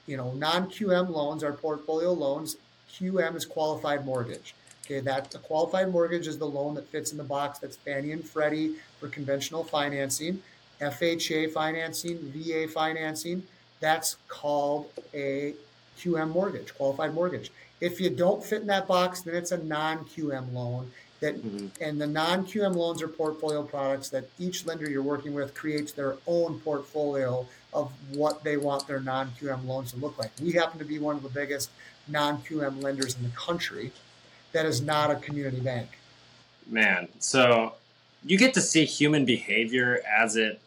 You 0.07 0.16
know, 0.16 0.33
non 0.33 0.69
QM 0.69 1.09
loans 1.09 1.45
are 1.45 1.53
portfolio 1.53 2.12
loans. 2.12 2.57
QM 2.93 3.37
is 3.37 3.47
qualified 3.47 4.05
mortgage. 4.05 4.55
Okay, 4.90 4.98
that 4.98 5.33
a 5.37 5.38
qualified 5.38 5.92
mortgage 5.92 6.26
is 6.26 6.37
the 6.37 6.46
loan 6.46 6.74
that 6.74 6.88
fits 6.88 7.12
in 7.12 7.18
the 7.18 7.22
box 7.22 7.61
that's 7.61 7.76
Fannie 7.76 8.11
and 8.11 8.24
Freddie 8.24 8.74
for 8.98 9.07
conventional 9.07 9.62
financing. 9.62 10.42
FHA 10.81 11.53
financing, 11.53 12.18
VA 12.35 12.66
financing, 12.66 13.44
that's 13.79 14.16
called 14.26 14.90
a 15.14 15.55
QM 15.96 16.31
mortgage, 16.31 16.74
qualified 16.74 17.14
mortgage. 17.14 17.53
If 17.81 18.00
you 18.00 18.11
don't 18.11 18.42
fit 18.42 18.62
in 18.62 18.66
that 18.66 18.88
box, 18.88 19.20
then 19.20 19.37
it's 19.37 19.53
a 19.53 19.59
non-QM 19.59 20.53
loan. 20.53 20.90
That 21.20 21.37
mm-hmm. 21.37 21.68
and 21.81 22.00
the 22.00 22.09
non-QM 22.09 22.74
loans 22.74 23.00
are 23.00 23.09
portfolio 23.09 23.62
products 23.62 24.09
that 24.09 24.24
each 24.40 24.66
lender 24.66 24.90
you're 24.90 25.03
working 25.03 25.35
with 25.35 25.55
creates 25.55 25.92
their 25.92 26.16
own 26.26 26.59
portfolio 26.61 27.46
of 27.72 27.92
what 28.12 28.42
they 28.42 28.57
want 28.57 28.88
their 28.88 29.00
non-QM 29.00 29.66
loans 29.66 29.92
to 29.92 29.98
look 29.98 30.18
like. 30.18 30.33
We 30.42 30.50
happen 30.53 30.81
to 30.81 30.85
be 30.85 30.98
one 30.98 31.14
of 31.14 31.22
the 31.22 31.29
biggest 31.29 31.70
non-QM 32.09 32.83
lenders 32.83 33.16
in 33.16 33.22
the 33.22 33.37
country 33.37 33.92
that 34.53 34.67
is 34.67 34.81
not 34.81 35.11
a 35.11 35.17
community 35.17 35.61
bank. 35.61 35.89
Man, 36.69 37.09
so 37.19 37.75
you 38.25 38.39
get 38.39 38.55
to 38.55 38.61
see 38.61 38.85
human 38.85 39.25
behavior 39.25 40.03
as 40.07 40.37
it 40.37 40.61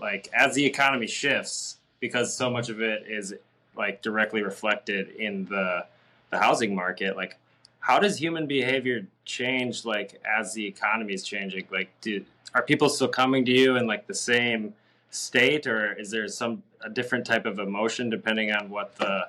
like 0.00 0.28
as 0.34 0.54
the 0.54 0.64
economy 0.64 1.06
shifts 1.06 1.76
because 2.00 2.36
so 2.36 2.50
much 2.50 2.68
of 2.68 2.80
it 2.80 3.04
is 3.08 3.34
like 3.76 4.02
directly 4.02 4.42
reflected 4.42 5.10
in 5.16 5.44
the 5.46 5.86
the 6.30 6.38
housing 6.38 6.74
market. 6.74 7.16
Like 7.16 7.36
how 7.80 7.98
does 7.98 8.18
human 8.18 8.46
behavior 8.46 9.06
change 9.24 9.84
like 9.84 10.20
as 10.24 10.54
the 10.54 10.66
economy 10.66 11.14
is 11.14 11.22
changing? 11.22 11.66
Like 11.70 11.90
do 12.00 12.24
are 12.54 12.62
people 12.62 12.88
still 12.88 13.08
coming 13.08 13.44
to 13.44 13.52
you 13.52 13.76
in 13.76 13.86
like 13.86 14.06
the 14.06 14.14
same 14.14 14.74
state 15.10 15.66
or 15.66 15.92
is 15.92 16.10
there 16.10 16.26
some 16.28 16.62
a 16.84 16.90
different 16.90 17.24
type 17.24 17.46
of 17.46 17.58
emotion 17.58 18.10
depending 18.10 18.52
on 18.52 18.68
what 18.68 18.96
the 18.96 19.26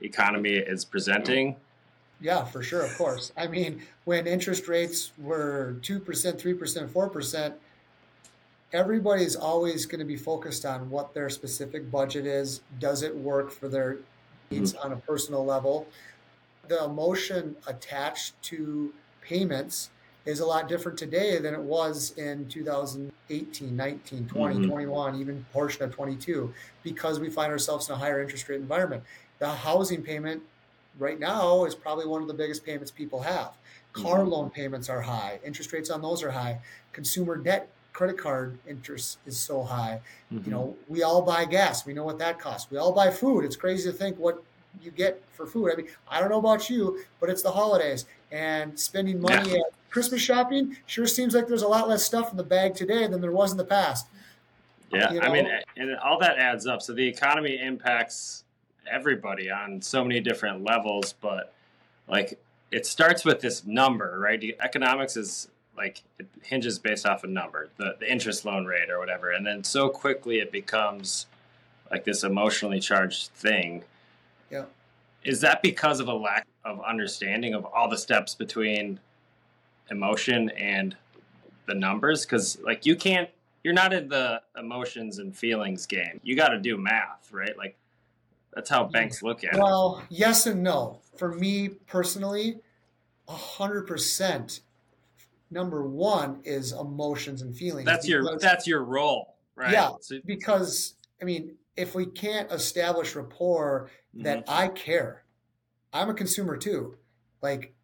economy 0.00 0.54
is 0.54 0.84
presenting 0.84 1.54
yeah 2.22 2.44
for 2.44 2.62
sure 2.62 2.82
of 2.82 2.96
course 2.96 3.32
i 3.36 3.46
mean 3.46 3.82
when 4.04 4.26
interest 4.26 4.68
rates 4.68 5.12
were 5.18 5.76
2% 5.82 6.00
3% 6.00 6.88
4% 6.88 7.54
everybody's 8.72 9.36
always 9.36 9.86
going 9.86 9.98
to 9.98 10.04
be 10.04 10.16
focused 10.16 10.64
on 10.64 10.88
what 10.90 11.14
their 11.14 11.28
specific 11.28 11.90
budget 11.90 12.26
is. 12.26 12.62
Does 12.78 13.02
it 13.02 13.14
work 13.14 13.50
for 13.50 13.68
their 13.68 13.98
needs 14.50 14.72
mm-hmm. 14.72 14.86
on 14.86 14.92
a 14.92 14.96
personal 14.96 15.44
level? 15.44 15.86
The 16.68 16.84
emotion 16.84 17.56
attached 17.66 18.40
to 18.44 18.92
payments 19.20 19.90
is 20.24 20.40
a 20.40 20.46
lot 20.46 20.68
different 20.68 20.96
today 20.96 21.38
than 21.38 21.52
it 21.52 21.60
was 21.60 22.16
in 22.16 22.48
2018, 22.48 23.76
19, 23.76 24.28
20, 24.28 24.54
mm-hmm. 24.54 24.70
21, 24.70 25.20
even 25.20 25.44
portion 25.52 25.82
of 25.82 25.94
22, 25.94 26.54
because 26.82 27.18
we 27.18 27.28
find 27.28 27.50
ourselves 27.50 27.88
in 27.88 27.94
a 27.94 27.98
higher 27.98 28.22
interest 28.22 28.48
rate 28.48 28.60
environment. 28.60 29.02
The 29.40 29.48
housing 29.48 30.02
payment 30.02 30.42
right 30.98 31.18
now 31.18 31.64
is 31.64 31.74
probably 31.74 32.06
one 32.06 32.22
of 32.22 32.28
the 32.28 32.34
biggest 32.34 32.64
payments 32.64 32.90
people 32.90 33.20
have. 33.20 33.52
Car 33.92 34.24
loan 34.24 34.48
payments 34.50 34.88
are 34.88 35.02
high, 35.02 35.38
interest 35.44 35.72
rates 35.72 35.90
on 35.90 36.00
those 36.00 36.22
are 36.22 36.30
high, 36.30 36.58
consumer 36.92 37.36
debt 37.36 37.68
credit 37.92 38.16
card 38.16 38.58
interest 38.66 39.18
is 39.26 39.36
so 39.36 39.62
high. 39.62 40.00
Mm-hmm. 40.32 40.44
You 40.46 40.50
know, 40.50 40.76
we 40.88 41.02
all 41.02 41.22
buy 41.22 41.44
gas. 41.44 41.84
We 41.84 41.92
know 41.92 42.04
what 42.04 42.18
that 42.18 42.38
costs. 42.38 42.70
We 42.70 42.78
all 42.78 42.92
buy 42.92 43.10
food. 43.10 43.44
It's 43.44 43.56
crazy 43.56 43.90
to 43.90 43.96
think 43.96 44.18
what 44.18 44.42
you 44.82 44.90
get 44.90 45.22
for 45.32 45.46
food. 45.46 45.70
I 45.72 45.76
mean, 45.76 45.88
I 46.08 46.20
don't 46.20 46.30
know 46.30 46.38
about 46.38 46.70
you, 46.70 47.00
but 47.20 47.28
it's 47.28 47.42
the 47.42 47.50
holidays 47.50 48.06
and 48.30 48.78
spending 48.78 49.20
money 49.20 49.50
yeah. 49.50 49.58
at 49.58 49.90
Christmas 49.90 50.22
shopping 50.22 50.76
sure 50.86 51.06
seems 51.06 51.34
like 51.34 51.46
there's 51.46 51.62
a 51.62 51.68
lot 51.68 51.88
less 51.88 52.04
stuff 52.04 52.30
in 52.30 52.36
the 52.36 52.42
bag 52.42 52.74
today 52.74 53.06
than 53.06 53.20
there 53.20 53.32
was 53.32 53.52
in 53.52 53.58
the 53.58 53.64
past. 53.64 54.06
Yeah, 54.90 55.12
you 55.12 55.20
know? 55.20 55.26
I 55.26 55.32
mean, 55.32 55.48
and 55.76 55.96
all 55.98 56.18
that 56.20 56.38
adds 56.38 56.66
up. 56.66 56.82
So 56.82 56.94
the 56.94 57.06
economy 57.06 57.60
impacts 57.60 58.41
everybody 58.90 59.50
on 59.50 59.80
so 59.82 60.04
many 60.04 60.20
different 60.20 60.64
levels, 60.64 61.14
but 61.20 61.52
like 62.08 62.38
it 62.70 62.86
starts 62.86 63.24
with 63.24 63.40
this 63.40 63.64
number, 63.64 64.18
right? 64.18 64.42
Economics 64.60 65.16
is 65.16 65.48
like 65.76 66.02
it 66.18 66.26
hinges 66.42 66.78
based 66.78 67.06
off 67.06 67.24
a 67.24 67.26
number, 67.26 67.68
the, 67.76 67.96
the 67.98 68.10
interest 68.10 68.44
loan 68.44 68.66
rate 68.66 68.90
or 68.90 68.98
whatever, 68.98 69.30
and 69.30 69.46
then 69.46 69.64
so 69.64 69.88
quickly 69.88 70.38
it 70.38 70.52
becomes 70.52 71.26
like 71.90 72.04
this 72.04 72.24
emotionally 72.24 72.80
charged 72.80 73.30
thing. 73.30 73.84
Yeah. 74.50 74.64
Is 75.24 75.40
that 75.42 75.62
because 75.62 76.00
of 76.00 76.08
a 76.08 76.14
lack 76.14 76.46
of 76.64 76.80
understanding 76.82 77.54
of 77.54 77.64
all 77.64 77.88
the 77.88 77.98
steps 77.98 78.34
between 78.34 78.98
emotion 79.90 80.50
and 80.50 80.96
the 81.66 81.74
numbers? 81.74 82.24
Because 82.24 82.58
like 82.64 82.86
you 82.86 82.96
can't, 82.96 83.28
you're 83.62 83.74
not 83.74 83.92
in 83.92 84.08
the 84.08 84.40
emotions 84.58 85.18
and 85.18 85.36
feelings 85.36 85.86
game. 85.86 86.20
You 86.24 86.34
got 86.34 86.48
to 86.48 86.58
do 86.58 86.76
math, 86.76 87.30
right? 87.30 87.56
Like 87.56 87.76
that's 88.52 88.68
how 88.70 88.84
banks 88.84 89.22
look 89.22 89.44
at 89.44 89.54
well, 89.54 89.60
it. 89.62 89.62
Well, 89.62 90.02
yes 90.10 90.46
and 90.46 90.62
no. 90.62 91.00
For 91.16 91.32
me 91.34 91.68
personally, 91.68 92.60
a 93.28 93.32
hundred 93.32 93.86
percent 93.86 94.60
number 95.50 95.86
one 95.86 96.40
is 96.44 96.72
emotions 96.72 97.42
and 97.42 97.54
feelings. 97.56 97.86
That's 97.86 98.08
your 98.08 98.38
that's 98.38 98.66
your 98.66 98.84
role, 98.84 99.36
right? 99.54 99.72
Yeah, 99.72 99.90
so, 100.00 100.18
because 100.24 100.94
I 101.20 101.24
mean, 101.24 101.56
if 101.76 101.94
we 101.94 102.06
can't 102.06 102.50
establish 102.50 103.14
rapport 103.14 103.90
that 104.14 104.44
I 104.48 104.68
care, 104.68 105.24
I'm 105.92 106.10
a 106.10 106.14
consumer 106.14 106.56
too. 106.56 106.96
Like, 107.40 107.74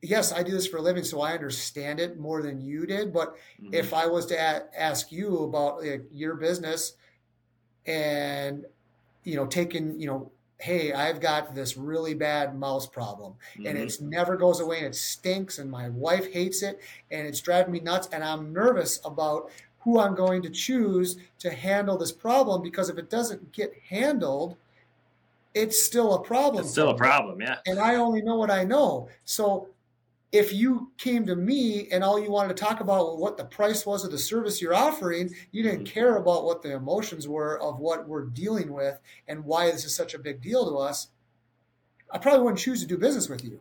yes, 0.00 0.32
I 0.32 0.42
do 0.42 0.52
this 0.52 0.66
for 0.66 0.76
a 0.76 0.82
living, 0.82 1.04
so 1.04 1.20
I 1.20 1.32
understand 1.32 2.00
it 2.00 2.18
more 2.18 2.42
than 2.42 2.60
you 2.60 2.86
did. 2.86 3.12
But 3.12 3.34
Mhm. 3.60 3.74
if 3.74 3.92
I 3.92 4.06
was 4.06 4.26
to 4.26 4.34
a- 4.34 4.68
ask 4.76 5.10
you 5.10 5.38
about 5.38 5.82
like, 5.84 6.06
your 6.10 6.34
business 6.36 6.94
and, 7.86 8.66
you 9.24 9.36
know, 9.36 9.46
taking, 9.46 9.98
you 10.00 10.06
know, 10.06 10.32
hey, 10.60 10.92
I've 10.92 11.20
got 11.20 11.54
this 11.54 11.76
really 11.76 12.14
bad 12.14 12.56
mouse 12.56 12.86
problem 12.86 13.36
and 13.64 13.76
Mhm. 13.76 13.76
it 13.76 14.00
never 14.00 14.36
goes 14.36 14.60
away 14.60 14.78
and 14.78 14.86
it 14.88 14.94
stinks 14.94 15.58
and 15.58 15.70
my 15.70 15.88
wife 15.88 16.32
hates 16.32 16.62
it 16.62 16.80
and 17.10 17.26
it's 17.26 17.40
driving 17.40 17.72
me 17.72 17.80
nuts 17.80 18.08
and 18.12 18.22
I'm 18.24 18.52
nervous 18.52 19.00
about 19.04 19.50
who 19.80 19.98
I'm 19.98 20.14
going 20.14 20.42
to 20.42 20.50
choose 20.50 21.18
to 21.40 21.50
handle 21.50 21.98
this 21.98 22.12
problem 22.12 22.62
because 22.62 22.88
if 22.88 22.98
it 22.98 23.10
doesn't 23.10 23.52
get 23.52 23.74
handled, 23.88 24.56
it's 25.54 25.80
still 25.84 26.14
a 26.14 26.22
problem. 26.22 26.62
it's 26.62 26.72
still 26.72 26.90
a 26.90 26.96
problem. 26.96 27.40
Yeah. 27.40 27.60
and 27.66 27.78
I 27.78 27.96
only 27.96 28.22
know 28.22 28.36
what 28.36 28.50
I 28.50 28.64
know. 28.64 29.08
So 29.24 29.73
if 30.34 30.52
you 30.52 30.90
came 30.98 31.24
to 31.24 31.36
me 31.36 31.86
and 31.92 32.02
all 32.02 32.18
you 32.18 32.28
wanted 32.28 32.56
to 32.56 32.60
talk 32.60 32.80
about 32.80 33.06
was 33.06 33.20
what 33.20 33.36
the 33.36 33.44
price 33.44 33.86
was 33.86 34.04
of 34.04 34.10
the 34.10 34.18
service 34.18 34.60
you're 34.60 34.74
offering, 34.74 35.32
you 35.52 35.62
didn't 35.62 35.84
Mhm. 35.84 35.92
care 35.92 36.16
about 36.16 36.44
what 36.44 36.60
the 36.60 36.72
emotions 36.72 37.28
were 37.28 37.56
of 37.60 37.78
what 37.78 38.08
we're 38.08 38.24
dealing 38.24 38.72
with 38.72 38.98
and 39.28 39.44
why 39.44 39.70
this 39.70 39.84
is 39.84 39.94
such 39.94 40.12
a 40.12 40.18
big 40.18 40.42
deal 40.42 40.68
to 40.68 40.76
us, 40.76 41.08
I 42.10 42.18
probably 42.18 42.40
wouldn't 42.40 42.58
choose 42.58 42.80
to 42.80 42.86
do 42.86 42.98
business 42.98 43.28
with 43.28 43.44
you, 43.44 43.60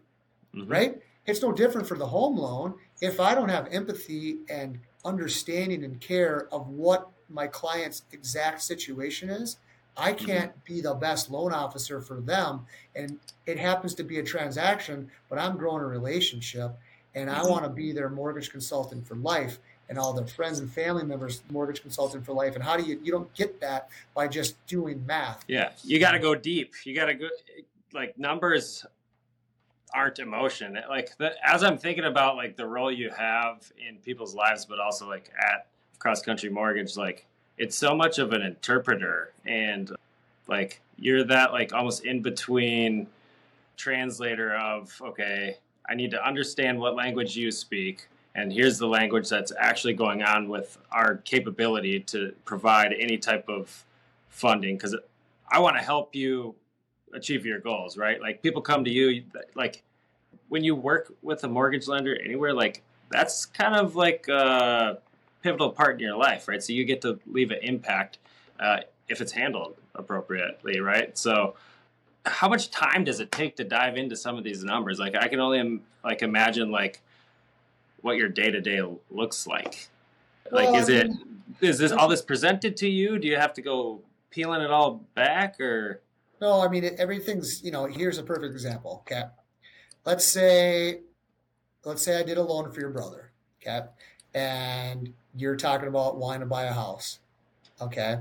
Mhm. 0.51 0.67
right? 0.67 1.01
It's 1.27 1.43
no 1.43 1.51
different 1.51 1.87
for 1.87 1.95
the 1.95 2.07
home 2.07 2.37
loan. 2.37 2.79
If 2.99 3.19
I 3.19 3.35
don't 3.35 3.49
have 3.49 3.67
empathy 3.67 4.39
and 4.49 4.79
understanding 5.05 5.83
and 5.83 6.01
care 6.01 6.47
of 6.51 6.69
what 6.69 7.11
my 7.29 7.45
client's 7.45 8.01
exact 8.11 8.63
situation 8.63 9.29
is, 9.29 9.57
I 9.95 10.13
Mm-hmm. 10.13 10.25
can't 10.25 10.63
be 10.65 10.81
the 10.81 10.93
best 10.93 11.29
loan 11.29 11.53
officer 11.53 12.01
for 12.01 12.19
them. 12.21 12.65
And 12.95 13.19
it 13.45 13.59
happens 13.59 13.93
to 13.95 14.03
be 14.03 14.19
a 14.19 14.23
transaction, 14.23 15.09
but 15.29 15.37
I'm 15.39 15.57
growing 15.57 15.83
a 15.83 15.87
relationship 15.87 16.71
and 17.15 17.29
I 17.29 17.39
Mhm. 17.41 17.49
want 17.49 17.63
to 17.65 17.69
be 17.69 17.91
their 17.91 18.09
mortgage 18.09 18.49
consultant 18.49 19.05
for 19.07 19.15
life 19.15 19.59
and 19.89 19.99
all 19.99 20.13
their 20.13 20.25
friends 20.25 20.59
and 20.59 20.71
family 20.71 21.03
members 21.03 21.43
mortgage 21.51 21.81
consultant 21.81 22.25
for 22.25 22.33
life. 22.33 22.55
And 22.55 22.63
how 22.63 22.75
do 22.77 22.83
you 22.83 22.99
you 23.03 23.11
don't 23.11 23.31
get 23.35 23.59
that 23.61 23.89
by 24.15 24.27
just 24.27 24.55
doing 24.65 25.05
math. 25.05 25.43
Yeah, 25.47 25.71
you 25.83 25.99
got 25.99 26.11
to 26.13 26.19
go 26.19 26.33
deep. 26.33 26.73
You 26.85 26.95
got 26.95 27.05
to 27.05 27.13
go 27.13 27.29
like 27.93 28.17
numbers 28.17 28.85
aren't 29.93 30.17
emotion. 30.17 30.79
Like 30.89 31.15
the, 31.17 31.35
as 31.47 31.63
I'm 31.63 31.77
thinking 31.77 32.05
about 32.05 32.35
like 32.35 32.55
the 32.55 32.65
role 32.65 32.91
you 32.91 33.11
have 33.11 33.71
in 33.77 33.97
people's 33.97 34.33
lives, 34.33 34.65
but 34.65 34.79
also 34.79 35.07
like 35.07 35.29
at 35.39 35.67
Cross 35.99 36.23
Country 36.23 36.49
Mortgage, 36.49 36.97
like 36.97 37.27
it's 37.57 37.77
so 37.77 37.95
much 37.95 38.19
of 38.19 38.33
an 38.33 38.41
interpreter, 38.41 39.31
and 39.45 39.91
like 40.47 40.81
you're 40.97 41.23
that 41.23 41.51
like 41.51 41.73
almost 41.73 42.05
in 42.05 42.21
between 42.21 43.07
translator 43.77 44.55
of 44.55 44.99
okay, 45.01 45.57
I 45.89 45.95
need 45.95 46.11
to 46.11 46.25
understand 46.25 46.79
what 46.79 46.95
language 46.95 47.35
you 47.35 47.51
speak. 47.51 48.07
And 48.35 48.51
here's 48.51 48.79
the 48.79 48.87
language 48.87 49.29
that's 49.29 49.51
actually 49.59 49.93
going 49.93 50.23
on 50.23 50.49
with 50.49 50.79
our 50.91 51.17
capability 51.17 51.99
to 51.99 52.33
provide 52.45 52.93
any 52.99 53.17
type 53.17 53.47
of 53.47 53.85
funding 54.29 54.75
because 54.75 54.95
I 55.51 55.59
want 55.59 55.77
to 55.77 55.83
help 55.83 56.15
you 56.15 56.55
achieve 57.13 57.45
your 57.45 57.59
goals, 57.59 57.95
right? 57.95 58.19
Like 58.19 58.41
people 58.41 58.61
come 58.61 58.83
to 58.85 58.91
you, 58.91 59.23
like 59.53 59.83
when 60.49 60.63
you 60.63 60.73
work 60.73 61.13
with 61.21 61.43
a 61.43 61.47
mortgage 61.47 61.87
lender 61.87 62.19
anywhere, 62.25 62.53
like 62.53 62.81
that's 63.11 63.45
kind 63.45 63.75
of 63.75 63.95
like 63.95 64.27
a 64.27 64.97
pivotal 65.43 65.69
part 65.69 65.95
in 65.95 65.99
your 65.99 66.17
life, 66.17 66.47
right? 66.47 66.63
So 66.63 66.73
you 66.73 66.85
get 66.85 67.01
to 67.01 67.19
leave 67.27 67.51
an 67.51 67.59
impact 67.61 68.17
uh, 68.59 68.77
if 69.09 69.21
it's 69.21 69.33
handled 69.33 69.75
appropriately, 69.93 70.79
right? 70.79 71.15
So 71.17 71.55
how 72.25 72.47
much 72.47 72.71
time 72.71 73.03
does 73.03 73.19
it 73.19 73.31
take 73.31 73.57
to 73.57 73.63
dive 73.63 73.97
into 73.97 74.15
some 74.15 74.37
of 74.37 74.43
these 74.43 74.63
numbers? 74.63 74.97
Like 74.99 75.15
I 75.15 75.27
can 75.27 75.39
only 75.39 75.59
im- 75.59 75.81
like 76.03 76.21
imagine 76.21 76.71
like 76.71 77.01
what 78.01 78.17
your 78.17 78.29
day 78.29 78.49
to 78.49 78.61
day 78.61 78.81
looks 79.11 79.45
like. 79.45 79.89
Like, 80.51 80.71
Well, 80.71 80.81
is 80.81 80.89
it 80.89 81.11
is 81.61 81.77
this 81.77 81.91
all 81.91 82.07
this 82.07 82.21
presented 82.21 82.77
to 82.77 82.87
you? 82.87 83.19
Do 83.19 83.27
you 83.27 83.37
have 83.37 83.53
to 83.53 83.61
go 83.61 84.01
peeling 84.29 84.61
it 84.61 84.71
all 84.71 85.05
back, 85.15 85.59
or 85.59 86.01
No, 86.41 86.61
I 86.61 86.67
mean 86.67 86.83
it, 86.83 86.95
everything's. 86.97 87.63
You 87.63 87.71
know, 87.71 87.85
here's 87.85 88.17
a 88.17 88.23
perfect 88.23 88.53
example. 88.53 89.03
Okay, 89.05 89.23
let's 90.05 90.25
say, 90.25 91.01
let's 91.85 92.03
say 92.03 92.19
I 92.19 92.23
did 92.23 92.37
a 92.37 92.43
loan 92.43 92.71
for 92.71 92.79
your 92.79 92.89
brother. 92.91 93.31
Okay, 93.61 93.85
and 94.33 95.13
you're 95.35 95.55
talking 95.55 95.87
about 95.87 96.17
wanting 96.17 96.41
to 96.41 96.45
buy 96.45 96.63
a 96.63 96.73
house. 96.73 97.19
Okay, 97.81 98.19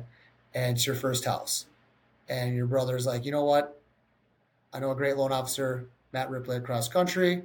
and 0.55 0.77
it's 0.77 0.87
your 0.87 0.97
first 0.97 1.25
house, 1.25 1.67
and 2.29 2.55
your 2.55 2.67
brother's 2.67 3.07
like, 3.07 3.25
you 3.25 3.33
know 3.33 3.45
what? 3.45 3.79
I 4.73 4.81
know 4.81 4.91
a 4.91 4.97
great 4.97 5.17
loan 5.17 5.33
officer, 5.33 5.87
Matt 6.13 6.31
Ripley 6.31 6.57
across 6.57 6.89
Country. 6.89 7.43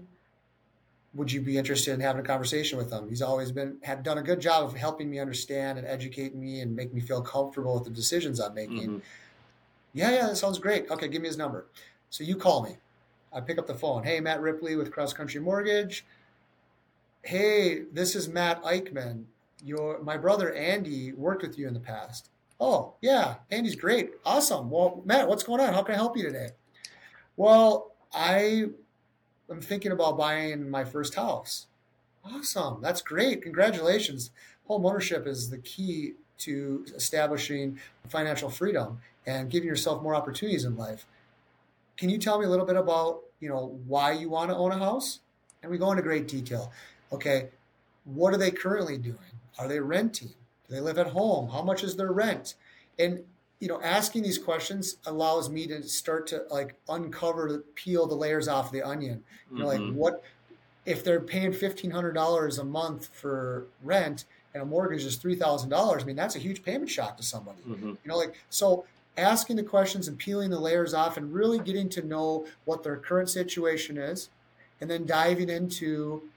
Would 1.13 1.31
you 1.31 1.41
be 1.41 1.57
interested 1.57 1.93
in 1.93 1.99
having 1.99 2.21
a 2.21 2.25
conversation 2.25 2.77
with 2.77 2.91
him? 2.91 3.09
He's 3.09 3.21
always 3.21 3.51
been 3.51 3.77
had 3.81 4.03
done 4.03 4.17
a 4.17 4.21
good 4.21 4.39
job 4.39 4.65
of 4.65 4.75
helping 4.75 5.09
me 5.09 5.19
understand 5.19 5.77
and 5.77 5.87
educate 5.87 6.35
me 6.35 6.61
and 6.61 6.75
make 6.75 6.93
me 6.93 7.01
feel 7.01 7.21
comfortable 7.21 7.73
with 7.73 7.85
the 7.85 7.89
decisions 7.89 8.39
I'm 8.39 8.53
making. 8.53 8.89
Mhm. 8.89 9.01
Yeah, 9.93 10.11
yeah, 10.11 10.27
that 10.27 10.37
sounds 10.37 10.59
great. 10.59 10.89
Okay, 10.91 11.07
give 11.07 11.21
me 11.21 11.27
his 11.27 11.37
number. 11.37 11.65
So 12.09 12.23
you 12.23 12.35
call 12.35 12.61
me. 12.61 12.77
I 13.33 13.41
pick 13.41 13.57
up 13.57 13.67
the 13.67 13.73
phone. 13.73 14.03
Hey, 14.03 14.19
Matt 14.19 14.41
Ripley 14.41 14.75
with 14.75 14.91
Cross 14.91 15.13
Country 15.13 15.41
Mortgage. 15.41 16.05
Hey, 17.23 17.81
this 17.91 18.15
is 18.15 18.29
Matt 18.29 18.63
Eichman. 18.63 19.25
Your 19.63 20.01
my 20.01 20.17
brother 20.17 20.53
Andy 20.53 21.11
worked 21.11 21.41
with 21.41 21.57
you 21.57 21.67
in 21.67 21.73
the 21.73 21.79
past. 21.79 22.29
Oh, 22.59 22.93
yeah, 23.01 23.35
Andy's 23.51 23.75
great. 23.75 24.11
Awesome. 24.25 24.69
Well, 24.69 25.01
Matt, 25.05 25.27
what's 25.27 25.43
going 25.43 25.59
on? 25.59 25.73
How 25.73 25.83
can 25.83 25.95
I 25.95 25.97
help 25.97 26.15
you 26.15 26.23
today? 26.23 26.51
Well, 27.35 27.91
I 28.13 28.67
am 29.49 29.61
thinking 29.61 29.91
about 29.91 30.17
buying 30.17 30.69
my 30.69 30.83
first 30.83 31.15
house. 31.15 31.67
Awesome. 32.23 32.81
That's 32.81 33.01
great. 33.01 33.41
Congratulations. 33.41 34.31
Home 34.67 34.85
ownership 34.85 35.27
is 35.27 35.49
the 35.49 35.59
key 35.59 36.13
to 36.39 36.85
establishing 36.95 37.79
financial 38.07 38.49
freedom 38.49 38.99
and 39.25 39.49
giving 39.49 39.67
yourself 39.67 40.01
more 40.01 40.15
opportunities 40.15 40.65
in 40.65 40.77
life. 40.77 41.05
Can 41.97 42.09
you 42.09 42.17
tell 42.17 42.39
me 42.39 42.45
a 42.45 42.49
little 42.49 42.65
bit 42.65 42.77
about, 42.77 43.21
you 43.39 43.49
know, 43.49 43.79
why 43.85 44.13
you 44.13 44.29
want 44.29 44.49
to 44.49 44.55
own 44.55 44.71
a 44.71 44.77
house? 44.77 45.19
And 45.61 45.71
we 45.71 45.77
go 45.77 45.91
into 45.91 46.03
great 46.03 46.27
detail. 46.27 46.71
Okay, 47.11 47.49
what 48.05 48.33
are 48.33 48.37
they 48.37 48.51
currently 48.51 48.97
doing? 48.97 49.17
Are 49.59 49.67
they 49.67 49.79
renting? 49.79 50.29
Do 50.67 50.75
they 50.75 50.81
live 50.81 50.97
at 50.97 51.07
home? 51.07 51.49
How 51.49 51.61
much 51.61 51.83
is 51.83 51.95
their 51.95 52.11
rent? 52.11 52.55
And 52.99 53.23
you 53.59 53.67
know, 53.67 53.81
asking 53.81 54.21
these 54.21 54.37
questions 54.37 54.97
allows 55.07 55.49
me 55.49 55.65
to 55.65 55.81
start 55.83 56.27
to 56.27 56.43
like 56.51 56.75
uncover, 56.89 57.63
peel 57.73 58.05
the 58.05 58.13
layers 58.15 58.47
off 58.47 58.71
the 58.71 58.83
onion. 58.83 59.23
You 59.51 59.59
know, 59.59 59.65
like 59.67 59.79
Mhm. 59.79 59.93
what 59.95 60.23
if 60.85 61.03
they're 61.03 61.19
paying 61.21 61.53
fifteen 61.53 61.89
hundred 61.91 62.13
dollars 62.13 62.59
a 62.59 62.63
month 62.63 63.07
for 63.07 63.65
rent 63.83 64.25
and 64.53 64.61
a 64.61 64.65
mortgage 64.65 65.03
is 65.05 65.15
three 65.15 65.35
thousand 65.35 65.69
dollars? 65.69 66.03
I 66.03 66.05
mean, 66.05 66.15
that's 66.15 66.35
a 66.35 66.39
huge 66.39 66.61
payment 66.63 66.89
shock 66.91 67.17
to 67.17 67.23
somebody. 67.23 67.61
Mhm. 67.67 67.81
You 67.81 67.97
know, 68.05 68.17
like 68.17 68.35
so 68.49 68.85
asking 69.17 69.55
the 69.55 69.63
questions 69.63 70.07
and 70.07 70.19
peeling 70.19 70.51
the 70.51 70.59
layers 70.59 70.93
off 70.93 71.17
and 71.17 71.33
really 71.33 71.57
getting 71.57 71.89
to 71.89 72.03
know 72.03 72.45
what 72.65 72.83
their 72.83 72.97
current 72.97 73.29
situation 73.29 73.97
is 73.97 74.29
and 74.79 74.87
then 74.87 75.07
diving 75.07 75.49
into 75.49 76.29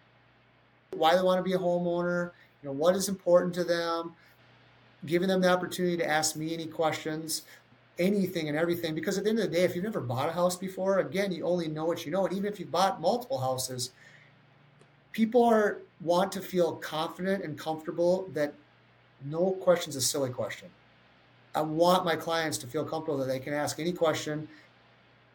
why 0.93 1.17
they 1.17 1.23
want 1.23 1.39
to 1.39 1.43
be 1.43 1.53
a 1.53 1.59
homeowner, 1.59 2.33
you 2.63 2.69
know, 2.69 2.73
what 2.73 2.95
is 2.95 3.09
important 3.09 3.55
to 3.55 3.65
them, 3.65 4.15
giving 5.07 5.29
them 5.29 5.41
the 5.41 5.51
opportunity 5.51 5.97
to 5.97 6.09
ask 6.09 6.37
me 6.37 6.53
any 6.53 6.67
questions, 6.67 7.43
anything 7.99 8.49
and 8.49 8.57
everything. 8.57 8.95
Because 8.95 9.19
at 9.19 9.25
the 9.25 9.31
end 9.31 9.39
of 9.39 9.51
the 9.51 9.57
day, 9.57 9.65
if 9.65 9.75
you've 9.75 9.85
never 9.85 10.01
bought 10.01 10.29
a 10.29 10.33
house 10.33 10.57
before, 10.57 10.99
again, 10.99 11.33
you 11.33 11.45
only 11.45 11.69
know 11.69 11.85
what 11.85 12.05
you 12.05 12.13
know. 12.13 12.27
And 12.27 12.37
even 12.37 12.53
if 12.53 12.59
you've 12.59 12.71
bought 12.71 13.01
multiple 13.01 13.39
houses, 13.39 13.93
people 15.13 15.45
are 15.45 15.79
want 16.01 16.33
to 16.33 16.41
feel 16.41 16.73
confident 16.77 17.45
and 17.45 17.59
comfortable 17.59 18.29
that 18.33 18.55
no 19.25 19.53
question's 19.53 19.97
a 19.97 20.01
silly 20.01 20.31
question. 20.31 20.69
I 21.55 21.63
want 21.63 22.05
my 22.05 22.17
clients 22.17 22.59
to 22.59 22.67
feel 22.67 22.85
comfortable 22.85 23.19
that 23.19 23.27
they 23.27 23.39
can 23.39 23.53
ask 23.53 23.79
any 23.79 23.93
question. 23.93 24.49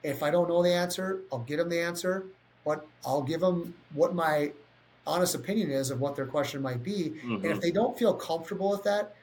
If 0.01 0.23
I 0.23 0.31
don't 0.31 0.47
know 0.47 0.63
the 0.63 0.73
answer, 0.73 1.21
I'll 1.31 1.39
get 1.39 1.57
them 1.57 1.69
the 1.69 1.79
answer, 1.79 2.25
but 2.63 2.87
I'll 3.05 3.21
give 3.21 3.41
them 3.41 3.73
what 3.93 4.15
my 4.15 4.51
honest 5.07 5.35
opinion 5.35 5.71
is 5.71 5.91
of 5.91 5.99
what 5.99 6.15
their 6.15 6.25
question 6.25 6.61
might 6.61 6.83
be. 6.83 7.15
And 7.41 7.51
if 7.51 7.59
Mhm. 7.59 7.61
they 7.61 7.71
don't 7.71 7.97
feel 7.97 8.13
comfortable 8.13 8.71
with 8.71 8.83
that, 8.83 9.15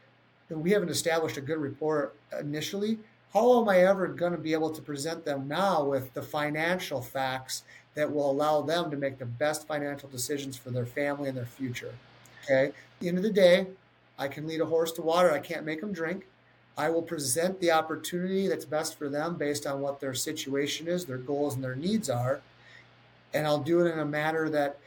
then 0.49 0.63
we 0.63 0.71
haven't 0.71 0.91
established 0.91 1.37
a 1.37 1.41
good 1.41 1.59
rapport 1.59 2.13
initially. 2.39 2.99
How 3.33 3.61
am 3.61 3.69
I 3.69 3.79
ever 3.79 4.09
going 4.09 4.33
to 4.33 4.39
be 4.39 4.53
able 4.53 4.71
to 4.71 4.83
present 4.83 5.25
them 5.25 5.49
now 5.49 5.85
with 5.85 6.13
the 6.15 6.23
financial 6.23 7.01
facts 7.01 7.63
that 7.95 8.13
will 8.13 8.31
allow 8.31 8.63
them 8.63 8.91
to 8.91 8.97
make 8.97 9.19
the 9.19 9.27
best 9.27 9.67
financial 9.67 10.09
decisions 10.09 10.57
for 10.57 10.71
their 10.71 10.87
family 10.87 11.29
and 11.29 11.39
their 11.39 11.47
future? 11.47 11.95
Okay. 12.45 12.67
At 12.69 12.75
the 13.01 13.09
end 13.09 13.19
of 13.19 13.25
the 13.25 13.33
day, 13.33 13.69
I 14.19 14.29
can 14.29 14.47
lead 14.47 14.61
a 14.61 14.67
horse 14.67 14.93
to 14.93 15.03
water. 15.03 15.31
I 15.33 15.39
can't 15.39 15.65
make 15.65 15.81
them 15.81 15.93
drink. 15.93 16.27
I 16.77 16.91
will 16.91 17.03
present 17.03 17.61
the 17.61 17.71
opportunity 17.71 18.47
that's 18.49 18.65
best 18.65 18.97
for 18.99 19.09
them 19.09 19.37
based 19.37 19.67
on 19.67 19.81
what 19.81 20.01
their 20.01 20.15
situation 20.15 20.89
is, 20.89 21.05
their 21.07 21.19
goals, 21.19 21.55
and 21.55 21.63
their 21.65 21.77
needs 21.77 22.09
are. 22.09 22.41
And 23.35 23.47
I'll 23.47 23.59
do 23.63 23.85
it 23.85 23.91
in 23.91 23.99
a 23.99 24.05
manner 24.05 24.49
that 24.51 24.79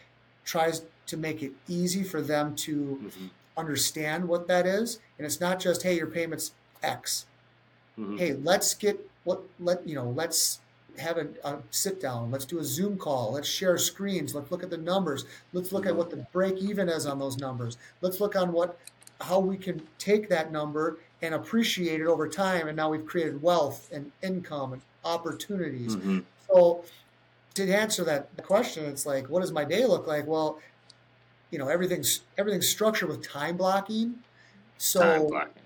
tries 0.45 0.83
to 1.07 1.17
make 1.17 1.43
it 1.43 1.51
easy 1.67 2.03
for 2.03 2.21
them 2.21 2.55
to 2.55 2.99
Mhm. 3.03 3.29
understand 3.57 4.27
what 4.27 4.47
that 4.47 4.65
is. 4.65 4.99
And 5.17 5.25
it's 5.25 5.39
not 5.41 5.59
just, 5.59 5.83
hey, 5.83 5.97
your 5.97 6.07
payment's 6.07 6.51
X. 6.81 7.25
Mhm. 7.97 8.17
Hey, 8.17 8.33
let's 8.33 8.73
get 8.73 8.99
what 9.23 9.41
let 9.59 9.87
you 9.87 9.95
know. 9.95 10.09
Let's 10.09 10.59
have 10.97 11.17
a, 11.17 11.27
a 11.43 11.57
sit 11.71 11.99
down. 11.99 12.31
Let's 12.31 12.45
do 12.45 12.59
a 12.59 12.63
Zoom 12.63 12.97
call. 12.97 13.31
Let's 13.33 13.47
share 13.47 13.77
screens. 13.77 14.33
Let's 14.35 14.51
look 14.51 14.63
at 14.63 14.69
the 14.69 14.77
numbers. 14.77 15.25
Let's 15.51 15.71
look 15.71 15.85
at 15.85 15.95
what 15.95 16.09
the 16.09 16.17
break 16.31 16.57
even 16.57 16.87
is 16.89 17.05
on 17.05 17.19
those 17.19 17.37
numbers. 17.37 17.77
Let's 18.01 18.19
look 18.21 18.35
on 18.35 18.51
what 18.51 18.77
how 19.21 19.39
we 19.39 19.57
can 19.57 19.81
take 19.97 20.27
that 20.27 20.51
number 20.51 20.97
and 21.21 21.33
appreciate 21.33 22.01
it 22.01 22.05
over 22.07 22.27
time. 22.27 22.67
And 22.67 22.75
now 22.75 22.89
we've 22.89 23.05
created 23.05 23.41
wealth 23.41 23.89
and 23.91 24.11
income 24.21 24.73
and 24.73 24.81
opportunities. 25.05 25.95
Mhm. 25.95 26.25
So 26.47 26.83
to 27.55 27.73
answer 27.73 28.03
that 28.03 28.29
question, 28.43 28.85
it's 28.85 29.05
like, 29.05 29.29
what 29.29 29.41
does 29.41 29.51
my 29.51 29.65
day 29.65 29.85
look 29.85 30.07
like? 30.07 30.27
Well, 30.27 30.59
you 31.51 31.59
know, 31.59 31.67
everything's 31.69 32.21
everything's 32.37 32.67
structured 32.67 33.09
with 33.09 33.27
time 33.27 33.57
blocking. 33.57 34.15
So 34.77 34.99
Time 35.01 35.27
blocking. 35.27 35.63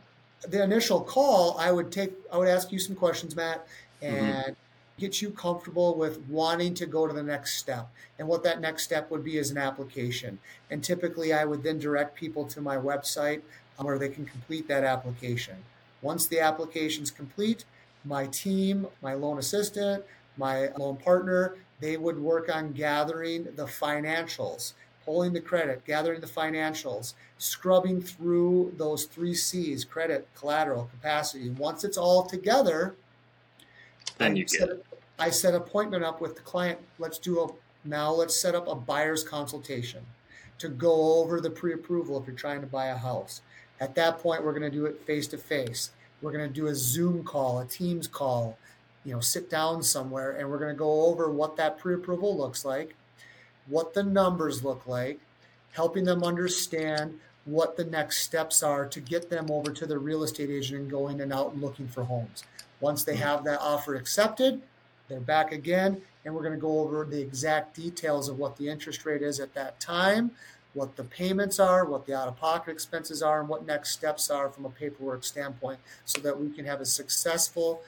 the 0.47 0.63
initial 0.63 1.01
call, 1.01 1.57
I 1.57 1.71
would 1.71 1.91
take, 1.91 2.13
I 2.31 2.37
would 2.37 2.47
ask 2.47 2.71
you 2.71 2.79
some 2.79 2.95
questions, 2.95 3.35
Matt, 3.35 3.67
Mm-hmm. 4.01 4.15
and 4.15 4.55
get 4.97 5.21
you 5.21 5.29
comfortable 5.31 5.97
with 5.97 6.19
wanting 6.29 6.73
to 6.75 6.85
go 6.85 7.05
to 7.07 7.13
the 7.13 7.23
next 7.23 7.55
step. 7.57 7.89
And 8.17 8.27
what 8.29 8.43
that 8.43 8.61
next 8.61 8.83
step 8.83 9.11
would 9.11 9.25
be 9.25 9.37
is 9.37 9.51
an 9.51 9.57
application. 9.57 10.39
And 10.71 10.81
typically, 10.81 11.33
I 11.33 11.43
would 11.43 11.63
then 11.63 11.79
direct 11.79 12.15
people 12.15 12.45
to 12.45 12.61
my 12.61 12.77
website 12.77 13.41
um, 13.77 13.85
where 13.85 13.99
they 13.99 14.07
can 14.07 14.25
complete 14.25 14.67
that 14.69 14.85
application. 14.85 15.55
Once 16.01 16.27
the 16.27 16.39
application's 16.39 17.11
complete, 17.11 17.65
my 18.05 18.27
team, 18.27 18.87
my 19.01 19.13
loan 19.15 19.37
assistant, 19.37 20.05
my 20.37 20.69
loan 20.77 20.95
partner, 20.95 21.55
they 21.79 21.97
would 21.97 22.19
work 22.19 22.53
on 22.53 22.71
gathering 22.71 23.45
the 23.55 23.65
financials, 23.65 24.73
pulling 25.05 25.33
the 25.33 25.41
credit, 25.41 25.83
gathering 25.85 26.21
the 26.21 26.27
financials, 26.27 27.13
scrubbing 27.37 28.01
through 28.01 28.73
those 28.77 29.05
three 29.05 29.33
C's 29.33 29.85
credit, 29.85 30.27
collateral, 30.35 30.89
capacity. 30.91 31.49
Once 31.51 31.83
it's 31.83 31.97
all 31.97 32.23
together, 32.25 32.95
Then 34.17 34.33
I 34.33 34.35
you 34.35 34.47
set 34.47 34.69
get 34.69 34.85
I 35.19 35.29
set 35.29 35.53
appointment 35.53 36.03
up 36.03 36.21
with 36.21 36.35
the 36.35 36.41
client. 36.41 36.79
Let's 36.97 37.17
do 37.19 37.41
a 37.41 37.47
now. 37.83 38.11
Let's 38.11 38.39
set 38.39 38.55
up 38.55 38.67
a 38.67 38.75
buyer's 38.75 39.23
consultation 39.23 40.05
to 40.59 40.69
go 40.69 41.15
over 41.15 41.41
the 41.41 41.49
pre-approval 41.49 42.19
if 42.19 42.27
you're 42.27 42.35
trying 42.35 42.61
to 42.61 42.67
buy 42.67 42.87
a 42.87 42.97
house. 42.97 43.41
At 43.81 43.95
that 43.95 44.19
point, 44.19 44.43
we're 44.43 44.51
going 44.51 44.69
to 44.69 44.77
do 44.77 44.85
it 44.85 45.05
face 45.05 45.27
to 45.27 45.37
face. 45.37 45.91
We're 46.21 46.31
going 46.31 46.47
to 46.47 46.53
do 46.53 46.67
a 46.67 46.75
Zoom 46.75 47.23
call, 47.23 47.59
a 47.59 47.65
Teams 47.65 48.07
call. 48.07 48.57
You 49.05 49.13
know, 49.13 49.19
sit 49.19 49.49
down 49.49 49.81
somewhere, 49.83 50.31
and 50.31 50.49
we're 50.49 50.59
going 50.59 50.73
to 50.73 50.77
go 50.77 51.05
over 51.05 51.31
what 51.31 51.55
that 51.57 51.79
pre-approval 51.79 52.37
looks 52.37 52.65
like, 52.65 52.95
what 53.67 53.93
the 53.93 54.03
numbers 54.03 54.63
look 54.63 54.85
like, 54.87 55.19
helping 55.71 56.03
them 56.03 56.23
understand 56.23 57.19
what 57.45 57.77
the 57.77 57.85
next 57.85 58.19
steps 58.23 58.61
are 58.61 58.85
to 58.85 58.99
get 58.99 59.29
them 59.29 59.49
over 59.49 59.71
to 59.71 59.85
the 59.85 59.97
real 59.97 60.23
estate 60.23 60.49
agent 60.49 60.81
and 60.81 60.91
going 60.91 61.21
and 61.21 61.33
out 61.33 61.53
and 61.53 61.61
looking 61.61 61.87
for 61.87 62.03
homes. 62.03 62.43
Once 62.79 63.03
they 63.03 63.13
mm-hmm. 63.13 63.23
have 63.23 63.43
that 63.43 63.59
offer 63.59 63.95
accepted, 63.95 64.61
they're 65.07 65.19
back 65.19 65.51
again, 65.51 66.01
and 66.23 66.33
we're 66.33 66.43
going 66.43 66.53
to 66.53 66.59
go 66.59 66.79
over 66.79 67.05
the 67.05 67.19
exact 67.19 67.75
details 67.75 68.29
of 68.29 68.37
what 68.37 68.57
the 68.57 68.69
interest 68.69 69.05
rate 69.05 69.21
is 69.21 69.39
at 69.39 69.53
that 69.55 69.79
time, 69.79 70.31
what 70.73 70.95
the 70.95 71.03
payments 71.03 71.59
are, 71.59 71.85
what 71.85 72.05
the 72.05 72.13
out 72.13 72.27
of 72.27 72.37
pocket 72.37 72.71
expenses 72.71 73.23
are, 73.23 73.39
and 73.39 73.49
what 73.49 73.65
next 73.65 73.91
steps 73.91 74.29
are 74.29 74.49
from 74.49 74.65
a 74.65 74.69
paperwork 74.69 75.23
standpoint 75.23 75.79
so 76.05 76.21
that 76.21 76.39
we 76.39 76.49
can 76.49 76.65
have 76.65 76.79
a 76.79 76.85
successful 76.85 77.81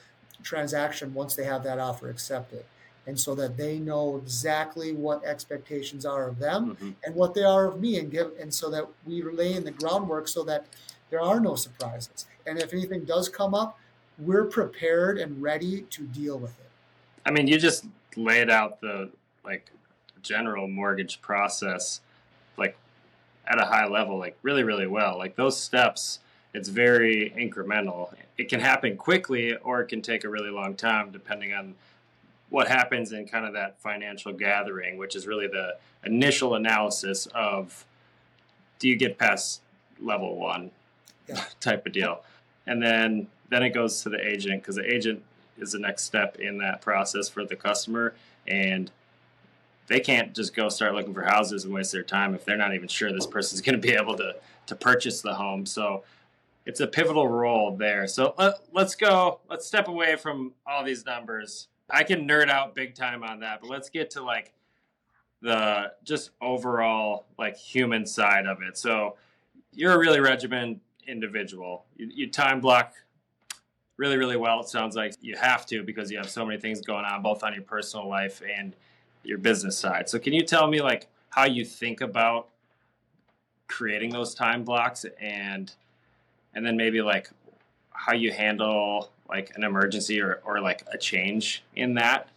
transaction 0.44 1.14
once 1.14 1.36
they 1.36 1.44
have 1.46 1.64
that 1.64 1.80
offer 1.80 2.10
accepted. 2.10 2.66
And 3.08 3.20
so 3.20 3.34
that 3.36 3.58
they 3.58 3.80
know 3.80 4.18
exactly 4.18 4.94
what 4.94 5.24
expectations 5.26 6.06
are 6.06 6.28
of 6.28 6.38
them 6.40 6.78
Mhm. 6.78 6.96
and 7.04 7.16
what 7.16 7.34
they 7.34 7.44
are 7.44 7.66
of 7.66 7.80
me 7.80 7.98
and 8.00 8.12
give 8.12 8.32
and 8.40 8.54
so 8.54 8.70
that 8.70 8.88
we 9.06 9.24
lay 9.24 9.54
in 9.54 9.64
the 9.64 9.72
groundwork 9.72 10.28
so 10.28 10.44
that 10.44 10.66
there 11.10 11.22
are 11.22 11.40
no 11.40 11.56
surprises. 11.56 12.26
And 12.46 12.60
if 12.60 12.74
anything 12.74 13.06
does 13.06 13.28
come 13.28 13.54
up, 13.56 13.78
we're 14.20 14.46
prepared 14.46 15.18
and 15.18 15.42
ready 15.42 15.82
to 15.90 16.04
deal 16.04 16.38
with 16.38 16.52
it. 16.60 16.70
I 17.26 17.32
mean, 17.32 17.48
you 17.48 17.58
just 17.58 17.86
laid 18.16 18.50
out 18.50 18.82
the 18.82 19.10
like 19.44 19.72
general 20.22 20.68
mortgage 20.68 21.22
process, 21.22 22.02
like 22.58 22.78
at 23.48 23.60
a 23.60 23.66
high 23.66 23.88
level, 23.88 24.20
like 24.20 24.38
really, 24.44 24.64
really 24.64 24.86
well. 24.88 25.18
Like 25.18 25.36
those 25.36 25.60
steps, 25.60 26.20
it's 26.54 26.70
very 26.70 27.34
incremental. 27.38 28.14
It 28.38 28.50
can 28.50 28.60
happen 28.60 28.98
quickly, 28.98 29.56
or 29.56 29.82
it 29.82 29.88
can 29.88 30.02
take 30.02 30.24
a 30.24 30.30
really 30.30 30.50
long 30.50 30.76
time, 30.76 31.12
depending 31.12 31.54
on 31.54 31.76
what 32.50 32.68
happens 32.68 33.14
in 33.14 33.28
kind 33.28 33.46
of 33.46 33.54
that 33.54 33.80
financial 33.80 34.34
gathering, 34.34 34.98
which 34.98 35.16
is 35.16 35.26
really 35.28 35.48
the 35.48 35.78
initial 36.06 36.56
analysis 36.56 37.28
of 37.34 37.86
do 38.80 38.90
you 38.90 38.96
get 38.96 39.18
past 39.18 39.62
level 40.00 40.36
one 40.36 40.72
Yeah. 41.28 41.44
type 41.60 41.86
of 41.86 41.94
deal, 41.94 42.24
and 42.66 42.82
then 42.82 43.28
then 43.50 43.64
it 43.64 43.70
goes 43.70 44.02
to 44.04 44.10
the 44.10 44.26
agent 44.26 44.62
because 44.62 44.76
the 44.76 44.94
agent 44.94 45.22
is 45.58 45.74
the 45.74 45.80
next 45.80 46.04
step 46.04 46.38
in 46.40 46.58
that 46.58 46.82
process 46.82 47.30
for 47.30 47.46
the 47.46 47.56
customer 47.56 48.14
and 48.48 48.90
they 49.88 50.00
can't 50.00 50.34
just 50.34 50.56
go 50.56 50.70
start 50.70 50.96
looking 50.96 51.14
for 51.14 51.22
houses 51.24 51.66
and 51.66 51.74
waste 51.74 51.92
their 51.92 52.02
time 52.02 52.34
if 52.34 52.46
they're 52.46 52.58
not 52.58 52.74
even 52.74 52.88
sure 52.88 53.12
this 53.12 53.28
person's 53.28 53.60
going 53.62 53.80
to 53.80 53.88
be 53.88 53.94
able 53.94 54.16
to 54.16 54.34
to 54.66 54.76
purchase 54.76 55.22
the 55.22 55.34
home 55.36 55.66
so 55.66 56.02
it's 56.66 56.80
a 56.80 56.88
pivotal 56.88 57.28
role 57.28 57.76
there. 57.76 58.08
So 58.08 58.34
let, 58.38 58.56
let's 58.72 58.96
go. 58.96 59.40
Let's 59.50 59.66
step 59.66 59.88
away 59.88 60.16
from 60.16 60.54
all 60.66 60.84
these 60.84 61.06
numbers. 61.06 61.68
I 61.90 62.04
can 62.04 62.28
nerd 62.28 62.50
out 62.50 62.76
big 62.76 62.96
time 62.96 63.24
on 63.24 63.40
that 63.42 63.62
but 63.62 63.70
let's 63.70 63.90
get 63.90 64.12
to 64.12 64.24
like 64.24 64.54
the 65.42 65.92
just 66.04 66.32
overall 66.40 67.26
like 67.38 67.58
human 67.58 68.06
side 68.06 68.46
of 68.46 68.62
it. 68.62 68.78
So 68.78 69.18
you're 69.74 69.94
a 69.94 70.00
really 70.00 70.20
regimented 70.20 70.80
individual. 71.08 71.86
You, 71.98 72.10
you 72.14 72.30
time 72.30 72.62
block 72.62 72.94
really, 73.98 74.18
really 74.18 74.38
well. 74.38 74.62
It 74.62 74.68
sounds 74.68 74.96
like. 74.96 75.16
You 75.22 75.36
have 75.38 75.66
to 75.68 75.84
because 75.84 76.12
you 76.12 76.18
have 76.18 76.30
so 76.30 76.46
many 76.46 76.60
things 76.60 76.82
going 76.82 77.06
on, 77.06 77.22
both 77.22 77.44
on 77.44 77.54
your 77.54 77.64
personal 77.64 78.08
life 78.08 78.42
and 78.58 78.76
your 79.24 79.38
business 79.38 79.78
side. 79.78 80.10
So, 80.10 80.20
can 80.20 80.34
you 80.34 80.44
tell 80.44 80.68
me 80.68 80.82
like 80.82 81.08
how 81.30 81.46
you 81.46 81.66
think 81.66 82.02
about 82.02 82.50
creating 83.68 84.12
those 84.12 84.34
time 84.34 84.64
blocks 84.64 85.06
and 85.20 85.72
and 86.54 86.66
then 86.66 86.76
maybe 86.76 87.02
like 87.02 87.30
how 87.92 88.14
you 88.14 88.32
handle 88.32 89.12
like 89.30 89.52
an 89.56 89.64
emergency 89.64 90.22
or, 90.22 90.42
or 90.46 90.60
like 90.60 90.84
a 90.92 90.98
change 90.98 91.64
in 91.76 91.94
that? 91.96 92.28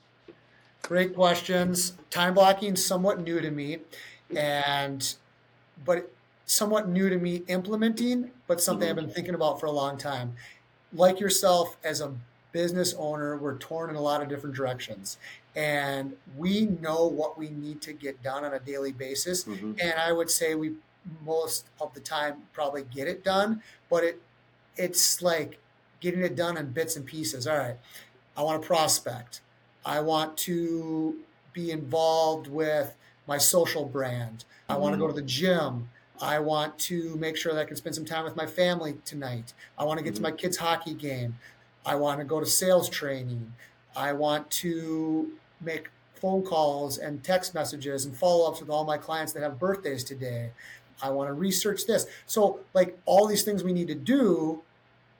Great 0.83 1.15
questions. 1.15 1.95
Time 2.11 2.35
blocking 2.35 2.75
is 2.75 2.87
somewhat 2.87 3.21
new 3.21 3.41
to 3.41 3.51
me, 3.51 3.79
and 4.37 5.15
but 5.85 6.11
somewhat 6.47 6.89
new 6.89 7.09
to 7.09 7.17
me 7.17 7.43
implementing, 7.49 8.31
but 8.47 8.61
something 8.61 8.89
I've 8.89 8.97
been 8.97 9.11
thinking 9.11 9.35
about 9.35 9.59
for 9.59 9.67
a 9.67 9.73
long 9.73 9.97
time. 9.97 10.35
Like 10.93 11.19
yourself, 11.19 11.79
as 11.83 12.01
a 12.03 12.13
business 12.53 12.95
owner, 12.99 13.37
we're 13.37 13.57
torn 13.57 13.91
in 13.91 13.97
a 13.97 14.01
lot 14.01 14.23
of 14.23 14.29
different 14.29 14.55
directions, 14.55 15.17
and 15.57 16.15
we 16.37 16.67
know 16.67 17.07
what 17.07 17.39
we 17.39 17.49
need 17.49 17.81
to 17.83 17.95
get 17.95 18.23
done 18.23 18.45
on 18.45 18.53
a 18.53 18.61
daily 18.61 18.93
basis. 18.93 19.45
Mhm. 19.45 19.81
And 19.81 19.95
I 19.99 20.13
would 20.13 20.31
say 20.31 20.55
we 20.55 20.75
most 21.25 21.67
of 21.81 21.93
the 21.95 22.01
time 22.01 22.43
probably 22.53 22.83
get 22.83 23.09
it 23.09 23.25
done, 23.25 23.63
but 23.95 24.03
it 24.03 24.21
it's 24.75 25.23
like 25.23 25.61
getting 26.01 26.21
it 26.21 26.35
done 26.35 26.57
in 26.57 26.73
bits 26.73 26.97
and 26.97 27.07
pieces. 27.07 27.47
All 27.47 27.57
right, 27.57 27.77
I 28.37 28.43
want 28.43 28.61
to 28.61 28.67
prospect. 28.67 29.41
I 29.87 30.01
want 30.01 30.37
to 30.39 31.21
be 31.53 31.71
involved 31.71 32.49
with 32.49 32.97
my 33.29 33.39
social 33.39 33.85
brand. 33.85 34.47
I 34.69 34.77
want 34.79 34.95
to 34.95 34.99
go 34.99 35.05
mm-hmm. 35.05 35.15
to 35.15 35.21
the 35.21 35.27
gym. 35.27 35.91
I 36.21 36.41
want 36.41 36.77
to 36.91 37.15
make 37.19 37.37
sure 37.37 37.55
that 37.55 37.61
I 37.61 37.65
can 37.67 37.77
spend 37.77 37.95
some 37.95 38.05
time 38.05 38.25
with 38.25 38.35
my 38.35 38.47
family 38.47 38.97
tonight. 39.05 39.53
I 39.79 39.85
want 39.85 39.99
to 39.99 40.05
get 40.05 40.17
to 40.17 40.21
mm-hmm. 40.21 40.33
my 40.33 40.37
kids' 40.37 40.57
hockey 40.57 40.95
game. 40.95 41.37
I 41.87 41.95
want 41.95 42.19
to 42.19 42.25
go 42.25 42.41
to 42.41 42.47
sales 42.47 42.89
training. 42.89 43.53
I 43.95 44.13
want 44.13 44.51
to 44.63 45.31
make 45.61 45.89
phone 46.17 46.43
calls 46.43 46.99
and 46.99 47.23
text 47.23 47.55
messages 47.55 48.07
and 48.07 48.17
follow 48.17 48.49
ups 48.49 48.59
with 48.59 48.71
all 48.71 48.85
my 48.85 48.99
clients 48.99 49.33
that 49.35 49.45
have 49.45 49.61
birthdays 49.61 50.03
today. 50.03 50.51
I 51.03 51.11
want 51.11 51.29
to 51.29 51.35
research 51.35 51.87
this. 51.87 52.07
So, 52.27 52.61
like 52.73 52.99
all 53.05 53.27
these 53.27 53.43
things 53.43 53.63
we 53.65 53.73
need 53.73 53.89
to 53.89 53.95
do, 53.95 54.63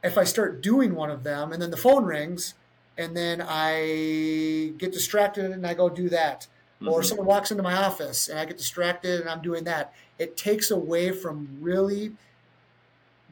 if 0.03 0.19
I 0.19 0.25
start 0.25 0.63
doing 0.63 0.95
one 0.95 1.11
of 1.11 1.25
them 1.25 1.53
and 1.53 1.61
then 1.61 1.71
the 1.71 1.77
phone 1.77 2.05
rings 2.05 2.55
and 2.97 3.17
then 3.17 3.43
I 3.47 4.73
get 4.79 4.93
distracted 4.93 5.51
and 5.51 5.67
I 5.67 5.75
go 5.75 5.89
do 5.89 6.09
that, 6.11 6.47
or 6.87 7.01
Mhm. 7.01 7.05
someone 7.05 7.27
walks 7.27 7.51
into 7.51 7.63
my 7.63 7.75
office 7.75 8.29
and 8.29 8.39
I 8.39 8.45
get 8.45 8.59
distracted 8.59 9.21
and 9.21 9.29
I'm 9.29 9.43
doing 9.43 9.65
that, 9.65 9.93
it 10.19 10.37
takes 10.37 10.71
away 10.71 11.11
from 11.11 11.59
really 11.61 12.17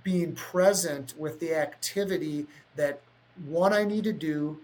being 0.03 0.34
present 0.34 1.14
with 1.16 1.38
the 1.38 1.55
activity 1.55 2.47
that 2.76 3.01
one, 3.47 3.72
I 3.72 3.84
need 3.84 4.05
to 4.05 4.12
do, 4.12 4.61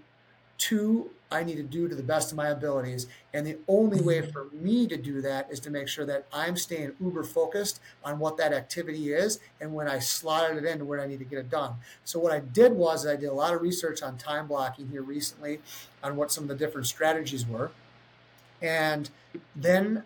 two, 0.58 1.10
I 1.30 1.44
need 1.44 1.56
to 1.56 1.62
do 1.62 1.88
to 1.88 1.94
the 1.94 2.02
best 2.02 2.32
of 2.32 2.36
my 2.36 2.48
abilities. 2.48 3.06
And 3.34 3.46
the 3.46 3.58
only 3.68 4.00
way 4.00 4.20
mm-hmm. 4.20 4.30
for 4.30 4.46
me 4.52 4.86
to 4.86 4.96
do 4.96 5.20
that 5.20 5.48
is 5.50 5.60
to 5.60 5.70
make 5.70 5.88
sure 5.88 6.06
that 6.06 6.26
I'm 6.32 6.56
staying 6.56 6.92
uber 7.00 7.22
focused 7.22 7.80
on 8.02 8.18
what 8.18 8.38
that 8.38 8.52
activity 8.52 9.12
is 9.12 9.38
and 9.60 9.74
when 9.74 9.88
I 9.88 9.98
slotted 9.98 10.56
it 10.56 10.64
into 10.64 10.84
where 10.84 11.00
I 11.00 11.06
need 11.06 11.18
to 11.18 11.26
get 11.26 11.38
it 11.38 11.50
done. 11.50 11.74
So 12.04 12.18
what 12.18 12.32
I 12.32 12.40
did 12.40 12.72
was 12.72 13.06
I 13.06 13.16
did 13.16 13.26
a 13.26 13.34
lot 13.34 13.54
of 13.54 13.60
research 13.60 14.02
on 14.02 14.16
time 14.16 14.46
blocking 14.46 14.88
here 14.88 15.02
recently 15.02 15.60
on 16.02 16.16
what 16.16 16.32
some 16.32 16.44
of 16.44 16.48
the 16.48 16.56
different 16.56 16.86
strategies 16.86 17.46
were. 17.46 17.70
And 18.62 19.10
then 19.54 20.04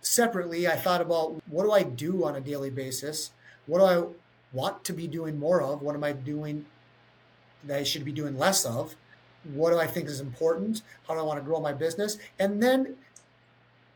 separately, 0.00 0.66
I 0.66 0.76
thought 0.76 1.00
about 1.00 1.42
what 1.48 1.64
do 1.64 1.72
I 1.72 1.82
do 1.82 2.24
on 2.24 2.34
a 2.34 2.40
daily 2.40 2.70
basis? 2.70 3.30
What 3.66 3.78
do 3.78 3.84
I 3.84 4.06
want 4.52 4.84
to 4.84 4.92
be 4.92 5.06
doing 5.06 5.38
more 5.38 5.60
of? 5.60 5.82
What 5.82 5.94
am 5.94 6.04
I 6.04 6.12
doing 6.12 6.64
that 7.64 7.78
I 7.78 7.82
should 7.82 8.04
be 8.04 8.12
doing 8.12 8.38
less 8.38 8.64
of? 8.64 8.96
What 9.52 9.70
do 9.70 9.78
I 9.78 9.86
think 9.86 10.08
is 10.08 10.20
important? 10.20 10.82
How 11.06 11.14
do 11.14 11.20
I 11.20 11.22
want 11.22 11.38
to 11.38 11.44
grow 11.44 11.60
my 11.60 11.72
business? 11.72 12.18
And 12.38 12.62
then 12.62 12.96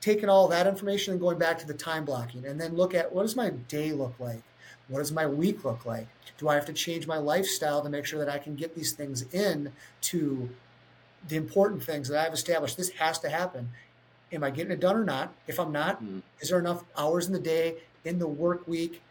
taking 0.00 0.28
all 0.28 0.48
that 0.48 0.66
information 0.66 1.12
and 1.12 1.20
going 1.20 1.38
back 1.38 1.58
to 1.58 1.66
the 1.66 1.74
time 1.74 2.04
blocking 2.04 2.46
and 2.46 2.60
then 2.60 2.74
look 2.74 2.94
at 2.94 3.12
what 3.12 3.22
does 3.22 3.36
my 3.36 3.50
day 3.50 3.92
look 3.92 4.14
like? 4.18 4.42
What 4.88 4.98
does 4.98 5.12
my 5.12 5.26
week 5.26 5.64
look 5.64 5.84
like? 5.86 6.08
Do 6.38 6.48
I 6.48 6.54
have 6.54 6.66
to 6.66 6.72
change 6.72 7.06
my 7.06 7.18
lifestyle 7.18 7.82
to 7.82 7.90
make 7.90 8.06
sure 8.06 8.18
that 8.18 8.32
I 8.32 8.38
can 8.38 8.56
get 8.56 8.74
these 8.74 8.92
things 8.92 9.22
in 9.32 9.72
to 10.02 10.50
the 11.28 11.36
important 11.36 11.82
things 11.82 12.08
that 12.08 12.26
I've 12.26 12.32
established? 12.32 12.76
This 12.76 12.90
has 12.90 13.18
to 13.20 13.28
happen. 13.28 13.70
Am 14.32 14.42
I 14.42 14.50
getting 14.50 14.72
it 14.72 14.80
done 14.80 14.96
or 14.96 15.04
not? 15.04 15.32
If 15.46 15.60
I'm 15.60 15.70
not, 15.70 16.02
mm. 16.02 16.22
is 16.40 16.48
there 16.48 16.58
enough 16.58 16.84
hours 16.96 17.26
in 17.26 17.32
the 17.32 17.40
day, 17.40 17.76
in 18.04 18.18
the 18.18 18.26
work 18.26 18.66
week 18.66 19.02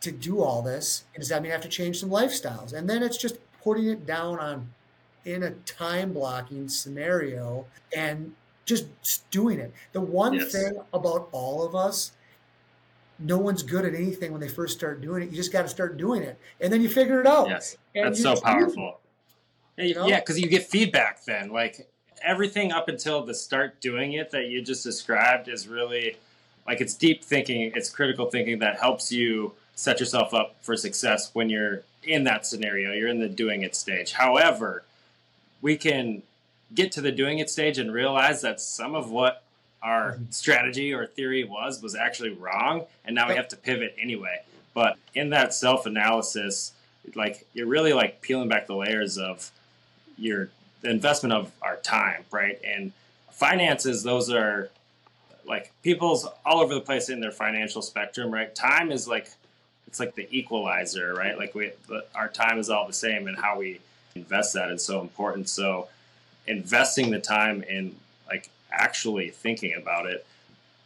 to 0.00 0.12
do 0.12 0.42
all 0.42 0.62
this? 0.62 1.04
And 1.14 1.20
does 1.20 1.28
that 1.30 1.42
mean 1.42 1.50
I 1.50 1.54
have 1.54 1.62
to 1.62 1.68
change 1.68 1.98
some 1.98 2.10
lifestyles? 2.10 2.72
And 2.72 2.88
then 2.88 3.02
it's 3.02 3.16
just 3.16 3.36
putting 3.62 3.88
it 3.88 4.06
down 4.06 4.38
on 4.38 4.68
in 5.24 5.42
a 5.44 5.50
time 5.50 6.12
blocking 6.12 6.68
scenario 6.68 7.66
and 7.96 8.34
just 8.64 8.86
doing 9.30 9.58
it. 9.58 9.72
The 9.92 10.00
one 10.00 10.34
yes. 10.34 10.52
thing 10.52 10.78
about 10.92 11.28
all 11.32 11.64
of 11.64 11.74
us, 11.74 12.12
no 13.18 13.38
one's 13.38 13.62
good 13.62 13.84
at 13.84 13.94
anything 13.94 14.32
when 14.32 14.40
they 14.40 14.48
first 14.48 14.76
start 14.76 15.00
doing 15.00 15.22
it. 15.22 15.30
You 15.30 15.36
just 15.36 15.52
got 15.52 15.62
to 15.62 15.68
start 15.68 15.96
doing 15.96 16.22
it, 16.22 16.38
and 16.60 16.72
then 16.72 16.80
you 16.82 16.88
figure 16.88 17.20
it 17.20 17.26
out. 17.26 17.48
Yes, 17.48 17.76
that's 17.94 18.20
so 18.20 18.36
powerful. 18.36 19.00
You 19.76 19.94
know? 19.94 20.06
Yeah, 20.06 20.20
because 20.20 20.38
you 20.38 20.48
get 20.48 20.66
feedback 20.66 21.24
then. 21.24 21.50
Like 21.50 21.88
everything 22.22 22.72
up 22.72 22.88
until 22.88 23.24
the 23.24 23.34
start 23.34 23.80
doing 23.80 24.14
it 24.14 24.30
that 24.30 24.46
you 24.46 24.62
just 24.62 24.82
described 24.82 25.48
is 25.48 25.68
really 25.68 26.16
like 26.66 26.80
it's 26.80 26.94
deep 26.94 27.22
thinking, 27.22 27.72
it's 27.74 27.90
critical 27.90 28.30
thinking 28.30 28.58
that 28.60 28.78
helps 28.78 29.12
you 29.12 29.52
set 29.74 30.00
yourself 30.00 30.32
up 30.32 30.56
for 30.62 30.76
success 30.76 31.30
when 31.34 31.50
you're 31.50 31.82
in 32.04 32.24
that 32.24 32.46
scenario. 32.46 32.92
You're 32.92 33.08
in 33.08 33.18
the 33.18 33.28
doing 33.28 33.62
it 33.62 33.74
stage. 33.74 34.12
However, 34.12 34.84
we 35.64 35.78
can 35.78 36.22
get 36.74 36.92
to 36.92 37.00
the 37.00 37.10
doing 37.10 37.38
it 37.38 37.48
stage 37.48 37.78
and 37.78 37.90
realize 37.90 38.42
that 38.42 38.60
some 38.60 38.94
of 38.94 39.10
what 39.10 39.42
our 39.82 40.12
mm-hmm. 40.12 40.24
strategy 40.28 40.92
or 40.92 41.06
theory 41.06 41.42
was 41.42 41.82
was 41.82 41.94
actually 41.96 42.28
wrong 42.28 42.84
and 43.04 43.14
now 43.14 43.26
we 43.26 43.34
have 43.34 43.48
to 43.48 43.56
pivot 43.56 43.96
anyway. 43.98 44.42
But 44.74 44.98
in 45.14 45.30
that 45.30 45.54
self 45.54 45.86
analysis 45.86 46.72
like 47.14 47.46
you're 47.54 47.66
really 47.66 47.94
like 47.94 48.20
peeling 48.20 48.48
back 48.48 48.66
the 48.66 48.76
layers 48.76 49.16
of 49.16 49.50
your 50.18 50.50
the 50.82 50.90
investment 50.90 51.32
of 51.32 51.50
our 51.62 51.76
time 51.76 52.24
right? 52.30 52.60
And 52.62 52.92
finances 53.32 54.02
those 54.02 54.30
are 54.30 54.68
like 55.46 55.72
people's 55.82 56.26
all 56.44 56.60
over 56.60 56.74
the 56.74 56.80
place 56.80 57.08
in 57.08 57.20
their 57.20 57.32
financial 57.32 57.80
spectrum 57.80 58.30
right? 58.30 58.54
Time 58.54 58.92
is 58.92 59.08
like 59.08 59.30
it's 59.86 59.98
like 59.98 60.14
the 60.14 60.28
equalizer 60.30 61.14
right? 61.14 61.38
Like 61.38 61.54
we 61.54 61.70
our 62.14 62.28
time 62.28 62.58
is 62.58 62.68
all 62.68 62.86
the 62.86 62.92
same 62.92 63.28
and 63.28 63.38
how 63.38 63.58
we 63.58 63.80
invest 64.14 64.54
that 64.54 64.70
is 64.70 64.84
so 64.84 65.00
important. 65.00 65.48
So 65.48 65.88
investing 66.46 67.10
the 67.10 67.18
time 67.18 67.62
in 67.62 67.96
like 68.28 68.50
actually 68.70 69.30
thinking 69.30 69.74
about 69.74 70.06
it 70.06 70.26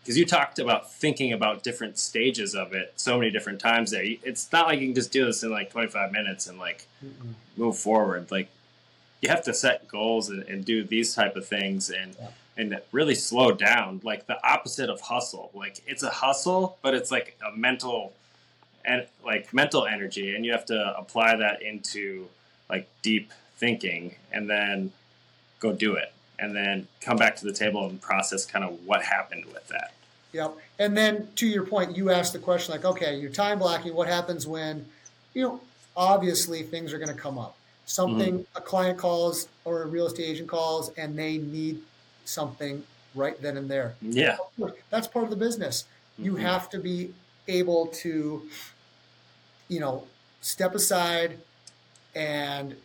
because 0.00 0.16
you 0.16 0.24
talked 0.24 0.58
about 0.58 0.90
thinking 0.90 1.34
about 1.34 1.62
different 1.62 1.98
stages 1.98 2.54
of 2.54 2.72
it 2.72 2.94
so 2.96 3.18
many 3.18 3.30
different 3.30 3.60
times 3.60 3.90
there. 3.90 4.02
It's 4.02 4.50
not 4.52 4.66
like 4.66 4.80
you 4.80 4.86
can 4.86 4.94
just 4.94 5.12
do 5.12 5.26
this 5.26 5.42
in 5.42 5.50
like 5.50 5.70
25 5.70 6.12
minutes 6.12 6.46
and 6.46 6.58
like 6.58 6.86
mm-hmm. 7.04 7.32
move 7.58 7.76
forward. 7.76 8.30
Like 8.30 8.48
you 9.20 9.28
have 9.28 9.44
to 9.44 9.52
set 9.52 9.86
goals 9.86 10.30
and, 10.30 10.44
and 10.44 10.64
do 10.64 10.82
these 10.82 11.14
type 11.14 11.36
of 11.36 11.46
things 11.46 11.90
and 11.90 12.16
yeah. 12.18 12.28
and 12.56 12.80
really 12.92 13.14
slow 13.14 13.52
down. 13.52 14.00
Like 14.02 14.26
the 14.26 14.42
opposite 14.42 14.88
of 14.88 15.02
hustle. 15.02 15.50
Like 15.52 15.82
it's 15.86 16.02
a 16.02 16.10
hustle 16.10 16.78
but 16.80 16.94
it's 16.94 17.10
like 17.10 17.38
a 17.46 17.54
mental 17.54 18.14
and 18.86 19.06
like 19.22 19.52
mental 19.52 19.84
energy 19.84 20.34
and 20.34 20.46
you 20.46 20.52
have 20.52 20.64
to 20.66 20.96
apply 20.96 21.36
that 21.36 21.60
into 21.60 22.28
like 22.68 22.88
deep 23.02 23.32
thinking 23.56 24.14
and 24.32 24.48
then 24.48 24.92
go 25.60 25.72
do 25.72 25.94
it, 25.94 26.12
and 26.38 26.54
then 26.54 26.86
come 27.00 27.16
back 27.16 27.34
to 27.36 27.44
the 27.44 27.52
table 27.52 27.86
and 27.88 28.00
process 28.00 28.46
kind 28.46 28.64
of 28.64 28.78
what 28.86 29.02
happened 29.02 29.44
with 29.46 29.66
that. 29.68 29.92
Yep. 30.32 30.56
And 30.78 30.96
then 30.96 31.28
to 31.36 31.46
your 31.46 31.64
point, 31.64 31.96
you 31.96 32.10
asked 32.10 32.32
the 32.34 32.38
question 32.38 32.72
like, 32.72 32.84
okay, 32.84 33.18
you're 33.18 33.30
time 33.30 33.58
blocking. 33.58 33.94
What 33.94 34.08
happens 34.08 34.46
when, 34.46 34.84
you 35.34 35.42
know, 35.42 35.60
obviously 35.96 36.62
things 36.62 36.92
are 36.92 36.98
going 36.98 37.14
to 37.14 37.20
come 37.20 37.38
up. 37.38 37.56
Something 37.86 38.40
mm-hmm. 38.40 38.58
a 38.58 38.60
client 38.60 38.98
calls 38.98 39.48
or 39.64 39.82
a 39.82 39.86
real 39.86 40.06
estate 40.06 40.26
agent 40.26 40.48
calls, 40.48 40.90
and 40.90 41.18
they 41.18 41.38
need 41.38 41.80
something 42.26 42.84
right 43.14 43.40
then 43.40 43.56
and 43.56 43.68
there. 43.68 43.94
Yeah. 44.02 44.36
That's 44.90 45.08
part 45.08 45.24
of 45.24 45.30
the 45.30 45.36
business. 45.36 45.86
Mm-hmm. 46.12 46.24
You 46.24 46.36
have 46.36 46.68
to 46.70 46.78
be 46.78 47.14
able 47.48 47.86
to, 47.86 48.42
you 49.68 49.80
know, 49.80 50.04
step 50.42 50.74
aside 50.74 51.38
and 52.14 52.76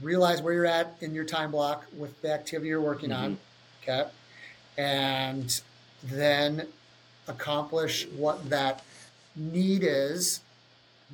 realize 0.00 0.42
where 0.42 0.54
you're 0.54 0.66
at 0.66 0.96
in 1.00 1.14
your 1.14 1.24
time 1.24 1.50
block 1.50 1.86
with 1.96 2.20
the 2.22 2.32
activity 2.32 2.68
you're 2.68 2.80
working 2.80 3.10
mm-hmm. 3.10 3.24
on. 3.24 3.38
Okay. 3.82 4.08
And 4.76 5.60
then 6.02 6.68
accomplish 7.26 8.06
what 8.08 8.48
that 8.50 8.82
need 9.34 9.82
is 9.84 10.40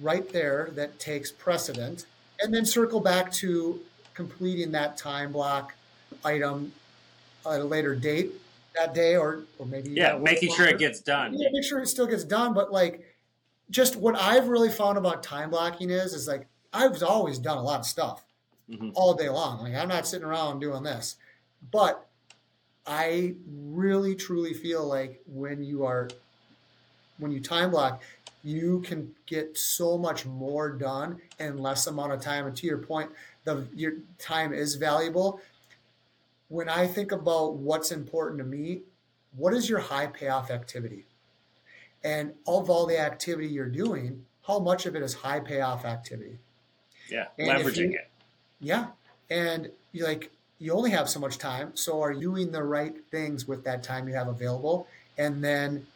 right 0.00 0.28
there 0.32 0.70
that 0.74 0.98
takes 0.98 1.30
precedent. 1.30 2.06
And 2.40 2.52
then 2.52 2.66
circle 2.66 3.00
back 3.00 3.32
to 3.34 3.80
completing 4.14 4.72
that 4.72 4.96
time 4.96 5.32
block 5.32 5.74
item 6.24 6.72
at 7.46 7.60
a 7.60 7.64
later 7.64 7.94
date 7.94 8.32
that 8.74 8.94
day 8.94 9.16
or, 9.16 9.44
or 9.58 9.66
maybe 9.66 9.90
yeah 9.90 10.16
making 10.16 10.52
sure 10.52 10.66
it 10.66 10.78
gets 10.78 11.00
done 11.00 11.34
yeah, 11.34 11.48
make 11.52 11.64
sure 11.64 11.80
it 11.80 11.86
still 11.86 12.06
gets 12.06 12.24
done 12.24 12.54
but 12.54 12.72
like 12.72 13.04
just 13.70 13.96
what 13.96 14.16
i've 14.16 14.48
really 14.48 14.70
found 14.70 14.98
about 14.98 15.22
time 15.22 15.50
blocking 15.50 15.90
is 15.90 16.12
is 16.12 16.26
like 16.26 16.46
i've 16.74 17.02
always 17.02 17.38
done 17.38 17.56
a 17.56 17.62
lot 17.62 17.80
of 17.80 17.86
stuff 17.86 18.24
mm-hmm. 18.70 18.90
all 18.94 19.14
day 19.14 19.28
long. 19.28 19.62
Like 19.62 19.74
I'm 19.74 19.88
not 19.88 20.06
sitting 20.06 20.26
around 20.26 20.60
doing 20.60 20.82
this. 20.82 21.16
But 21.70 22.06
I 22.86 23.34
really 23.46 24.14
truly 24.14 24.52
feel 24.52 24.86
like 24.86 25.20
when 25.26 25.62
you 25.62 25.84
are 25.84 26.08
when 27.18 27.30
you 27.30 27.40
time 27.40 27.70
block, 27.70 28.02
you 28.42 28.80
can 28.80 29.14
get 29.26 29.56
so 29.56 29.96
much 29.96 30.26
more 30.26 30.70
done 30.70 31.20
in 31.38 31.58
less 31.58 31.86
amount 31.86 32.12
of 32.12 32.20
time. 32.20 32.46
And 32.46 32.56
to 32.56 32.66
your 32.66 32.78
point, 32.78 33.10
the 33.44 33.66
your 33.74 33.94
time 34.18 34.52
is 34.52 34.74
valuable. 34.74 35.40
When 36.48 36.68
I 36.68 36.86
think 36.86 37.12
about 37.12 37.54
what's 37.54 37.90
important 37.90 38.38
to 38.38 38.44
me, 38.44 38.82
what 39.36 39.54
is 39.54 39.68
your 39.68 39.80
high 39.80 40.06
payoff 40.06 40.50
activity? 40.50 41.06
And 42.02 42.34
of 42.46 42.68
all 42.68 42.86
the 42.86 42.98
activity 42.98 43.48
you're 43.48 43.66
doing, 43.66 44.26
how 44.46 44.58
much 44.58 44.84
of 44.84 44.94
it 44.94 45.02
is 45.02 45.14
high 45.14 45.40
payoff 45.40 45.86
activity? 45.86 46.38
Yeah, 47.08 47.26
and 47.38 47.48
leveraging 47.48 47.92
you, 47.92 47.98
it. 47.98 48.10
Yeah. 48.60 48.86
And 49.30 49.70
you 49.92 50.04
like 50.04 50.30
you 50.58 50.72
only 50.72 50.90
have 50.90 51.08
so 51.08 51.20
much 51.20 51.38
time. 51.38 51.72
So 51.74 52.02
are 52.02 52.12
you 52.12 52.20
doing 52.20 52.52
the 52.52 52.62
right 52.62 52.94
things 53.10 53.46
with 53.46 53.64
that 53.64 53.82
time 53.82 54.08
you 54.08 54.14
have 54.14 54.28
available? 54.28 54.86
And 55.18 55.44
then 55.44 55.86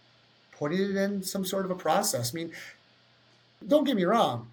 putting 0.52 0.80
it 0.80 0.96
in 0.96 1.22
some 1.22 1.44
sort 1.44 1.64
of 1.64 1.70
a 1.70 1.74
process. 1.74 2.32
I 2.32 2.36
mean, 2.36 2.52
don't 3.66 3.84
get 3.84 3.96
me 3.96 4.04
wrong. 4.04 4.48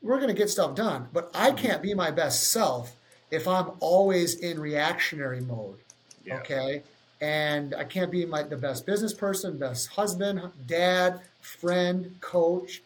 We're 0.00 0.16
going 0.16 0.28
to 0.28 0.34
get 0.34 0.48
stuff 0.48 0.74
done, 0.74 1.08
but 1.12 1.30
I 1.34 1.48
mm-hmm. 1.50 1.56
can't 1.56 1.82
be 1.82 1.94
my 1.94 2.10
best 2.10 2.50
self 2.50 2.94
if 3.30 3.48
I'm 3.48 3.72
always 3.80 4.36
in 4.36 4.60
reactionary 4.60 5.40
mode. 5.40 5.78
Yeah. 6.24 6.38
Okay. 6.38 6.82
And 7.20 7.74
I 7.74 7.84
can't 7.84 8.12
be 8.12 8.24
my 8.24 8.44
the 8.44 8.56
best 8.56 8.86
business 8.86 9.12
person, 9.12 9.58
best 9.58 9.88
husband, 9.88 10.40
dad, 10.66 11.20
friend, 11.40 12.14
coach, 12.20 12.82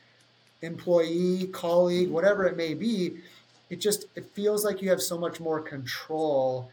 employee, 0.62 1.48
colleague, 1.48 2.10
whatever 2.10 2.46
it 2.46 2.56
may 2.56 2.74
be 2.74 3.18
it 3.72 3.80
just 3.80 4.04
it 4.14 4.26
feels 4.26 4.66
like 4.66 4.82
you 4.82 4.90
have 4.90 5.00
so 5.00 5.16
much 5.16 5.40
more 5.40 5.58
control 5.58 6.70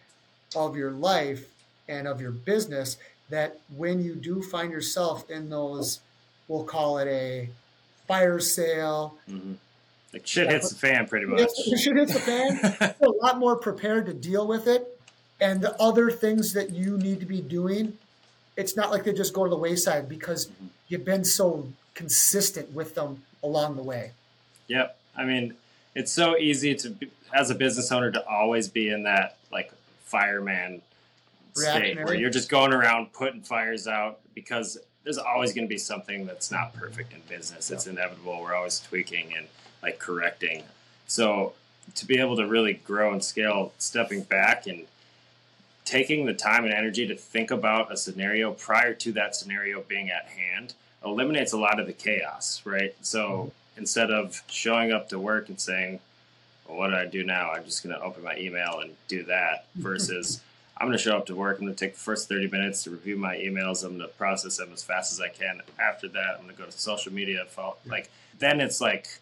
of 0.53 0.75
your 0.75 0.91
life 0.91 1.47
and 1.87 2.07
of 2.07 2.19
your 2.19 2.31
business 2.31 2.97
that 3.29 3.57
when 3.77 4.03
you 4.03 4.15
do 4.15 4.41
find 4.43 4.69
yourself 4.69 5.27
in 5.31 5.49
those 5.49 6.01
we'll 6.49 6.65
call 6.65 6.97
it 6.97 7.07
a 7.07 7.47
fire 8.05 8.39
sale 8.39 9.15
mm-hmm. 9.29 9.53
like 10.11 10.27
shit 10.27 10.49
hits 10.49 10.71
the 10.71 10.75
fan 10.75 11.07
pretty 11.07 11.25
much 11.25 11.49
shit 11.77 11.95
hits 11.95 12.13
the 12.13 12.19
fan 12.19 12.95
a 13.01 13.09
lot 13.23 13.39
more 13.39 13.55
prepared 13.55 14.05
to 14.05 14.13
deal 14.13 14.45
with 14.45 14.67
it 14.67 14.99
and 15.39 15.61
the 15.61 15.73
other 15.81 16.11
things 16.11 16.51
that 16.51 16.71
you 16.71 16.97
need 16.97 17.21
to 17.21 17.25
be 17.25 17.39
doing 17.39 17.97
it's 18.57 18.75
not 18.75 18.91
like 18.91 19.05
they 19.05 19.13
just 19.13 19.33
go 19.33 19.45
to 19.45 19.49
the 19.49 19.55
wayside 19.55 20.09
because 20.09 20.47
mm-hmm. 20.47 20.67
you've 20.89 21.05
been 21.05 21.23
so 21.23 21.65
consistent 21.93 22.73
with 22.73 22.93
them 22.95 23.23
along 23.43 23.75
the 23.75 23.83
way 23.83 24.11
yep 24.67 24.97
i 25.15 25.23
mean 25.23 25.53
it's 25.95 26.11
so 26.11 26.37
easy 26.37 26.75
to 26.75 26.95
as 27.33 27.49
a 27.49 27.55
business 27.55 27.91
owner 27.91 28.11
to 28.11 28.25
always 28.27 28.67
be 28.67 28.89
in 28.89 29.03
that 29.03 29.37
like 29.51 29.71
fireman 30.03 30.81
state 31.53 31.97
where 31.97 32.15
you're 32.15 32.29
just 32.29 32.49
going 32.49 32.73
around 32.73 33.11
putting 33.13 33.41
fires 33.41 33.87
out 33.87 34.19
because 34.33 34.77
there's 35.03 35.17
always 35.17 35.53
going 35.53 35.65
to 35.65 35.69
be 35.69 35.77
something 35.77 36.25
that's 36.25 36.51
not 36.51 36.73
perfect 36.73 37.13
in 37.13 37.21
business. 37.27 37.71
It's 37.71 37.87
inevitable. 37.87 38.41
We're 38.41 38.55
always 38.55 38.79
tweaking 38.79 39.33
and 39.35 39.47
like 39.81 39.99
correcting. 39.99 40.63
So 41.07 41.53
to 41.95 42.05
be 42.05 42.19
able 42.19 42.35
to 42.37 42.45
really 42.45 42.73
grow 42.73 43.11
and 43.11 43.23
scale, 43.23 43.73
stepping 43.77 44.23
back 44.23 44.67
and 44.67 44.85
taking 45.85 46.25
the 46.25 46.33
time 46.33 46.65
and 46.65 46.73
energy 46.73 47.07
to 47.07 47.15
think 47.15 47.49
about 47.49 47.91
a 47.91 47.97
scenario 47.97 48.51
prior 48.51 48.93
to 48.93 49.11
that 49.13 49.35
scenario 49.35 49.81
being 49.81 50.11
at 50.11 50.27
hand 50.27 50.73
eliminates 51.03 51.53
a 51.53 51.57
lot 51.57 51.79
of 51.79 51.87
the 51.87 51.93
chaos, 51.93 52.61
right? 52.65 52.95
So 53.01 53.51
instead 53.77 54.11
of 54.11 54.41
showing 54.47 54.91
up 54.91 55.09
to 55.09 55.19
work 55.19 55.49
and 55.49 55.59
saying, 55.59 55.99
well, 56.67 56.77
what 56.77 56.89
do 56.89 56.95
I 56.95 57.05
do 57.05 57.23
now? 57.23 57.51
I'm 57.51 57.63
just 57.63 57.83
going 57.83 57.95
to 57.95 58.01
open 58.01 58.23
my 58.23 58.37
email 58.37 58.79
and 58.81 58.95
do 59.07 59.23
that 59.23 59.65
versus 59.75 60.41
I'm 60.77 60.87
going 60.87 60.97
to 60.97 61.03
show 61.03 61.17
up 61.17 61.25
to 61.25 61.35
work. 61.35 61.57
I'm 61.57 61.65
going 61.65 61.75
to 61.75 61.85
take 61.85 61.93
the 61.93 61.99
first 61.99 62.29
30 62.29 62.47
minutes 62.49 62.83
to 62.83 62.91
review 62.91 63.17
my 63.17 63.35
emails. 63.35 63.83
I'm 63.83 63.97
going 63.97 64.09
to 64.09 64.15
process 64.15 64.57
them 64.57 64.69
as 64.73 64.81
fast 64.81 65.11
as 65.11 65.19
I 65.19 65.27
can. 65.27 65.61
After 65.77 66.07
that, 66.09 66.35
I'm 66.37 66.43
going 66.43 66.55
to 66.55 66.61
go 66.61 66.65
to 66.65 66.71
social 66.71 67.11
media. 67.11 67.45
Like 67.85 68.09
then 68.39 68.61
it's 68.61 68.79
like 68.79 69.19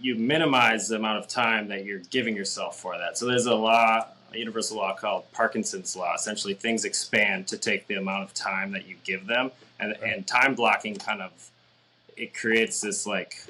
you 0.00 0.16
minimize 0.16 0.88
the 0.88 0.96
amount 0.96 1.18
of 1.18 1.28
time 1.28 1.68
that 1.68 1.84
you're 1.84 1.98
giving 1.98 2.34
yourself 2.34 2.80
for 2.80 2.96
that. 2.98 3.18
So 3.18 3.26
there's 3.26 3.46
a 3.46 3.54
law, 3.54 4.06
a 4.32 4.38
universal 4.38 4.78
law 4.78 4.94
called 4.94 5.30
Parkinson's 5.32 5.94
law. 5.94 6.14
Essentially, 6.14 6.54
things 6.54 6.84
expand 6.84 7.46
to 7.48 7.58
take 7.58 7.86
the 7.86 7.94
amount 7.94 8.24
of 8.24 8.34
time 8.34 8.72
that 8.72 8.88
you 8.88 8.96
give 9.04 9.26
them, 9.26 9.50
and 9.80 9.96
and 10.02 10.26
time 10.26 10.54
blocking 10.54 10.96
kind 10.96 11.22
of 11.22 11.50
it 12.16 12.34
creates 12.34 12.80
this 12.80 13.06
like 13.06 13.44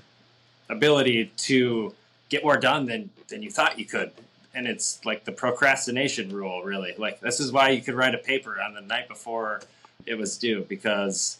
ability 0.68 1.32
to 1.36 1.94
get 2.28 2.44
more 2.44 2.56
done 2.56 2.86
than 2.86 3.10
than 3.28 3.42
you 3.42 3.50
thought 3.50 3.78
you 3.78 3.84
could. 3.84 4.12
And 4.54 4.66
it's 4.66 5.04
like 5.04 5.24
the 5.24 5.32
procrastination 5.32 6.30
rule 6.34 6.62
really. 6.62 6.94
Like 6.96 7.20
this 7.20 7.40
is 7.40 7.52
why 7.52 7.70
you 7.70 7.82
could 7.82 7.94
write 7.94 8.14
a 8.14 8.18
paper 8.18 8.60
on 8.60 8.74
the 8.74 8.80
night 8.80 9.08
before 9.08 9.60
it 10.06 10.16
was 10.16 10.38
due 10.38 10.64
because 10.68 11.38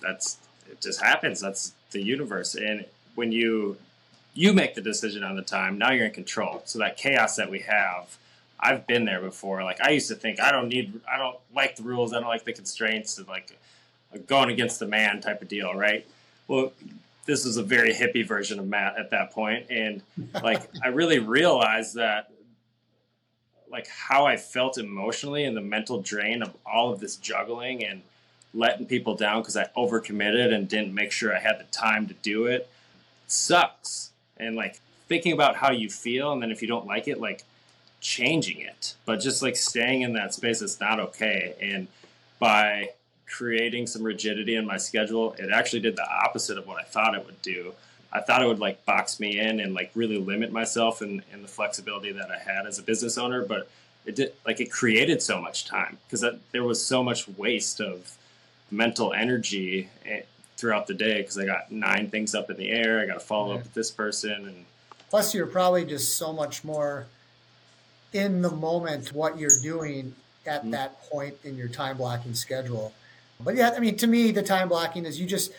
that's 0.00 0.38
it 0.70 0.80
just 0.80 1.00
happens. 1.00 1.40
That's 1.40 1.72
the 1.92 2.02
universe. 2.02 2.54
And 2.54 2.86
when 3.14 3.30
you 3.30 3.76
you 4.34 4.52
make 4.52 4.74
the 4.74 4.80
decision 4.80 5.22
on 5.22 5.36
the 5.36 5.42
time 5.42 5.78
now 5.78 5.92
you're 5.92 6.06
in 6.06 6.12
control. 6.12 6.62
So 6.64 6.78
that 6.80 6.96
chaos 6.96 7.36
that 7.36 7.50
we 7.50 7.60
have 7.60 8.16
i've 8.60 8.86
been 8.86 9.04
there 9.04 9.20
before. 9.20 9.62
Like 9.62 9.80
i 9.80 9.90
used 9.90 10.08
to 10.08 10.14
think 10.14 10.40
i 10.40 10.50
don't 10.50 10.68
need 10.68 11.00
i 11.10 11.18
don't 11.18 11.36
like 11.54 11.76
the 11.76 11.82
rules. 11.82 12.12
I 12.12 12.20
don't 12.20 12.28
like 12.28 12.44
the 12.44 12.52
constraints. 12.52 13.18
And 13.18 13.28
like 13.28 13.58
going 14.26 14.50
against 14.50 14.78
the 14.78 14.86
man 14.86 15.20
type 15.20 15.42
of 15.42 15.48
deal 15.48 15.74
right 15.74 16.06
well 16.48 16.72
this 17.26 17.44
was 17.44 17.56
a 17.56 17.62
very 17.62 17.92
hippie 17.92 18.26
version 18.26 18.58
of 18.58 18.66
matt 18.66 18.96
at 18.98 19.10
that 19.10 19.30
point 19.30 19.66
and 19.70 20.02
like 20.42 20.68
i 20.84 20.88
really 20.88 21.18
realized 21.18 21.94
that 21.94 22.30
like 23.74 23.88
how 23.88 24.24
I 24.24 24.36
felt 24.36 24.78
emotionally 24.78 25.44
and 25.44 25.56
the 25.56 25.60
mental 25.60 26.00
drain 26.00 26.44
of 26.44 26.54
all 26.64 26.92
of 26.92 27.00
this 27.00 27.16
juggling 27.16 27.84
and 27.84 28.02
letting 28.54 28.86
people 28.86 29.16
down 29.16 29.42
because 29.42 29.56
I 29.56 29.66
overcommitted 29.76 30.54
and 30.54 30.68
didn't 30.68 30.94
make 30.94 31.10
sure 31.10 31.34
I 31.34 31.40
had 31.40 31.58
the 31.58 31.64
time 31.64 32.06
to 32.06 32.14
do 32.14 32.46
it 32.46 32.70
sucks. 33.26 34.12
And 34.36 34.54
like 34.54 34.80
thinking 35.08 35.32
about 35.32 35.56
how 35.56 35.72
you 35.72 35.90
feel 35.90 36.32
and 36.32 36.40
then 36.40 36.52
if 36.52 36.62
you 36.62 36.68
don't 36.68 36.86
like 36.86 37.08
it, 37.08 37.20
like 37.20 37.42
changing 38.00 38.60
it. 38.60 38.94
But 39.06 39.16
just 39.16 39.42
like 39.42 39.56
staying 39.56 40.02
in 40.02 40.12
that 40.12 40.34
space 40.34 40.62
is 40.62 40.78
not 40.78 41.00
okay. 41.00 41.56
And 41.60 41.88
by 42.38 42.90
creating 43.26 43.86
some 43.86 44.02
rigidity 44.02 44.56
in 44.56 44.66
my 44.66 44.76
schedule, 44.76 45.34
it 45.38 45.50
actually 45.52 45.80
did 45.80 45.96
the 45.96 46.06
opposite 46.08 46.58
of 46.58 46.66
what 46.66 46.78
I 46.80 46.84
thought 46.84 47.14
it 47.14 47.24
would 47.24 47.40
do. 47.42 47.72
I 48.12 48.20
thought 48.20 48.42
it 48.42 48.46
would 48.46 48.60
like 48.60 48.84
box 48.84 49.18
me 49.18 49.40
in 49.40 49.60
and 49.60 49.74
like 49.74 49.90
really 49.94 50.18
limit 50.18 50.52
myself 50.52 51.00
and, 51.00 51.22
and 51.32 51.42
the 51.42 51.48
flexibility 51.48 52.12
that 52.12 52.30
I 52.30 52.38
had 52.38 52.66
as 52.66 52.78
a 52.78 52.82
business 52.82 53.18
owner. 53.18 53.44
But 53.44 53.68
it 54.06 54.14
did 54.14 54.34
like 54.46 54.60
it 54.60 54.70
created 54.70 55.20
so 55.20 55.40
much 55.40 55.64
time 55.64 55.98
because 56.06 56.24
there 56.52 56.62
was 56.62 56.84
so 56.84 57.02
much 57.02 57.26
waste 57.28 57.80
of 57.80 58.16
mental 58.70 59.12
energy 59.12 59.88
eh, 60.06 60.20
throughout 60.56 60.86
the 60.86 60.94
day 60.94 61.18
because 61.22 61.38
I 61.38 61.44
got 61.46 61.72
nine 61.72 62.08
things 62.08 62.34
up 62.34 62.50
in 62.50 62.56
the 62.56 62.70
air. 62.70 63.00
I 63.00 63.06
got 63.06 63.14
to 63.14 63.20
follow 63.20 63.54
yeah. 63.54 63.58
up 63.58 63.64
with 63.64 63.74
this 63.74 63.90
person 63.90 64.46
and 64.46 64.64
plus 65.10 65.34
you're 65.34 65.46
probably 65.46 65.84
just 65.84 66.16
so 66.16 66.32
much 66.32 66.64
more 66.64 67.06
in 68.12 68.42
the 68.42 68.50
moment 68.50 69.12
what 69.12 69.38
you're 69.38 69.50
doing 69.62 70.14
at 70.46 70.62
mm-hmm. 70.62 70.70
that 70.70 71.02
point 71.10 71.34
in 71.44 71.56
your 71.56 71.68
time 71.68 71.96
blocking 71.96 72.34
schedule. 72.34 72.92
But 73.40 73.56
yeah, 73.56 73.72
I 73.76 73.80
mean, 73.80 73.96
to 73.98 74.06
me, 74.06 74.30
the 74.30 74.42
time 74.42 74.68
blocking 74.68 75.04
is 75.04 75.20
you 75.20 75.26
just 75.26 75.52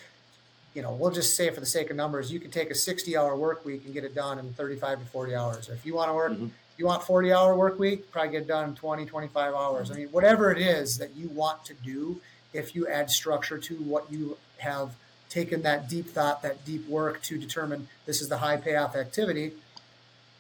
you 0.76 0.82
know, 0.82 0.92
we'll 0.92 1.12
just 1.12 1.36
say 1.36 1.50
for 1.50 1.62
the 1.62 1.66
sake 1.66 1.90
of 1.90 1.96
numbers, 1.96 2.32
you 2.32 2.40
can 2.40 2.52
take 2.52 2.70
a 2.70 2.76
60 2.76 3.16
hour 3.18 3.36
work 3.36 3.66
week 3.66 3.86
and 3.86 3.94
get 3.94 4.04
it 4.04 4.14
done 4.14 4.38
in 4.38 4.54
35 4.54 5.00
to 5.00 5.06
40 5.06 5.34
hours. 5.34 5.70
Or 5.70 5.74
if 5.74 5.86
you 5.86 5.96
want 5.96 6.10
to 6.10 6.14
work, 6.14 6.34
mm-hmm. 6.34 6.48
you 6.78 6.86
want 6.86 7.02
40 7.02 7.32
hour 7.32 7.56
work 7.56 7.80
week, 7.80 8.12
probably 8.12 8.34
get 8.34 8.42
it 8.42 8.48
done 8.48 8.70
in 8.70 8.76
20, 8.76 9.06
25 9.06 9.54
hours. 9.54 9.90
I 9.90 9.96
mean, 9.96 10.08
whatever 10.08 10.52
it 10.52 10.62
is 10.62 10.98
that 10.98 11.16
you 11.16 11.30
want 11.30 11.64
to 11.66 11.74
do, 11.74 12.20
if 12.54 12.76
you 12.76 12.88
add 12.88 13.10
structure 13.10 13.58
to 13.58 13.76
what 13.76 14.12
you 14.12 14.38
have 14.58 14.96
taken 15.30 15.62
that 15.62 15.88
deep 15.90 16.08
thought, 16.08 16.42
that 16.44 16.66
deep 16.66 16.88
work 16.90 17.22
to 17.24 17.38
determine 17.38 17.88
this 18.06 18.22
is 18.22 18.28
the 18.28 18.38
high 18.38 18.58
payoff 18.58 18.98
activity, 18.98 19.54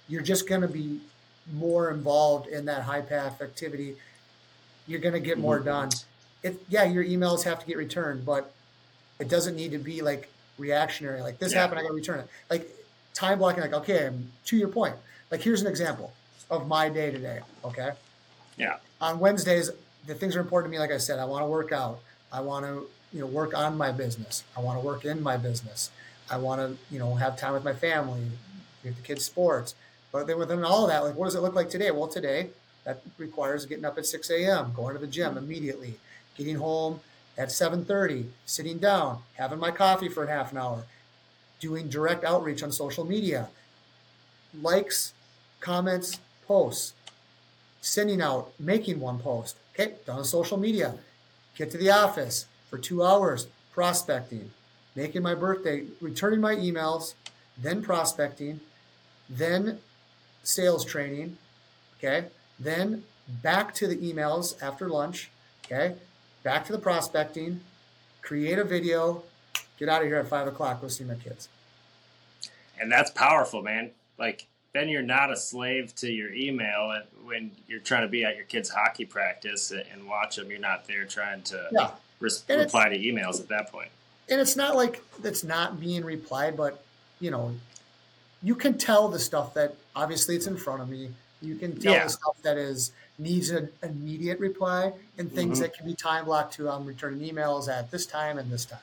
you're 0.09 0.21
just 0.21 0.49
going 0.49 0.61
to 0.61 0.67
be 0.67 0.99
more 1.53 1.89
involved 1.89 2.47
in 2.47 2.65
that 2.65 2.83
high 2.83 3.01
payoff 3.01 3.41
activity. 3.41 3.95
You're 4.85 4.99
going 4.99 5.13
to 5.13 5.19
get 5.21 5.37
more 5.37 5.57
mm-hmm. 5.57 5.65
done. 5.65 5.89
It, 6.45 6.61
yeah, 6.69 6.83
your 6.83 7.03
emails 7.03 7.43
have 7.43 7.59
to 7.59 7.65
get 7.65 7.75
returned, 7.75 8.25
but 8.25 8.53
it 9.19 9.29
doesn't 9.29 9.55
need 9.55 9.71
to 9.71 9.79
be 9.79 10.01
like 10.01 10.29
reactionary. 10.59 11.21
Like 11.21 11.39
this 11.39 11.53
yeah. 11.53 11.61
happened, 11.61 11.79
I 11.79 11.81
got 11.81 11.89
to 11.89 11.95
return 11.95 12.19
it. 12.19 12.27
Like 12.49 12.69
time 13.15 13.39
blocking. 13.39 13.61
Like 13.61 13.73
okay, 13.73 14.11
to 14.45 14.57
your 14.57 14.67
point. 14.67 14.95
Like 15.31 15.41
here's 15.41 15.61
an 15.61 15.67
example 15.67 16.13
of 16.51 16.67
my 16.67 16.87
day 16.89 17.09
today. 17.09 17.39
Okay. 17.63 17.91
Yeah. 18.57 18.77
On 19.01 19.19
Wednesdays, 19.19 19.71
the 20.05 20.13
things 20.13 20.35
are 20.35 20.39
important 20.39 20.71
to 20.71 20.77
me. 20.77 20.79
Like 20.79 20.91
I 20.91 20.97
said, 20.97 21.17
I 21.17 21.25
want 21.25 21.41
to 21.41 21.47
work 21.47 21.71
out. 21.71 21.99
I 22.31 22.41
want 22.41 22.65
to 22.65 22.87
you 23.11 23.21
know 23.21 23.27
work 23.27 23.57
on 23.57 23.75
my 23.75 23.91
business. 23.91 24.43
I 24.55 24.59
want 24.59 24.79
to 24.79 24.85
work 24.85 25.03
in 25.03 25.23
my 25.23 25.37
business. 25.37 25.89
I 26.29 26.37
want 26.37 26.61
to 26.61 26.77
you 26.93 26.99
know 26.99 27.15
have 27.15 27.37
time 27.39 27.53
with 27.53 27.63
my 27.63 27.73
family, 27.73 28.21
with 28.83 28.95
the 28.95 29.01
kids' 29.01 29.25
sports. 29.25 29.73
But 30.11 30.27
then 30.27 30.37
within 30.37 30.63
all 30.63 30.83
of 30.83 30.89
that, 30.89 31.03
like 31.03 31.15
what 31.15 31.25
does 31.25 31.35
it 31.35 31.41
look 31.41 31.55
like 31.55 31.69
today? 31.69 31.89
Well, 31.91 32.07
today 32.07 32.49
that 32.85 33.01
requires 33.17 33.65
getting 33.65 33.83
up 33.83 33.97
at 33.97 34.05
6 34.05 34.29
a.m., 34.29 34.71
going 34.75 34.93
to 34.93 35.01
the 35.01 35.07
gym 35.07 35.29
mm-hmm. 35.29 35.39
immediately, 35.39 35.95
getting 36.35 36.55
home, 36.55 36.99
at 37.37 37.49
7.30 37.49 38.27
sitting 38.45 38.77
down 38.77 39.21
having 39.33 39.59
my 39.59 39.71
coffee 39.71 40.09
for 40.09 40.23
a 40.23 40.29
half 40.29 40.51
an 40.51 40.57
hour 40.57 40.83
doing 41.59 41.89
direct 41.89 42.23
outreach 42.23 42.63
on 42.63 42.71
social 42.71 43.05
media. 43.05 43.49
Likes 44.61 45.13
comments 45.59 46.19
posts. 46.47 46.93
Sending 47.81 48.21
out 48.21 48.51
making 48.59 48.99
one 48.99 49.19
post. 49.19 49.57
Okay 49.73 49.93
done 50.05 50.19
on 50.19 50.25
social 50.25 50.57
media. 50.57 50.95
Get 51.55 51.71
to 51.71 51.77
the 51.77 51.91
office 51.91 52.47
for 52.69 52.77
two 52.77 53.03
hours 53.03 53.47
prospecting. 53.73 54.51
Making 54.95 55.23
my 55.23 55.35
birthday 55.35 55.83
returning 56.01 56.41
my 56.41 56.55
emails 56.55 57.13
then 57.57 57.81
prospecting 57.81 58.59
then 59.29 59.79
sales 60.43 60.83
training 60.83 61.37
okay? 61.97 62.27
Then 62.59 63.03
back 63.41 63.73
to 63.75 63.87
the 63.87 63.97
emails 63.97 64.61
after 64.61 64.89
lunch 64.89 65.29
okay 65.65 65.95
back 66.45 66.63
to 66.63 66.71
the 66.71 66.77
prospecting, 66.77 67.59
create 68.21 68.59
a 68.59 68.63
video, 68.63 69.23
get 69.77 69.89
out 69.89 70.01
of 70.01 70.07
here 70.07 70.17
at 70.17 70.27
five 70.27 70.47
o'clock, 70.47 70.79
go 70.79 70.87
see 70.87 71.03
my 71.03 71.15
kids. 71.15 71.49
And 72.79 72.89
that's 72.89 73.11
powerful, 73.11 73.61
man. 73.61 73.91
Like 74.17 74.45
then 74.71 74.87
you're 74.87 75.01
not 75.01 75.31
a 75.31 75.35
slave 75.35 75.93
to 75.95 76.11
your 76.11 76.31
email 76.33 76.93
when 77.25 77.51
you're 77.67 77.79
trying 77.79 78.03
to 78.03 78.07
be 78.07 78.23
at 78.23 78.35
your 78.35 78.45
kid's 78.45 78.69
hockey 78.69 79.05
practice 79.05 79.71
and 79.71 80.07
watch 80.07 80.35
them. 80.35 80.49
You're 80.49 80.59
not 80.59 80.87
there 80.87 81.05
trying 81.05 81.41
to 81.43 81.67
yeah. 81.71 81.91
reply 82.21 82.89
to 82.89 82.97
emails 82.97 83.39
at 83.39 83.47
that 83.49 83.71
point. 83.71 83.89
And 84.29 84.39
it's 84.39 84.55
not 84.55 84.75
like 84.75 85.01
it's 85.23 85.43
not 85.43 85.79
being 85.79 86.05
replied, 86.05 86.55
but 86.55 86.83
you 87.19 87.31
know, 87.31 87.55
you 88.43 88.53
can 88.53 88.77
tell 88.77 89.07
the 89.07 89.19
stuff 89.19 89.53
that 89.55 89.75
obviously 89.95 90.35
it's 90.35 90.47
in 90.47 90.57
front 90.57 90.81
of 90.81 90.89
me. 90.89 91.09
You 91.41 91.55
can 91.55 91.79
tell 91.79 91.93
yeah. 91.93 92.03
the 92.03 92.09
stuff 92.09 92.37
that 92.43 92.57
is 92.57 92.91
needs 93.17 93.49
an 93.49 93.69
immediate 93.83 94.39
reply 94.39 94.91
and 95.17 95.31
things 95.31 95.53
mm-hmm. 95.53 95.61
that 95.63 95.73
can 95.73 95.85
be 95.85 95.93
time 95.93 96.25
blocked 96.25 96.53
to 96.55 96.69
I'm 96.69 96.81
um, 96.81 96.85
returning 96.85 97.19
emails 97.21 97.69
at 97.69 97.91
this 97.91 98.05
time 98.05 98.37
and 98.37 98.51
this 98.51 98.65
time. 98.65 98.79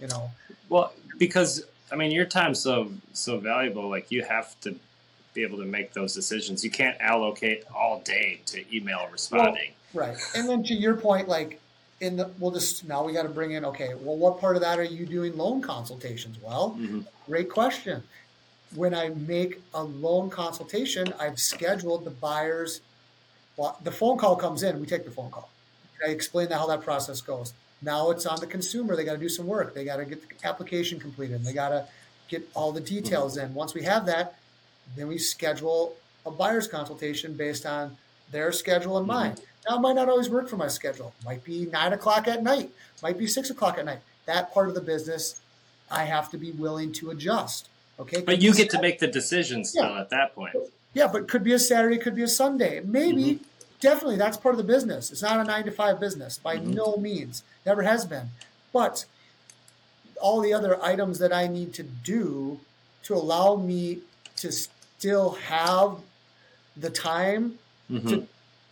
You 0.00 0.08
know. 0.08 0.30
Well, 0.68 0.92
because 1.18 1.64
I 1.92 1.96
mean 1.96 2.10
your 2.10 2.26
time's 2.26 2.60
so 2.60 2.90
so 3.12 3.38
valuable, 3.38 3.88
like 3.88 4.10
you 4.10 4.22
have 4.22 4.58
to 4.62 4.76
be 5.34 5.42
able 5.42 5.58
to 5.58 5.66
make 5.66 5.92
those 5.92 6.14
decisions. 6.14 6.64
You 6.64 6.70
can't 6.70 6.96
allocate 7.00 7.64
all 7.74 8.00
day 8.00 8.40
to 8.46 8.76
email 8.76 9.08
responding. 9.12 9.72
Well, 9.92 10.08
right. 10.08 10.16
And 10.34 10.48
then 10.48 10.62
to 10.64 10.74
your 10.74 10.94
point, 10.94 11.28
like 11.28 11.60
in 12.00 12.16
the 12.16 12.30
we'll 12.38 12.50
just 12.50 12.86
now 12.86 13.04
we 13.04 13.12
got 13.12 13.24
to 13.24 13.28
bring 13.28 13.52
in 13.52 13.64
okay 13.64 13.94
well 14.00 14.16
what 14.16 14.40
part 14.40 14.54
of 14.56 14.62
that 14.62 14.78
are 14.78 14.84
you 14.84 15.04
doing 15.04 15.36
loan 15.36 15.60
consultations 15.60 16.38
well 16.42 16.76
mm-hmm. 16.78 17.00
great 17.26 17.50
question 17.50 18.02
when 18.74 18.94
i 18.94 19.08
make 19.08 19.60
a 19.74 19.82
loan 19.82 20.30
consultation 20.30 21.12
i've 21.18 21.38
scheduled 21.40 22.04
the 22.04 22.10
buyer's 22.10 22.80
well, 23.58 23.76
the 23.82 23.90
phone 23.90 24.16
call 24.16 24.36
comes 24.36 24.62
in, 24.62 24.80
we 24.80 24.86
take 24.86 25.04
the 25.04 25.10
phone 25.10 25.30
call. 25.30 25.50
I 26.02 26.10
explain 26.10 26.48
how 26.48 26.66
that 26.68 26.82
process 26.82 27.20
goes. 27.20 27.52
Now 27.82 28.10
it's 28.10 28.24
on 28.24 28.38
the 28.40 28.46
consumer. 28.46 28.94
They 28.94 29.04
got 29.04 29.14
to 29.14 29.18
do 29.18 29.28
some 29.28 29.46
work. 29.46 29.74
They 29.74 29.84
got 29.84 29.96
to 29.96 30.04
get 30.04 30.22
the 30.22 30.48
application 30.48 31.00
completed. 31.00 31.44
They 31.44 31.52
got 31.52 31.70
to 31.70 31.84
get 32.28 32.48
all 32.54 32.70
the 32.70 32.80
details 32.80 33.36
in. 33.36 33.52
Once 33.54 33.74
we 33.74 33.82
have 33.82 34.06
that, 34.06 34.36
then 34.96 35.08
we 35.08 35.18
schedule 35.18 35.96
a 36.24 36.30
buyer's 36.30 36.68
consultation 36.68 37.34
based 37.34 37.66
on 37.66 37.96
their 38.30 38.52
schedule 38.52 38.96
and 38.96 39.06
mine. 39.06 39.32
Mm-hmm. 39.32 39.42
Now, 39.68 39.76
it 39.76 39.80
might 39.80 39.96
not 39.96 40.08
always 40.08 40.30
work 40.30 40.48
for 40.48 40.56
my 40.56 40.68
schedule. 40.68 41.12
It 41.20 41.24
might 41.24 41.44
be 41.44 41.66
nine 41.66 41.92
o'clock 41.92 42.28
at 42.28 42.42
night. 42.44 42.66
It 42.66 43.02
might 43.02 43.18
be 43.18 43.26
six 43.26 43.50
o'clock 43.50 43.76
at 43.78 43.84
night. 43.84 44.00
That 44.26 44.54
part 44.54 44.68
of 44.68 44.74
the 44.74 44.80
business, 44.80 45.40
I 45.90 46.04
have 46.04 46.30
to 46.30 46.38
be 46.38 46.52
willing 46.52 46.92
to 46.92 47.10
adjust. 47.10 47.68
Okay. 47.98 48.20
But 48.20 48.40
you 48.40 48.54
get 48.54 48.70
to 48.70 48.80
make 48.80 49.00
the 49.00 49.08
decisions 49.08 49.70
still 49.70 49.96
at 49.96 50.10
that 50.10 50.34
point. 50.34 50.54
Yeah, 50.94 51.08
but 51.12 51.28
could 51.28 51.44
be 51.44 51.52
a 51.52 51.58
Saturday, 51.58 51.98
could 51.98 52.16
be 52.16 52.22
a 52.22 52.28
Sunday. 52.28 52.80
Maybe, 52.84 53.24
mm-hmm. 53.24 53.44
definitely, 53.80 54.16
that's 54.16 54.36
part 54.36 54.54
of 54.54 54.58
the 54.58 54.64
business. 54.64 55.10
It's 55.10 55.22
not 55.22 55.38
a 55.40 55.44
nine 55.44 55.64
to 55.64 55.70
five 55.70 56.00
business 56.00 56.38
by 56.38 56.56
mm-hmm. 56.56 56.72
no 56.72 56.96
means. 56.96 57.42
Never 57.66 57.82
has 57.82 58.04
been. 58.06 58.30
But 58.72 59.04
all 60.20 60.40
the 60.40 60.52
other 60.52 60.82
items 60.82 61.18
that 61.20 61.32
I 61.32 61.46
need 61.46 61.72
to 61.74 61.82
do 61.82 62.60
to 63.04 63.14
allow 63.14 63.56
me 63.56 64.00
to 64.36 64.50
still 64.50 65.32
have 65.32 65.98
the 66.76 66.90
time 66.90 67.58
Mm-hmm. 67.90 68.08
to, 68.08 68.26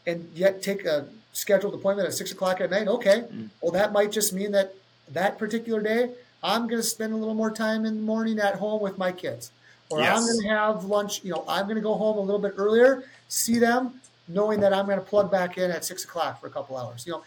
and 0.07 0.29
yet 0.35 0.63
take 0.63 0.85
a 0.85 1.07
scheduled 1.33 1.73
appointment 1.73 2.07
at 2.07 2.15
six 2.15 2.33
o'clock 2.33 2.61
at 2.61 2.71
night, 2.71 2.87
okay. 2.87 3.25
Mm. 3.33 3.49
Well, 3.63 3.73
that 3.73 3.93
might 3.93 4.13
just 4.13 4.33
mean 4.33 4.53
that 4.53 4.75
that 5.09 5.39
particular 5.39 5.81
day, 5.81 6.11
I'm 6.43 6.69
going 6.69 6.81
to 6.81 6.87
spend 6.87 7.15
a 7.15 7.17
little 7.17 7.35
more 7.35 7.51
time 7.51 7.87
in 7.87 7.97
the 7.97 8.03
morning 8.03 8.39
at 8.39 8.57
home 8.57 8.83
with 8.83 8.99
my 8.99 9.13
kids. 9.13 9.51
Or 9.91 10.01
I'm 10.01 10.25
going 10.25 10.41
to 10.41 10.49
have 10.49 10.85
lunch, 10.85 11.23
you 11.23 11.31
know, 11.31 11.45
I'm 11.49 11.67
going 11.67 11.77
to 11.77 11.83
go 11.83 11.95
home 11.95 12.19
a 12.19 12.21
little 12.21 12.41
bit 12.41 12.55
earlier, 12.57 13.05
see 13.29 13.59
them, 13.59 14.01
knowing 14.29 14.59
that 14.61 14.73
I'm 14.73 14.87
going 14.87 14.99
to 14.99 15.05
plug 15.05 15.31
back 15.31 15.59
in 15.59 15.71
at 15.71 15.85
six 15.85 16.05
o'clock 16.05 16.41
for 16.41 16.49
a 16.49 16.51
couple 16.51 16.77
hours, 16.77 17.07
you 17.07 17.13
know, 17.13 17.23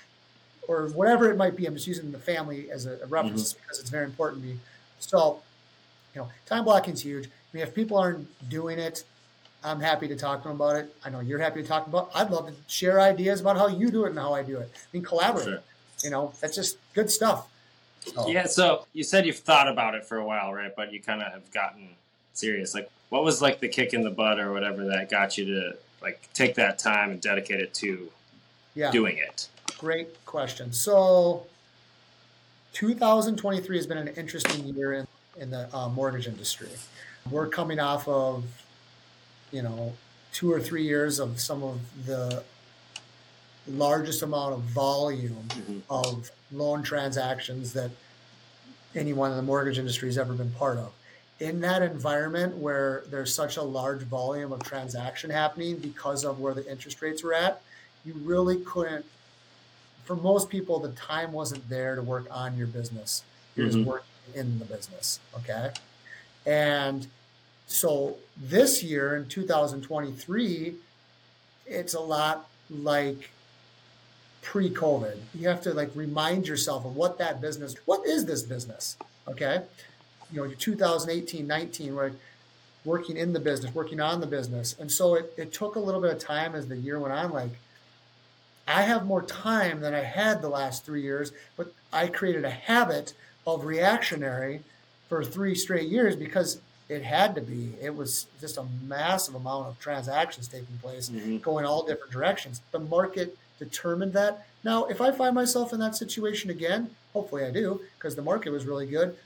or 0.67 0.87
whatever 0.89 1.31
it 1.31 1.37
might 1.37 1.55
be. 1.55 1.65
I'm 1.65 1.73
just 1.73 1.87
using 1.87 2.11
the 2.11 2.19
family 2.19 2.69
as 2.69 2.85
a, 2.85 2.99
a 3.01 3.07
reference 3.07 3.53
mm-hmm. 3.53 3.61
because 3.61 3.79
it's 3.79 3.89
very 3.89 4.05
important 4.05 4.43
to 4.43 4.49
me. 4.49 4.59
So, 4.99 5.41
you 6.13 6.21
know, 6.21 6.29
time 6.45 6.65
blocking 6.65 6.93
is 6.93 7.01
huge. 7.01 7.27
I 7.27 7.29
mean, 7.53 7.63
if 7.63 7.73
people 7.73 7.97
aren't 7.97 8.27
doing 8.49 8.77
it, 8.77 9.03
I'm 9.63 9.79
happy 9.79 10.07
to 10.07 10.15
talk 10.15 10.41
to 10.43 10.49
them 10.49 10.57
about 10.57 10.75
it. 10.77 10.95
I 11.03 11.09
know 11.09 11.19
you're 11.19 11.39
happy 11.39 11.61
to 11.61 11.67
talk 11.67 11.87
about. 11.87 12.11
I'd 12.13 12.29
love 12.29 12.47
to 12.47 12.53
share 12.67 12.99
ideas 13.01 13.41
about 13.41 13.57
how 13.57 13.67
you 13.67 13.89
do 13.89 14.05
it 14.05 14.09
and 14.09 14.19
how 14.19 14.33
I 14.33 14.43
do 14.43 14.57
it. 14.57 14.69
I 14.73 14.87
mean, 14.93 15.03
collaborate. 15.03 15.45
Sure. 15.45 15.59
You 16.03 16.09
know, 16.11 16.33
that's 16.39 16.55
just 16.55 16.77
good 16.93 17.09
stuff. 17.09 17.47
So, 18.05 18.27
Yeah, 18.29 18.45
so 18.45 18.85
you 18.93 19.03
said 19.03 19.25
you've 19.25 19.39
thought 19.39 19.67
about 19.67 19.95
it 19.95 20.05
for 20.05 20.17
a 20.17 20.25
while, 20.25 20.53
right? 20.53 20.71
But 20.75 20.93
you 20.93 21.01
kind 21.01 21.21
of 21.21 21.33
have 21.33 21.51
gotten 21.51 21.89
serious. 22.33 22.73
Like, 22.73 22.89
what 23.09 23.23
was 23.23 23.41
like 23.41 23.59
the 23.59 23.67
kick 23.67 23.93
in 23.93 24.03
the 24.03 24.09
butt 24.09 24.39
or 24.39 24.51
whatever 24.51 24.85
that 24.85 25.09
got 25.09 25.37
you 25.37 25.45
to 25.45 25.77
like 26.01 26.29
take 26.33 26.55
that 26.55 26.79
time 26.79 27.11
and 27.11 27.21
dedicate 27.21 27.59
it 27.59 27.73
to 27.75 28.11
yeah. 28.75 28.91
doing 28.91 29.17
it? 29.17 29.47
Great 29.77 30.25
question. 30.25 30.71
So, 30.71 31.45
2023 32.73 33.77
has 33.77 33.87
been 33.87 33.97
an 33.97 34.09
interesting 34.09 34.65
year 34.75 34.93
in, 34.93 35.07
in 35.37 35.49
the 35.49 35.73
uh, 35.75 35.89
mortgage 35.89 36.27
industry. 36.27 36.69
We're 37.29 37.47
coming 37.47 37.79
off 37.79 38.07
of, 38.07 38.43
you 39.51 39.61
know, 39.61 39.93
two 40.31 40.51
or 40.51 40.59
three 40.59 40.83
years 40.83 41.19
of 41.19 41.39
some 41.39 41.63
of 41.63 41.79
the 42.05 42.43
largest 43.67 44.21
amount 44.21 44.53
of 44.53 44.61
volume 44.61 45.47
Mhm. 45.49 45.81
of 45.89 46.31
loan 46.51 46.83
transactions 46.83 47.73
that 47.73 47.91
anyone 48.95 49.31
in 49.31 49.37
the 49.37 49.43
mortgage 49.43 49.77
industry 49.77 50.07
has 50.07 50.17
ever 50.17 50.33
been 50.33 50.51
part 50.51 50.77
of. 50.77 50.91
In 51.39 51.61
that 51.61 51.81
environment 51.81 52.57
where 52.57 53.03
there's 53.09 53.33
such 53.33 53.55
a 53.57 53.61
large 53.61 54.01
volume 54.01 54.51
of 54.51 54.61
transaction 54.63 55.29
happening 55.29 55.77
because 55.77 56.25
of 56.25 56.39
where 56.39 56.53
the 56.53 56.69
interest 56.69 57.01
rates 57.01 57.23
were 57.23 57.33
at, 57.33 57.61
you 58.05 58.13
really 58.23 58.57
couldn't 58.61 59.05
for 60.03 60.15
most 60.15 60.49
people 60.49 60.79
the 60.79 60.89
time 60.93 61.31
wasn't 61.31 61.69
there 61.69 61.95
to 61.95 62.01
work 62.01 62.25
on 62.31 62.57
your 62.57 62.65
business. 62.65 63.21
You're 63.55 63.67
Mhm. 63.67 63.71
just 63.71 63.85
working 63.85 64.07
in 64.33 64.59
the 64.59 64.65
business 64.65 65.19
okay? 65.37 65.71
And 66.45 67.07
so 67.67 68.17
this 68.35 68.81
year 68.83 69.15
in 69.15 69.27
2023 69.27 70.75
it's 71.67 71.93
a 71.93 71.99
lot 71.99 72.49
like 72.71 73.29
pre-covid. 74.41 75.17
You 75.35 75.47
have 75.47 75.61
to 75.61 75.73
like 75.73 75.91
remind 75.95 76.47
yourself 76.47 76.85
of 76.85 76.95
what 76.95 77.17
that 77.19 77.39
business 77.39 77.75
what 77.85 78.05
is 78.05 78.25
this 78.25 78.41
business 78.41 78.97
okay 79.27 79.63
you 80.31 80.37
know 80.39 80.43
your 80.45 80.55
2018 80.55 81.45
19 81.47 81.95
where 81.95 82.11
working 82.85 83.17
in 83.17 83.33
the 83.33 83.39
business 83.39 83.73
working 83.73 83.99
on 83.99 84.19
the 84.21 84.27
business 84.27 84.75
and 84.79 84.91
so 84.91 85.15
it, 85.15 85.33
it 85.37 85.51
took 85.53 85.75
a 85.75 85.79
little 85.79 86.01
bit 86.01 86.11
of 86.11 86.19
time 86.19 86.55
as 86.55 86.67
the 86.67 86.77
year 86.77 86.99
went 86.99 87.13
on 87.13 87.31
like 87.31 87.51
I 88.67 88.83
have 88.83 89.05
more 89.07 89.23
time 89.23 89.81
than 89.81 89.95
I 89.95 90.01
had 90.03 90.43
the 90.43 90.47
last 90.49 90.85
three 90.85 91.01
years, 91.01 91.31
but 91.57 91.73
I 91.91 92.05
created 92.05 92.45
a 92.45 92.51
habit 92.51 93.13
of 93.47 93.65
reactionary 93.65 94.61
for 95.07 95.23
three 95.23 95.55
straight 95.55 95.89
years 95.89 96.15
because 96.15 96.59
it 96.87 97.01
had 97.01 97.33
to 97.33 97.41
be. 97.41 97.73
It 97.81 97.95
was 97.95 98.27
just 98.39 98.57
a 98.57 98.65
massive 98.87 99.33
amount 99.33 99.69
of 99.69 99.79
transactions 99.79 100.47
taking 100.47 100.77
place, 100.83 101.09
Mhm. 101.09 101.41
going 101.41 101.65
all 101.65 101.81
different 101.83 102.13
directions. 102.13 102.61
The 102.71 102.77
market 102.79 103.35
determined 103.57 104.13
that. 104.13 104.45
Now, 104.63 104.85
if 104.85 105.01
I 105.01 105.11
find 105.11 105.33
myself 105.33 105.73
in 105.73 105.79
that 105.79 105.95
situation 105.95 106.51
again, 106.51 106.95
hopefully 107.13 107.43
I 107.45 107.49
do, 107.49 107.81
because 107.97 108.15
the 108.15 108.21
market 108.21 108.51
was 108.51 108.65
really 108.67 108.85
good. 108.85 109.17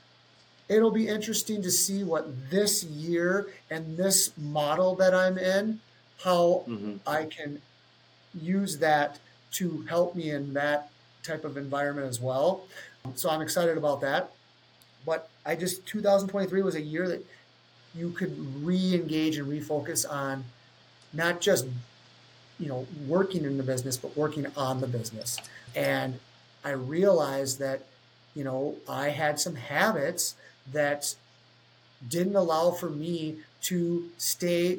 It'll 0.68 0.90
be 0.90 1.08
interesting 1.08 1.62
to 1.62 1.70
see 1.70 2.04
what 2.04 2.50
this 2.50 2.84
year 2.84 3.48
and 3.70 3.96
this 3.96 4.32
model 4.38 4.94
that 4.96 5.14
I'm 5.14 5.36
in, 5.36 5.80
how 6.22 6.64
Mhm. 6.66 7.00
I 7.06 7.26
can 7.26 7.60
use 8.40 8.78
that 8.78 9.18
to 9.52 9.82
help 9.82 10.14
me 10.14 10.30
in 10.30 10.54
that 10.54 10.90
type 11.22 11.44
of 11.44 11.56
environment 11.56 12.08
as 12.08 12.20
well. 12.20 12.64
So 13.14 13.28
I'm 13.30 13.42
excited 13.42 13.76
about 13.76 14.00
that. 14.00 14.32
But 15.04 15.28
I 15.44 15.54
just 15.54 15.84
2023 15.86 16.62
was 16.62 16.74
a 16.74 16.80
year 16.82 17.08
that 17.08 17.24
you 17.94 18.10
could 18.10 18.64
re-engage 18.64 19.36
and 19.36 19.46
refocus 19.46 20.10
on 20.10 20.44
not 21.12 21.40
just 21.40 21.66
you 22.58 22.66
know 22.68 22.86
working 23.06 23.44
in 23.44 23.56
the 23.56 23.62
business 23.62 23.96
but 23.96 24.16
working 24.16 24.46
on 24.56 24.80
the 24.80 24.86
business. 24.86 25.36
And 25.74 26.18
I 26.64 26.70
realized 26.70 27.58
that 27.58 27.82
you 28.34 28.44
know 28.44 28.76
I 28.88 29.10
had 29.10 29.38
some 29.38 29.54
habits 29.56 30.34
that 30.72 31.14
didn't 32.08 32.36
allow 32.36 32.70
for 32.70 32.90
me 32.90 33.36
to 33.62 34.10
stay 34.18 34.78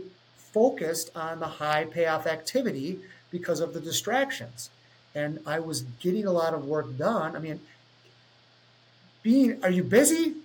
focused 0.53 1.09
on 1.15 1.39
the 1.39 1.47
high 1.47 1.85
payoff 1.85 2.27
activity 2.27 2.99
because 3.31 3.59
of 3.59 3.73
the 3.73 3.79
distractions. 3.79 4.69
And 5.13 5.39
I 5.45 5.59
was 5.59 5.81
getting 5.99 6.25
a 6.25 6.31
lot 6.31 6.53
of 6.53 6.65
work 6.65 6.97
done. 6.97 7.35
I 7.35 7.39
mean, 7.39 7.59
being 9.23 9.63
are 9.63 9.69
you 9.69 9.83
busy? 9.83 10.35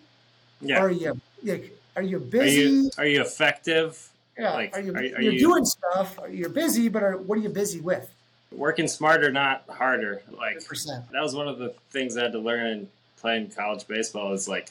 Yeah. 0.61 0.81
Are 0.81 0.91
you 0.91 1.21
like 1.45 1.77
are 1.97 2.03
you 2.03 2.19
busy? 2.19 2.61
Are 2.61 2.69
you 2.69 2.91
are 2.99 3.07
you 3.07 3.21
effective? 3.21 4.09
yeah. 4.39 4.53
like, 4.55 4.75
are 4.77 4.81
you 4.81 4.93
are- 4.95 4.99
are 5.19 5.23
you- 5.23 5.39
doing 5.39 5.65
stuff? 5.65 6.19
You're 6.31 6.49
busy, 6.49 6.89
but 6.89 7.03
are, 7.03 7.17
what 7.17 7.39
are 7.39 7.43
you 7.43 7.49
busy 7.51 7.81
with? 7.81 8.09
Working 8.53 8.89
smarter, 8.89 9.31
not 9.31 9.65
harder. 9.69 10.23
Like 10.31 10.65
Percent. 10.65 11.05
that 11.13 11.23
was 11.23 11.35
one 11.35 11.47
of 11.47 11.59
the 11.59 11.75
things 11.91 12.17
I 12.17 12.23
had 12.25 12.33
to 12.33 12.39
learn 12.39 12.67
in 12.67 12.89
playing 13.21 13.51
college 13.51 13.87
baseball 13.87 14.33
is 14.33 14.49
like 14.49 14.71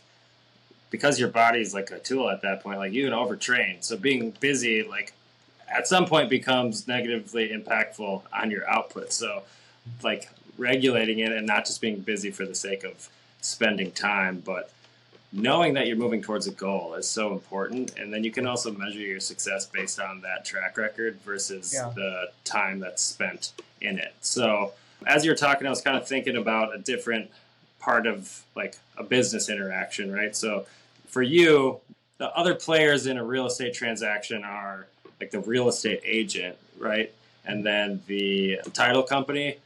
because 0.90 1.20
your 1.20 1.30
body's 1.30 1.74
like 1.74 1.92
a 1.92 2.00
tool 2.00 2.30
at 2.30 2.42
that 2.42 2.64
point, 2.64 2.80
like 2.80 2.94
you 2.94 3.04
can 3.06 3.14
overtrain. 3.14 3.84
So 3.84 3.98
being 3.98 4.32
busy, 4.40 4.84
like 4.84 5.14
at 5.68 5.88
some 5.88 6.06
point 6.06 6.30
becomes 6.30 6.88
negatively 6.88 7.50
impactful 7.50 8.24
on 8.34 8.52
your 8.52 8.68
output. 8.70 9.14
So 9.14 9.44
like 10.04 10.30
regulating 10.58 11.20
it 11.20 11.32
and 11.32 11.46
not 11.46 11.66
just 11.66 11.80
being 11.82 12.00
busy 12.00 12.32
for 12.32 12.46
the 12.46 12.56
sake 12.56 12.84
of 12.84 13.10
spending 13.42 13.92
time, 13.92 14.42
but 14.44 14.72
knowing 15.32 15.76
that 15.76 15.86
you're 15.86 15.96
moving 15.96 16.22
towards 16.24 16.48
a 16.48 16.52
goal 16.52 16.96
is 16.96 17.08
so 17.08 17.32
important. 17.34 17.98
And 18.00 18.12
then 18.12 18.24
you 18.24 18.32
can 18.32 18.48
also 18.48 18.72
measure 18.72 19.00
your 19.00 19.20
success 19.20 19.68
based 19.68 20.00
on 20.00 20.22
that 20.22 20.44
track 20.44 20.76
record 20.78 21.20
versus 21.22 21.72
Yeah. 21.74 21.92
the 21.96 22.32
time 22.46 22.80
that's 22.80 23.04
spent 23.04 23.54
in 23.80 24.00
it. 24.00 24.14
So 24.22 24.74
as 25.06 25.24
you're 25.24 25.36
talking, 25.36 25.68
I 25.68 25.70
was 25.70 25.82
kind 25.82 25.96
of 25.98 26.08
thinking 26.08 26.36
about 26.36 26.76
a 26.76 26.80
different 26.80 27.30
part 27.80 28.08
of 28.08 28.42
like 28.56 28.78
a 28.98 29.04
business 29.04 29.50
interaction, 29.50 30.12
right? 30.12 30.36
So 30.36 30.66
for 31.10 31.22
you, 31.22 31.80
the 32.18 32.30
other 32.38 32.56
players 32.56 33.08
in 33.08 33.18
a 33.18 33.24
real 33.24 33.48
estate 33.48 33.74
transaction 33.74 34.44
are 34.44 34.88
like 35.20 35.32
the 35.32 35.40
real 35.40 35.68
estate 35.68 36.02
agent, 36.06 36.56
right? 36.78 37.12
And 37.46 37.66
then 37.66 38.02
the 38.08 38.60
title 38.74 39.04
company, 39.04 39.58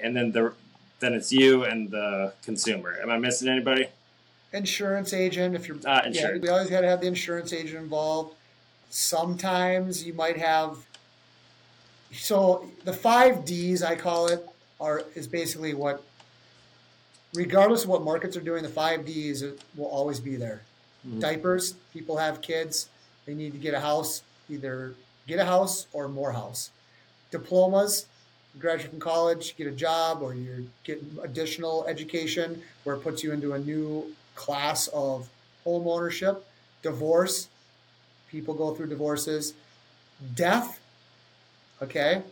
and 0.00 0.14
then 0.16 0.30
the 0.30 0.52
then 1.00 1.14
it's 1.14 1.32
you 1.32 1.64
and 1.64 1.90
the 1.90 2.34
consumer. 2.44 2.98
Am 3.02 3.10
I 3.10 3.16
missing 3.16 3.48
anybody? 3.48 3.86
Insurance 4.52 5.14
agent, 5.14 5.54
if 5.54 5.66
you're 5.66 5.78
Uh, 5.86 6.02
yeah, 6.10 6.36
we 6.36 6.48
always 6.48 6.68
got 6.68 6.82
to 6.82 6.88
have 6.88 7.00
the 7.00 7.06
insurance 7.06 7.52
agent 7.52 7.78
involved. 7.78 8.34
Sometimes 8.90 10.04
you 10.04 10.12
might 10.12 10.36
have. 10.36 10.78
So 12.12 12.68
the 12.84 12.92
five 12.92 13.44
Ds 13.44 13.82
I 13.82 13.94
call 13.94 14.26
it 14.26 14.46
are 14.80 15.04
is 15.14 15.26
basically 15.28 15.74
what, 15.74 16.02
regardless 17.34 17.84
of 17.84 17.90
what 17.90 18.02
markets 18.02 18.36
are 18.36 18.40
doing, 18.40 18.62
the 18.62 18.68
five 18.68 19.06
Ds 19.06 19.44
will 19.76 19.86
always 19.86 20.20
be 20.20 20.36
there. 20.36 20.62
Mhm. 21.06 21.20
Diapers, 21.20 21.74
people 21.92 22.16
have 22.18 22.40
kids, 22.42 22.88
they 23.26 23.34
need 23.34 23.52
to 23.52 23.58
get 23.58 23.74
a 23.74 23.80
house, 23.80 24.22
either 24.48 24.94
get 25.26 25.38
a 25.38 25.44
house 25.44 25.86
or 25.92 26.08
more 26.08 26.32
house. 26.32 26.70
Diplomas, 27.30 28.06
graduate 28.58 28.90
from 28.90 29.00
college, 29.00 29.56
get 29.56 29.66
a 29.66 29.70
job, 29.70 30.22
or 30.22 30.34
you're 30.34 30.64
getting 30.84 31.18
additional 31.22 31.84
education 31.86 32.62
where 32.84 32.96
it 32.96 33.00
puts 33.00 33.22
you 33.22 33.32
into 33.32 33.52
a 33.52 33.58
new 33.58 34.14
class 34.34 34.88
of 34.88 35.28
home 35.64 35.86
ownership. 35.86 36.44
Divorce, 36.82 37.48
people 38.28 38.54
go 38.54 38.74
through 38.74 38.88
divorces. 38.88 39.54
Death, 40.34 40.80
okay, 41.80 42.22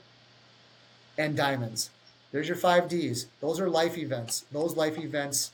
and 1.17 1.37
diamonds. 1.37 1.91
There's 2.33 2.49
your 2.49 2.57
five 2.57 2.89
Ds. 2.89 3.27
Those 3.41 3.61
are 3.61 3.71
life 3.71 3.97
events. 3.97 4.45
Those 4.53 4.77
life 4.77 4.99
events 4.99 5.51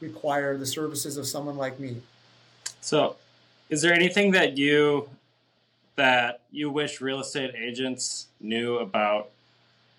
require 0.00 0.58
the 0.58 0.66
services 0.66 1.16
of 1.16 1.26
someone 1.26 1.56
like 1.56 1.78
me. 1.78 2.02
So, 2.82 3.14
is 3.70 3.80
there 3.80 3.94
anything 3.94 4.32
that 4.32 4.58
you 4.58 5.08
that 5.94 6.40
you 6.50 6.68
wish 6.68 7.00
real 7.00 7.20
estate 7.20 7.54
agents 7.54 8.26
knew 8.40 8.78
about 8.78 9.30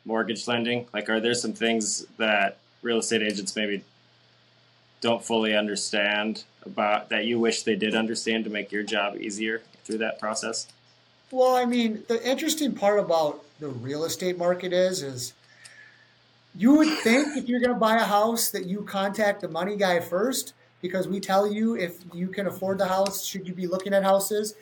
mortgage 0.05 0.47
lending? 0.47 0.86
Like, 0.93 1.09
are 1.09 1.21
there 1.21 1.34
some 1.34 1.53
things 1.53 2.05
that 2.17 2.57
real 2.81 2.99
estate 2.99 3.21
agents 3.21 3.55
maybe 3.55 3.84
don't 4.99 5.23
fully 5.23 5.55
understand 5.55 6.43
about 6.65 7.09
that 7.09 7.25
you 7.25 7.39
wish 7.39 7.63
they 7.63 7.75
did 7.75 7.95
understand 7.95 8.43
to 8.43 8.49
make 8.49 8.71
your 8.71 8.84
job 8.84 9.15
easier 9.15 9.61
through 9.86 9.99
that 9.99 10.19
process? 10.19 10.67
Well, 11.31 11.55
I 11.55 11.65
mean, 11.65 12.03
the 12.09 12.21
interesting 12.29 12.73
part 12.73 12.99
about 12.99 13.43
the 13.59 13.69
real 13.69 14.03
estate 14.03 14.38
market 14.38 14.73
is, 14.73 15.01
is 15.01 15.34
you 16.53 16.75
would 16.75 16.97
think 16.99 17.38
if 17.38 17.47
you're 17.47 17.61
going 17.61 17.73
to 17.73 17.79
buy 17.79 17.95
a 17.95 18.03
house 18.03 18.51
that 18.51 18.65
you 18.65 18.84
contact 18.84 19.39
the 19.41 19.47
money 19.47 19.77
guy 19.77 20.01
first 20.01 20.53
because 20.84 21.07
we 21.07 21.19
tell 21.21 21.51
you 21.51 21.75
if 21.75 21.99
you 22.13 22.27
can 22.27 22.45
afford 22.45 22.77
the 22.77 22.86
house, 22.86 23.25
should 23.25 23.47
you 23.47 23.53
be 23.55 23.65
looking 23.65 23.93
at 23.93 24.03
houses. 24.03 24.53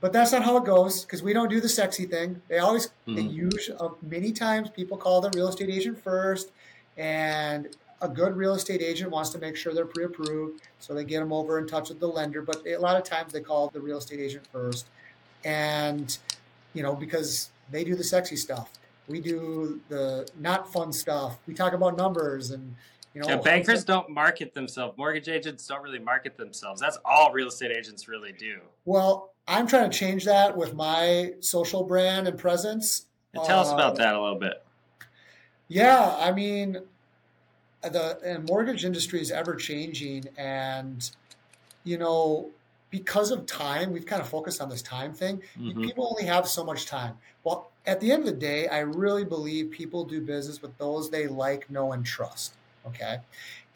But 0.00 0.12
that's 0.12 0.32
not 0.32 0.42
how 0.42 0.56
it 0.56 0.64
goes 0.64 1.04
because 1.04 1.22
we 1.22 1.32
don't 1.32 1.48
do 1.48 1.60
the 1.60 1.68
sexy 1.68 2.06
thing. 2.06 2.40
They 2.48 2.58
always, 2.58 2.86
mm-hmm. 2.86 3.14
they 3.14 3.22
use 3.22 3.70
uh, 3.78 3.90
many 4.02 4.32
times 4.32 4.70
people 4.70 4.96
call 4.96 5.20
the 5.20 5.30
real 5.34 5.48
estate 5.48 5.68
agent 5.70 6.02
first, 6.02 6.50
and 6.96 7.68
a 8.00 8.08
good 8.08 8.36
real 8.36 8.54
estate 8.54 8.80
agent 8.82 9.10
wants 9.10 9.30
to 9.30 9.38
make 9.38 9.54
sure 9.56 9.72
they're 9.72 9.86
pre-approved, 9.86 10.62
so 10.78 10.94
they 10.94 11.04
get 11.04 11.20
them 11.20 11.32
over 11.32 11.58
in 11.58 11.66
touch 11.66 11.90
with 11.90 12.00
the 12.00 12.08
lender. 12.08 12.42
But 12.42 12.66
a 12.66 12.76
lot 12.78 12.96
of 12.96 13.04
times 13.04 13.32
they 13.32 13.40
call 13.40 13.68
the 13.68 13.80
real 13.80 13.98
estate 13.98 14.20
agent 14.20 14.46
first, 14.50 14.86
and 15.44 16.16
you 16.72 16.82
know 16.82 16.94
because 16.94 17.50
they 17.70 17.84
do 17.84 17.94
the 17.94 18.04
sexy 18.04 18.36
stuff. 18.36 18.70
We 19.08 19.20
do 19.20 19.80
the 19.90 20.26
not 20.40 20.72
fun 20.72 20.90
stuff. 20.90 21.38
We 21.46 21.52
talk 21.52 21.74
about 21.74 21.98
numbers 21.98 22.50
and 22.50 22.74
you 23.14 23.20
know. 23.20 23.28
Yeah, 23.28 23.36
bankers 23.36 23.84
don't 23.84 24.10
market 24.10 24.52
themselves. 24.52 24.98
Mortgage 24.98 25.28
agents 25.28 25.66
don't 25.66 25.82
really 25.82 25.98
market 25.98 26.36
themselves. 26.36 26.80
That's 26.80 26.98
all 27.04 27.32
real 27.32 27.48
estate 27.48 27.70
agents 27.70 28.08
really 28.08 28.32
do. 28.32 28.60
Well, 28.84 29.32
I'm 29.46 29.66
trying 29.66 29.90
to 29.90 29.96
change 29.96 30.24
that 30.24 30.56
with 30.56 30.74
my 30.74 31.32
social 31.40 31.84
brand 31.84 32.28
and 32.28 32.38
presence. 32.38 33.06
And 33.32 33.44
tell 33.44 33.60
uh, 33.60 33.62
us 33.62 33.72
about 33.72 33.92
uh, 33.94 34.04
that 34.04 34.14
a 34.14 34.20
little 34.20 34.38
bit. 34.38 34.64
Yeah, 35.68 36.16
I 36.18 36.32
mean, 36.32 36.78
the 37.82 38.18
and 38.24 38.44
mortgage 38.48 38.84
industry 38.84 39.20
is 39.20 39.30
ever 39.30 39.54
changing, 39.54 40.24
and 40.36 41.08
you 41.84 41.98
know, 41.98 42.50
because 42.90 43.30
of 43.30 43.46
time, 43.46 43.92
we've 43.92 44.06
kind 44.06 44.22
of 44.22 44.28
focused 44.28 44.60
on 44.60 44.68
this 44.68 44.82
time 44.82 45.12
thing. 45.12 45.42
Mm-hmm. 45.58 45.82
People 45.82 46.08
only 46.08 46.24
have 46.24 46.48
so 46.48 46.64
much 46.64 46.86
time. 46.86 47.14
Well, 47.42 47.70
at 47.86 48.00
the 48.00 48.10
end 48.12 48.20
of 48.20 48.26
the 48.26 48.40
day, 48.40 48.68
I 48.68 48.80
really 48.80 49.24
believe 49.24 49.70
people 49.70 50.04
do 50.04 50.20
business 50.20 50.62
with 50.62 50.76
those 50.78 51.10
they 51.10 51.26
like, 51.26 51.70
know, 51.70 51.92
and 51.92 52.04
trust. 52.04 52.54
Okay, 52.86 53.18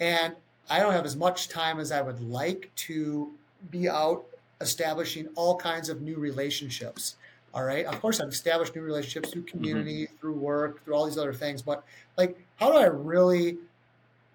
and 0.00 0.34
I 0.70 0.80
don't 0.80 0.92
have 0.92 1.06
as 1.06 1.16
much 1.16 1.48
time 1.48 1.80
as 1.80 1.92
I 1.92 2.02
would 2.02 2.20
like 2.20 2.70
to 2.76 3.32
be 3.70 3.88
out 3.88 4.24
establishing 4.60 5.28
all 5.34 5.56
kinds 5.56 5.88
of 5.88 6.02
new 6.02 6.16
relationships. 6.16 7.16
All 7.54 7.64
right. 7.64 7.86
Of 7.86 8.00
course, 8.00 8.20
I've 8.20 8.28
established 8.28 8.76
new 8.76 8.82
relationships 8.82 9.30
through 9.30 9.42
mm-hmm. 9.42 9.58
community, 9.58 10.04
mm-hmm. 10.04 10.16
through 10.16 10.34
work, 10.34 10.84
through 10.84 10.94
all 10.94 11.06
these 11.06 11.18
other 11.18 11.32
things. 11.32 11.62
But 11.62 11.82
like, 12.16 12.38
how 12.56 12.70
do 12.70 12.78
I 12.78 12.86
really 12.86 13.58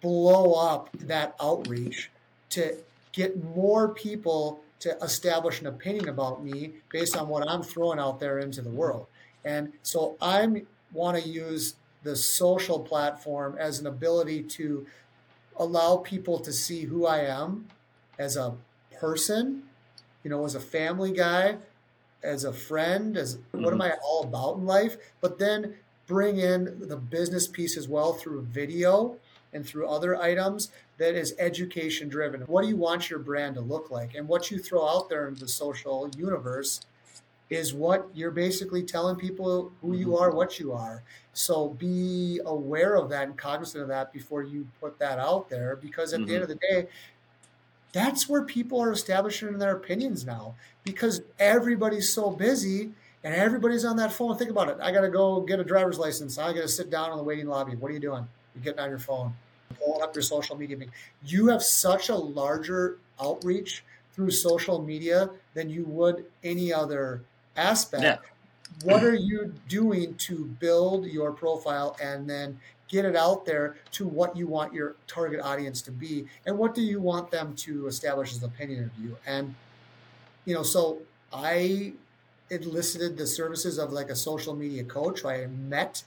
blow 0.02 0.54
up 0.54 0.90
that 0.94 1.36
outreach 1.42 2.10
to 2.50 2.76
get 3.12 3.42
more 3.56 3.90
people 3.90 4.62
to 4.80 4.98
establish 4.98 5.62
an 5.62 5.68
opinion 5.68 6.10
about 6.10 6.44
me 6.44 6.72
based 6.92 7.16
on 7.16 7.28
what 7.28 7.48
I'm 7.48 7.64
throwing 7.64 8.00
out 8.00 8.20
there 8.20 8.40
into 8.40 8.62
the 8.62 8.70
world? 8.70 9.06
And 9.46 9.72
so 9.84 10.16
I 10.22 10.64
want 10.92 11.22
to 11.22 11.30
use 11.30 11.76
the 12.04 12.16
social 12.16 12.80
platform 12.80 13.56
as 13.60 13.80
an 13.80 13.88
ability 13.88 14.44
to 14.44 14.86
allow 15.58 15.98
people 15.98 16.40
to 16.40 16.52
see 16.52 16.84
who 16.84 17.06
I 17.06 17.20
am 17.20 17.68
as 18.18 18.38
a 18.38 18.56
person 19.00 19.64
you 20.24 20.30
know, 20.30 20.46
as 20.46 20.56
a 20.56 20.60
family 20.60 21.12
guy, 21.12 21.58
as 22.24 22.44
a 22.44 22.54
friend, 22.54 23.18
as 23.18 23.38
mm-hmm. 23.38 23.64
what 23.64 23.74
am 23.74 23.80
mm-hmm. 23.80 23.94
I 23.94 23.98
all 24.04 24.24
about 24.24 24.58
in 24.58 24.66
life? 24.66 24.98
But 25.22 25.38
then 25.38 25.76
bring 26.08 26.40
in 26.40 26.88
the 26.88 26.98
business 26.98 27.48
piece 27.48 27.78
as 27.78 27.88
well 27.88 28.14
through 28.14 28.44
video 28.44 29.18
and 29.52 29.66
through 29.66 29.88
other 29.88 30.20
items 30.20 30.72
that 30.98 31.16
is 31.16 31.36
education 31.38 32.10
driven. 32.10 32.42
What 32.42 32.64
do 32.64 32.70
you 32.70 32.78
want 32.78 33.10
your 33.10 33.20
brand 33.20 33.56
to 33.56 33.62
look 33.62 33.92
like? 33.92 34.16
And 34.16 34.28
what 34.28 34.50
you 34.50 34.60
throw 34.60 34.88
out 34.88 35.10
there 35.10 35.28
in 35.28 35.36
the 35.36 35.48
social 35.48 36.10
universe 36.18 36.82
is 37.54 37.72
what 37.72 38.08
you're 38.16 38.32
basically 38.32 38.82
telling 38.82 39.16
people 39.16 39.72
who 39.82 39.96
you 39.96 40.08
mm-hmm. 40.08 40.24
are, 40.24 40.32
what 40.32 40.60
you 40.60 40.74
are. 40.74 41.04
So 41.34 41.70
be 41.70 42.40
aware 42.46 42.96
of 42.96 43.10
that 43.10 43.28
and 43.28 43.38
cognizant 43.38 43.84
of 43.84 43.90
that 43.90 44.12
before 44.12 44.42
you 44.42 44.68
put 44.82 44.98
that 45.00 45.20
out 45.20 45.50
there 45.50 45.76
because 45.76 46.14
at 46.14 46.22
mm-hmm. 46.22 46.28
the 46.30 46.36
end 46.36 46.44
mm-hmm. 46.44 46.52
of 46.52 46.60
the 46.60 46.68
day, 46.68 46.88
that's 47.92 48.28
where 48.28 48.44
people 48.44 48.82
are 48.82 48.92
establishing 48.92 49.60
their 49.60 49.76
opinions 49.76 50.26
now 50.26 50.56
because 50.84 51.22
everybody's 51.38 52.12
so 52.12 52.32
busy 52.32 52.92
and 53.24 53.36
everybody's 53.36 53.86
on 53.86 53.98
that 53.98 54.12
phone. 54.12 54.36
Think 54.36 54.50
about 54.50 54.70
it. 54.70 54.78
I 54.82 54.92
got 54.92 55.02
to 55.02 55.10
go 55.10 55.42
get 55.42 55.60
a 55.60 55.64
driver's 55.64 56.00
license. 56.00 56.40
I 56.40 56.54
got 56.54 56.62
to 56.62 56.68
sit 56.68 56.90
down 56.90 57.12
in 57.12 57.18
the 57.18 57.24
waiting 57.24 57.46
lobby. 57.46 57.76
What 57.76 57.92
are 57.92 57.94
you 57.94 58.00
doing? 58.00 58.28
You're 58.56 58.64
getting 58.64 58.80
on 58.80 58.90
your 58.90 59.00
phone, 59.00 59.34
pulling 59.80 60.02
up 60.02 60.16
your 60.16 60.24
social 60.24 60.56
media. 60.56 60.78
You 61.24 61.48
have 61.50 61.62
such 61.62 62.10
a 62.10 62.16
larger 62.16 62.98
outreach 63.22 63.84
through 64.16 64.32
social 64.32 64.82
media 64.82 65.30
than 65.54 65.70
you 65.70 65.86
would 65.86 66.26
any 66.44 66.74
other 66.74 67.22
aspect. 67.56 68.04
Yeah. 68.04 68.18
What 68.84 69.04
are 69.04 69.16
you 69.16 69.54
doing 69.68 70.16
to 70.16 70.46
build 70.46 71.06
your 71.06 71.32
profile 71.32 71.96
and 72.02 72.28
then 72.30 72.60
get 72.94 73.06
it 73.06 73.16
out 73.16 73.46
there 73.46 73.76
to 73.92 74.08
what 74.08 74.38
you 74.38 74.48
want 74.48 74.72
your 74.72 74.96
target 75.08 75.40
audience 75.42 75.82
to 75.82 75.92
be 75.92 76.28
and 76.46 76.56
what 76.56 76.76
do 76.76 76.82
you 76.82 77.02
want 77.02 77.32
them 77.32 77.56
to 77.56 77.88
establish 77.88 78.32
as 78.32 78.44
an 78.44 78.50
opinion 78.50 78.84
of 78.84 79.04
you 79.04 79.18
and 79.26 79.56
you 80.46 80.54
know 80.54 80.62
so 80.62 81.00
i 81.34 81.92
enlisted 82.52 83.18
the 83.18 83.26
services 83.26 83.80
of 83.80 83.92
like 83.92 84.10
a 84.10 84.16
social 84.16 84.56
media 84.56 84.84
coach 84.84 85.26
i 85.26 85.48
met 85.48 86.04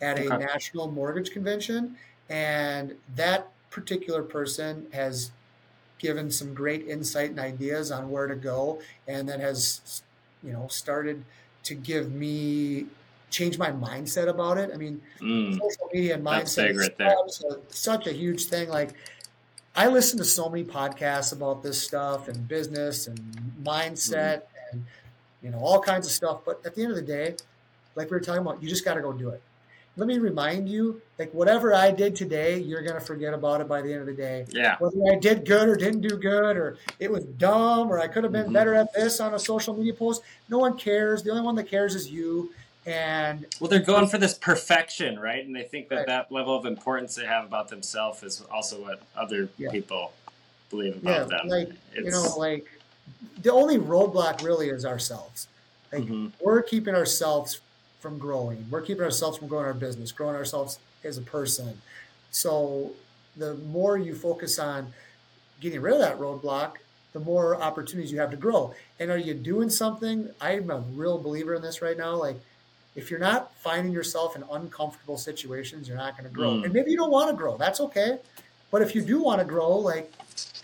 at 0.00 0.18
a 0.18 0.32
okay. 0.32 0.44
national 0.44 0.90
mortgage 0.90 1.30
convention 1.30 1.94
and 2.30 2.94
that 3.16 3.50
particular 3.68 4.22
person 4.22 4.86
has 4.92 5.32
given 5.98 6.30
some 6.30 6.54
great 6.54 6.86
insight 6.88 7.28
and 7.28 7.38
ideas 7.38 7.90
on 7.90 8.10
where 8.10 8.26
to 8.26 8.34
go 8.34 8.80
and 9.06 9.28
then 9.28 9.40
has 9.40 10.02
you 10.42 10.52
know 10.52 10.66
started 10.68 11.24
to 11.64 11.74
give 11.74 12.12
me 12.12 12.86
change 13.30 13.58
my 13.58 13.70
mindset 13.70 14.28
about 14.28 14.58
it. 14.58 14.70
I 14.74 14.76
mean, 14.76 15.00
mm, 15.20 15.54
social 15.54 15.88
media 15.92 16.14
and 16.14 16.24
mindset 16.24 16.70
is 16.70 16.90
such 16.98 17.50
a, 17.50 17.58
such 17.68 18.06
a 18.06 18.12
huge 18.12 18.46
thing. 18.46 18.68
Like, 18.68 18.90
I 19.76 19.86
listen 19.86 20.18
to 20.18 20.24
so 20.24 20.48
many 20.48 20.64
podcasts 20.64 21.32
about 21.32 21.62
this 21.62 21.80
stuff 21.80 22.28
and 22.28 22.46
business 22.48 23.06
and 23.06 23.18
mindset 23.62 24.42
mm. 24.42 24.42
and 24.72 24.84
you 25.42 25.50
know 25.50 25.58
all 25.58 25.80
kinds 25.80 26.06
of 26.06 26.12
stuff. 26.12 26.40
But 26.44 26.60
at 26.64 26.74
the 26.74 26.82
end 26.82 26.90
of 26.90 26.96
the 26.96 27.02
day, 27.02 27.36
like 27.94 28.10
we 28.10 28.16
were 28.16 28.20
talking 28.20 28.42
about, 28.42 28.62
you 28.62 28.68
just 28.68 28.84
got 28.84 28.94
to 28.94 29.00
go 29.00 29.12
do 29.12 29.30
it. 29.30 29.42
Let 29.96 30.06
me 30.06 30.18
remind 30.18 30.68
you, 30.68 31.02
like 31.18 31.32
whatever 31.34 31.74
I 31.74 31.90
did 31.90 32.14
today, 32.16 32.58
you're 32.58 32.82
gonna 32.82 33.00
forget 33.00 33.34
about 33.34 33.60
it 33.60 33.68
by 33.68 33.82
the 33.82 33.92
end 33.92 34.00
of 34.00 34.06
the 34.06 34.14
day. 34.14 34.46
Yeah. 34.50 34.76
Whether 34.78 34.96
I 35.12 35.18
did 35.18 35.44
good 35.44 35.68
or 35.68 35.76
didn't 35.76 36.00
do 36.00 36.16
good, 36.16 36.56
or 36.56 36.78
it 36.98 37.10
was 37.10 37.24
dumb, 37.24 37.90
or 37.90 37.98
I 37.98 38.06
could 38.06 38.24
have 38.24 38.32
been 38.32 38.44
mm-hmm. 38.44 38.52
better 38.52 38.74
at 38.74 38.92
this 38.94 39.20
on 39.20 39.34
a 39.34 39.38
social 39.38 39.74
media 39.74 39.92
post. 39.92 40.22
No 40.48 40.58
one 40.58 40.78
cares. 40.78 41.22
The 41.22 41.30
only 41.30 41.42
one 41.42 41.54
that 41.56 41.68
cares 41.68 41.94
is 41.94 42.10
you. 42.10 42.52
And 42.86 43.46
well, 43.60 43.68
they're 43.68 43.80
going 43.80 44.06
for 44.06 44.16
this 44.16 44.34
perfection, 44.34 45.18
right? 45.18 45.44
And 45.44 45.54
they 45.54 45.64
think 45.64 45.88
that 45.90 45.96
right. 45.96 46.06
that 46.06 46.32
level 46.32 46.56
of 46.56 46.64
importance 46.64 47.14
they 47.14 47.26
have 47.26 47.44
about 47.44 47.68
themselves 47.68 48.22
is 48.22 48.42
also 48.50 48.80
what 48.80 49.02
other 49.14 49.50
yeah. 49.58 49.70
people 49.70 50.12
believe 50.70 50.96
about 50.96 51.30
yeah, 51.30 51.36
them. 51.36 51.48
Like 51.48 51.70
it's... 51.92 52.06
you 52.06 52.10
know, 52.10 52.34
like 52.38 52.66
the 53.42 53.52
only 53.52 53.76
roadblock 53.76 54.42
really 54.42 54.70
is 54.70 54.86
ourselves. 54.86 55.48
Like 55.92 56.04
mm-hmm. 56.04 56.28
we're 56.40 56.62
keeping 56.62 56.94
ourselves 56.94 57.60
from 58.00 58.18
growing. 58.18 58.66
We're 58.70 58.80
keeping 58.80 59.04
ourselves 59.04 59.38
from 59.38 59.48
growing 59.48 59.66
our 59.66 59.74
business, 59.74 60.10
growing 60.10 60.34
ourselves 60.34 60.78
as 61.04 61.18
a 61.18 61.22
person. 61.22 61.80
So 62.30 62.92
the 63.36 63.54
more 63.54 63.98
you 63.98 64.14
focus 64.14 64.58
on 64.58 64.92
getting 65.60 65.80
rid 65.80 65.94
of 65.94 66.00
that 66.00 66.18
roadblock, 66.18 66.76
the 67.12 67.20
more 67.20 67.60
opportunities 67.60 68.12
you 68.12 68.20
have 68.20 68.30
to 68.30 68.36
grow. 68.36 68.74
And 68.98 69.10
are 69.10 69.18
you 69.18 69.34
doing 69.34 69.68
something? 69.68 70.30
I'm 70.40 70.70
a 70.70 70.78
real 70.94 71.18
believer 71.18 71.54
in 71.54 71.62
this 71.62 71.82
right 71.82 71.96
now. 71.96 72.14
Like 72.14 72.36
if 72.94 73.10
you're 73.10 73.20
not 73.20 73.54
finding 73.56 73.92
yourself 73.92 74.36
in 74.36 74.44
uncomfortable 74.50 75.18
situations, 75.18 75.88
you're 75.88 75.96
not 75.96 76.16
going 76.16 76.28
to 76.28 76.34
grow. 76.34 76.54
Mm. 76.54 76.64
And 76.64 76.72
maybe 76.72 76.90
you 76.90 76.96
don't 76.96 77.10
want 77.10 77.30
to 77.30 77.36
grow. 77.36 77.56
That's 77.56 77.80
okay. 77.80 78.18
But 78.70 78.82
if 78.82 78.94
you 78.94 79.02
do 79.02 79.22
want 79.22 79.40
to 79.40 79.44
grow, 79.44 79.76
like 79.76 80.12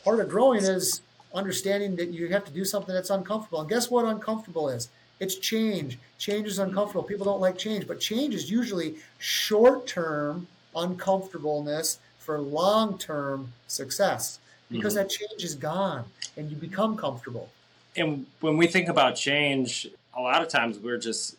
part 0.04 0.20
of 0.20 0.28
growing 0.28 0.62
is 0.62 1.02
understanding 1.34 1.96
that 1.96 2.08
you 2.10 2.28
have 2.28 2.44
to 2.44 2.52
do 2.52 2.64
something 2.64 2.94
that's 2.94 3.10
uncomfortable. 3.10 3.60
And 3.60 3.68
guess 3.68 3.90
what 3.90 4.04
uncomfortable 4.04 4.68
is? 4.68 4.88
It's 5.20 5.36
change. 5.36 5.98
Change 6.18 6.46
is 6.46 6.58
uncomfortable. 6.58 7.02
People 7.02 7.24
don't 7.24 7.40
like 7.40 7.56
change, 7.56 7.86
but 7.86 8.00
change 8.00 8.34
is 8.34 8.50
usually 8.50 8.96
short 9.18 9.86
term 9.86 10.46
uncomfortableness 10.74 11.98
for 12.18 12.38
long 12.38 12.98
term 12.98 13.52
success 13.66 14.38
because 14.70 14.94
mm-hmm. 14.94 15.02
that 15.04 15.10
change 15.10 15.44
is 15.44 15.54
gone 15.54 16.04
and 16.36 16.50
you 16.50 16.56
become 16.56 16.96
comfortable. 16.96 17.48
And 17.96 18.26
when 18.40 18.56
we 18.56 18.66
think 18.66 18.88
about 18.88 19.16
change, 19.16 19.88
a 20.14 20.20
lot 20.20 20.42
of 20.42 20.48
times 20.48 20.78
we're 20.78 20.98
just 20.98 21.36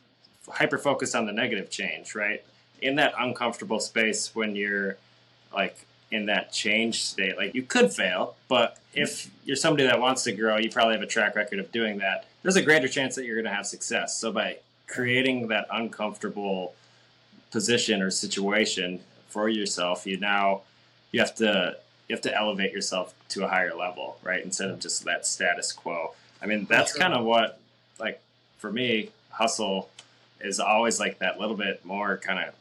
hyper 0.50 0.78
focused 0.78 1.16
on 1.16 1.26
the 1.26 1.32
negative 1.32 1.70
change, 1.70 2.16
right? 2.16 2.44
In 2.82 2.96
that 2.96 3.14
uncomfortable 3.20 3.80
space 3.80 4.34
when 4.34 4.56
you're 4.56 4.98
like 5.54 5.86
in 6.12 6.26
that 6.28 6.52
change 6.52 7.04
state, 7.04 7.38
like 7.38 7.54
you 7.54 7.64
could 7.64 7.92
fail, 7.92 8.36
but 8.48 8.78
if 8.94 9.30
you're 9.46 9.56
somebody 9.56 9.86
that 9.86 10.00
wants 10.00 10.24
to 10.24 10.32
grow, 10.32 10.58
you 10.58 10.70
probably 10.72 10.94
have 10.94 11.04
a 11.04 11.08
track 11.08 11.36
record 11.36 11.60
of 11.60 11.72
doing 11.72 11.98
that. 12.00 12.26
There's 12.48 12.56
a 12.56 12.62
greater 12.62 12.88
chance 12.88 13.14
that 13.16 13.26
you're 13.26 13.36
going 13.36 13.44
to 13.44 13.54
have 13.54 13.68
success. 13.68 14.18
So 14.18 14.32
by 14.32 14.60
creating 14.88 15.50
that 15.50 15.68
uncomfortable 15.70 16.76
position 17.52 18.02
or 18.02 18.10
situation 18.10 19.02
for 19.28 19.50
yourself, 19.50 20.08
you 20.08 20.18
now 20.18 20.62
you 21.12 21.20
have 21.20 21.36
to 21.36 21.76
you 22.08 22.16
have 22.16 22.22
to 22.22 22.34
elevate 22.34 22.72
yourself 22.72 23.14
to 23.32 23.44
a 23.44 23.50
higher 23.50 23.76
level, 23.76 24.18
right? 24.24 24.42
Instead 24.42 24.70
of 24.70 24.80
just 24.80 25.04
that 25.04 25.26
status 25.26 25.74
quo. 25.74 26.14
I 26.42 26.46
mean, 26.46 26.66
that's 26.70 26.94
kind 26.94 27.14
of 27.14 27.26
what 27.26 27.60
like 28.00 28.22
for 28.60 28.72
me, 28.72 29.10
hustle 29.30 29.90
is 30.40 30.62
always 30.62 31.02
like 31.02 31.20
that 31.20 31.42
little 31.42 31.58
bit 31.58 31.84
more 31.84 32.16
kind 32.16 32.40
of 32.40 32.54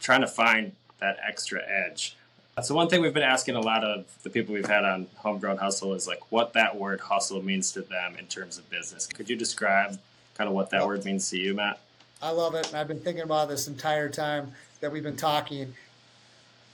trying 0.00 0.22
to 0.22 0.26
find 0.26 0.72
that 1.00 1.18
extra 1.22 1.60
edge. 1.68 2.16
So 2.62 2.74
one 2.74 2.88
thing 2.88 3.02
we've 3.02 3.12
been 3.12 3.24
asking 3.24 3.56
a 3.56 3.60
lot 3.60 3.82
of 3.82 4.06
the 4.22 4.30
people 4.30 4.54
we've 4.54 4.64
had 4.64 4.84
on 4.84 5.08
Homegrown 5.16 5.56
Hustle 5.56 5.92
is 5.94 6.06
like 6.06 6.20
what 6.30 6.52
that 6.52 6.76
word 6.76 7.00
hustle 7.00 7.42
means 7.42 7.72
to 7.72 7.82
them 7.82 8.14
in 8.16 8.26
terms 8.26 8.58
of 8.58 8.70
business. 8.70 9.08
Could 9.08 9.28
you 9.28 9.34
describe 9.34 9.98
kind 10.34 10.46
of 10.46 10.54
what 10.54 10.70
that 10.70 10.86
word 10.86 11.04
means 11.04 11.28
to 11.30 11.38
you, 11.38 11.52
Matt? 11.52 11.80
I 12.22 12.30
love 12.30 12.54
it. 12.54 12.68
And 12.68 12.76
I've 12.76 12.86
been 12.86 13.00
thinking 13.00 13.24
about 13.24 13.48
this 13.48 13.66
entire 13.66 14.08
time 14.08 14.52
that 14.80 14.92
we've 14.92 15.02
been 15.02 15.16
talking. 15.16 15.74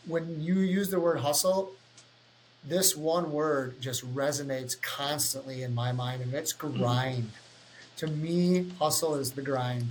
When 0.07 0.43
you 0.43 0.59
use 0.59 0.91
the 0.91 1.01
word 1.01 1.21
hustle, 1.21 1.73
this 2.63 2.95
one 2.95 3.33
word 3.33 3.81
just 3.81 4.07
resonates 4.15 4.81
constantly 4.81 5.63
in 5.63 5.75
my 5.75 5.93
mind, 5.93 6.21
and 6.21 6.35
it's 6.35 6.53
mm-hmm. 6.53 6.77
grind. 6.77 7.23
Mm-hmm. 7.25 7.97
To 7.97 8.07
me, 8.07 8.67
hustle 8.79 9.15
is 9.15 9.33
the 9.33 9.43
grind. 9.43 9.89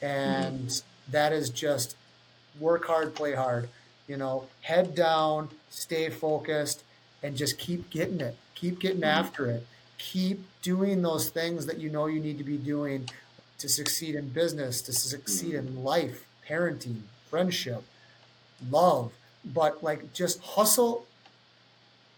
And 0.00 0.68
mm-hmm. 0.68 1.12
that 1.12 1.34
is 1.34 1.50
just 1.50 1.94
work 2.58 2.86
hard, 2.86 3.14
play 3.14 3.34
hard. 3.34 3.68
You 4.06 4.16
know, 4.16 4.44
head 4.62 4.94
down, 4.94 5.50
stay 5.70 6.10
focused, 6.10 6.82
and 7.22 7.36
just 7.36 7.58
keep 7.58 7.90
getting 7.90 8.20
it. 8.20 8.36
Keep 8.54 8.80
getting 8.80 9.00
mm-hmm. 9.00 9.18
after 9.18 9.46
it. 9.46 9.66
Keep 9.98 10.44
doing 10.62 11.02
those 11.02 11.28
things 11.30 11.66
that 11.66 11.78
you 11.78 11.90
know 11.90 12.06
you 12.06 12.20
need 12.20 12.38
to 12.38 12.44
be 12.44 12.56
doing 12.56 13.08
to 13.58 13.68
succeed 13.68 14.14
in 14.14 14.28
business, 14.28 14.82
to 14.82 14.92
succeed 14.92 15.54
in 15.54 15.66
mm-hmm. 15.66 15.84
life, 15.84 16.26
parenting, 16.48 17.00
friendship, 17.28 17.82
love. 18.70 19.12
But 19.44 19.82
like 19.82 20.12
just 20.12 20.40
hustle, 20.40 21.06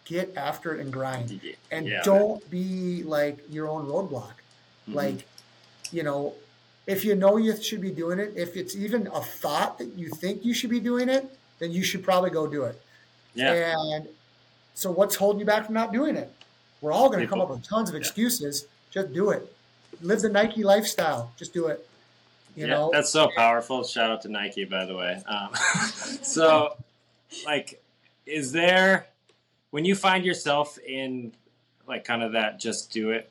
get 0.05 0.35
after 0.37 0.75
it 0.75 0.81
and 0.81 0.93
grind. 0.93 1.41
And 1.71 1.87
yeah, 1.87 2.03
don't 2.03 2.41
man. 2.41 2.51
be 2.51 3.03
like 3.03 3.39
your 3.51 3.69
own 3.69 3.87
roadblock. 3.87 4.33
Mm-hmm. 4.89 4.95
Like, 4.95 5.27
you 5.93 6.03
know, 6.03 6.35
if 6.87 7.05
you 7.05 7.15
know 7.15 7.37
you 7.37 7.55
should 7.63 7.83
be 7.83 7.91
doing 7.91 8.19
it, 8.19 8.33
if 8.35 8.57
it's 8.57 8.75
even 8.75 9.07
a 9.09 9.21
thought 9.21 9.79
that 9.79 9.95
you 9.97 10.09
think 10.09 10.45
you 10.45 10.55
should 10.55 10.71
be 10.71 10.81
doing 10.81 11.09
it, 11.09 11.31
then 11.59 11.73
you 11.73 11.83
should 11.83 12.03
probably 12.03 12.31
go 12.31 12.47
do 12.47 12.65
it. 12.65 12.81
Yeah. 13.35 13.75
And 13.95 14.09
so 14.75 14.91
what's 14.91 15.15
holding 15.15 15.41
you 15.41 15.47
back 15.47 15.67
from 15.67 15.75
not 15.75 15.93
doing 15.93 16.17
it? 16.17 16.33
We're 16.81 16.93
all 16.93 17.09
going 17.09 17.21
to 17.21 17.27
come 17.27 17.41
up 17.41 17.51
with 17.51 17.63
tons 17.63 17.89
of 17.89 17.97
excuses. 17.97 18.63
Yeah. 18.93 19.03
Just 19.03 19.15
do 19.15 19.31
it 19.31 19.53
live 20.03 20.21
the 20.21 20.29
Nike 20.29 20.63
lifestyle. 20.63 21.33
Just 21.37 21.53
do 21.53 21.67
it. 21.67 21.87
You 22.57 22.67
yeah, 22.67 22.75
know, 22.75 22.91
that's 22.93 23.11
so 23.11 23.31
powerful. 23.37 23.85
Shout 23.85 24.11
out 24.11 24.23
to 24.23 24.29
Nike, 24.29 24.65
by 24.65 24.85
the 24.85 24.97
way. 24.97 25.23
Um, 25.27 25.51
so, 26.23 26.77
like, 27.45 27.81
is 28.27 28.53
there 28.53 29.07
when 29.71 29.85
you 29.85 29.95
find 29.95 30.25
yourself 30.25 30.79
in 30.79 31.33
like 31.87 32.05
kind 32.05 32.23
of 32.23 32.33
that 32.33 32.59
just 32.59 32.91
do 32.91 33.11
it 33.11 33.31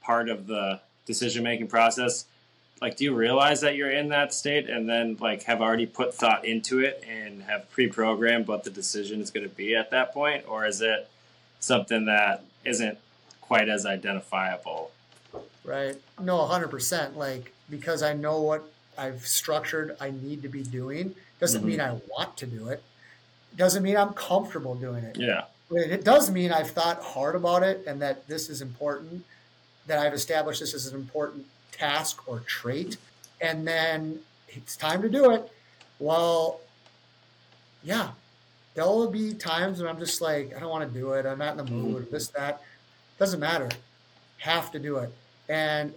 part 0.00 0.28
of 0.28 0.46
the 0.46 0.80
decision 1.06 1.44
making 1.44 1.68
process? 1.68 2.24
Like, 2.80 2.96
do 2.96 3.04
you 3.04 3.14
realize 3.14 3.60
that 3.60 3.76
you're 3.76 3.90
in 3.90 4.08
that 4.08 4.32
state 4.32 4.70
and 4.70 4.88
then 4.88 5.16
like 5.20 5.42
have 5.44 5.60
already 5.60 5.86
put 5.86 6.14
thought 6.14 6.44
into 6.44 6.80
it 6.80 7.04
and 7.06 7.42
have 7.42 7.70
pre-programmed 7.70 8.46
what 8.48 8.64
the 8.64 8.70
decision 8.70 9.20
is 9.20 9.30
going 9.30 9.48
to 9.48 9.54
be 9.54 9.74
at 9.74 9.90
that 9.90 10.14
point, 10.14 10.44
or 10.48 10.66
is 10.66 10.80
it 10.80 11.08
something 11.58 12.06
that 12.06 12.42
isn't 12.64 12.98
quite 13.40 13.68
as 13.68 13.84
identifiable 13.84 14.90
right? 15.64 15.96
No, 16.20 16.38
100%. 16.38 17.16
Like, 17.16 17.52
because 17.68 18.02
I 18.02 18.12
know 18.12 18.40
what 18.40 18.64
I've 18.98 19.26
structured 19.26 19.96
I 20.00 20.10
need 20.10 20.42
to 20.42 20.48
be 20.48 20.62
doing 20.62 21.14
doesn't 21.38 21.60
mm-hmm. 21.60 21.70
mean 21.70 21.80
I 21.80 21.92
want 22.08 22.36
to 22.38 22.46
do 22.46 22.68
it. 22.68 22.82
Doesn't 23.56 23.82
mean 23.82 23.96
I'm 23.96 24.12
comfortable 24.12 24.74
doing 24.74 25.04
it. 25.04 25.16
Yeah. 25.16 25.44
It 25.70 26.04
does 26.04 26.30
mean 26.30 26.52
I've 26.52 26.70
thought 26.70 27.02
hard 27.02 27.36
about 27.36 27.62
it 27.62 27.84
and 27.86 28.02
that 28.02 28.26
this 28.26 28.48
is 28.48 28.60
important, 28.60 29.24
that 29.86 29.98
I've 29.98 30.12
established 30.12 30.60
this 30.60 30.74
as 30.74 30.86
an 30.86 30.96
important 30.96 31.46
task 31.80 32.28
or 32.28 32.40
trait. 32.40 32.96
And 33.40 33.66
then 33.66 34.20
it's 34.48 34.76
time 34.76 35.00
to 35.02 35.08
do 35.08 35.30
it. 35.30 35.50
Well, 35.98 36.60
yeah, 37.82 38.10
there'll 38.74 39.10
be 39.10 39.32
times 39.34 39.80
when 39.80 39.88
I'm 39.88 39.98
just 39.98 40.20
like, 40.20 40.54
I 40.56 40.60
don't 40.60 40.70
want 40.70 40.90
to 40.90 40.98
do 40.98 41.12
it. 41.12 41.26
I'm 41.26 41.38
not 41.38 41.58
in 41.58 41.64
the 41.64 41.70
mood, 41.70 42.04
mm-hmm. 42.04 42.12
this, 42.12 42.28
that. 42.28 42.62
Doesn't 43.18 43.40
matter. 43.40 43.68
Have 44.38 44.70
to 44.72 44.78
do 44.78 44.96
it 44.96 45.12
and 45.48 45.92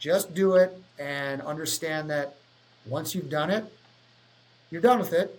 just 0.00 0.34
do 0.34 0.54
it 0.54 0.76
and 0.98 1.40
understand 1.42 2.10
that 2.10 2.34
once 2.86 3.14
you've 3.14 3.30
done 3.30 3.50
it, 3.50 3.64
you're 4.70 4.80
done 4.80 4.98
with 4.98 5.12
it. 5.12 5.38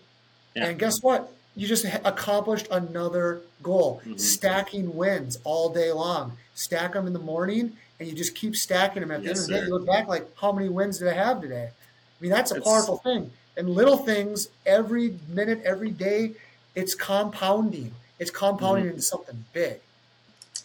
Yeah. 0.56 0.68
And 0.68 0.80
guess 0.80 1.02
what? 1.02 1.34
You 1.58 1.68
just 1.68 1.86
accomplished 2.06 2.68
another 2.72 3.42
goal. 3.62 4.02
Mm-hmm. 4.02 4.18
Stacking 4.18 4.96
wins 4.96 5.38
all 5.44 5.70
day 5.70 5.92
long. 5.92 6.38
Stack 6.54 6.94
them 6.94 7.08
in 7.08 7.14
the 7.14 7.20
morning, 7.20 7.76
and 8.00 8.10
you 8.10 8.16
just 8.16 8.36
keep 8.36 8.56
stacking 8.56 9.02
them. 9.02 9.12
At 9.12 9.22
the 9.22 9.30
yes, 9.30 9.38
end 9.38 9.44
of 9.44 9.48
the 9.48 9.54
day, 9.54 9.66
you 9.68 9.74
look 9.74 9.88
back 9.88 10.08
like, 10.08 10.28
how 10.38 10.52
many 10.52 10.70
wins 10.70 11.00
did 11.00 11.08
I 11.08 11.14
have 11.14 11.42
today? 11.42 11.70
I 11.70 12.22
mean, 12.22 12.32
that's 12.32 12.52
a 12.52 12.56
it's... 12.56 12.66
powerful 12.66 12.98
thing. 12.98 13.32
And 13.58 13.70
little 13.70 13.98
things 13.98 14.50
every 14.66 15.18
minute, 15.30 15.62
every 15.64 15.92
day, 15.92 16.34
it's 16.76 16.94
compounding. 16.94 17.94
It's 18.20 18.32
compounding 18.32 18.86
mm-hmm. 18.86 18.92
into 18.92 19.02
something 19.02 19.46
big. 19.54 19.80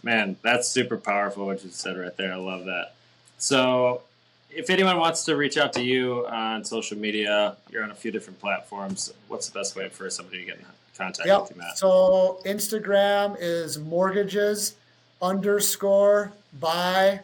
Man, 0.02 0.36
that's 0.42 0.68
super 0.68 0.96
powerful 0.96 1.46
what 1.46 1.62
you 1.62 1.70
said 1.70 1.96
right 1.96 2.16
there. 2.16 2.32
I 2.32 2.36
love 2.36 2.64
that. 2.64 2.94
So, 3.38 4.02
if 4.50 4.70
anyone 4.70 4.98
wants 4.98 5.24
to 5.24 5.36
reach 5.36 5.56
out 5.56 5.72
to 5.74 5.82
you 5.82 6.26
on 6.26 6.64
social 6.64 6.98
media, 6.98 7.56
you're 7.70 7.84
on 7.84 7.90
a 7.90 7.94
few 7.94 8.10
different 8.10 8.40
platforms. 8.40 9.12
What's 9.28 9.48
the 9.48 9.58
best 9.58 9.76
way 9.76 9.88
for 9.88 10.10
somebody 10.10 10.38
to 10.38 10.44
get 10.44 10.58
in 10.58 10.64
contact 10.96 11.28
yep. 11.28 11.42
with 11.42 11.50
you, 11.50 11.56
Matt? 11.58 11.78
So, 11.78 12.40
Instagram 12.44 13.36
is 13.38 13.78
mortgages 13.78 14.74
underscore 15.22 16.32
by 16.58 17.20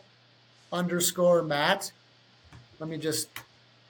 underscore 0.73 1.43
Matt. 1.43 1.93
Let 2.79 2.89
me 2.89 2.99
just 2.99 3.29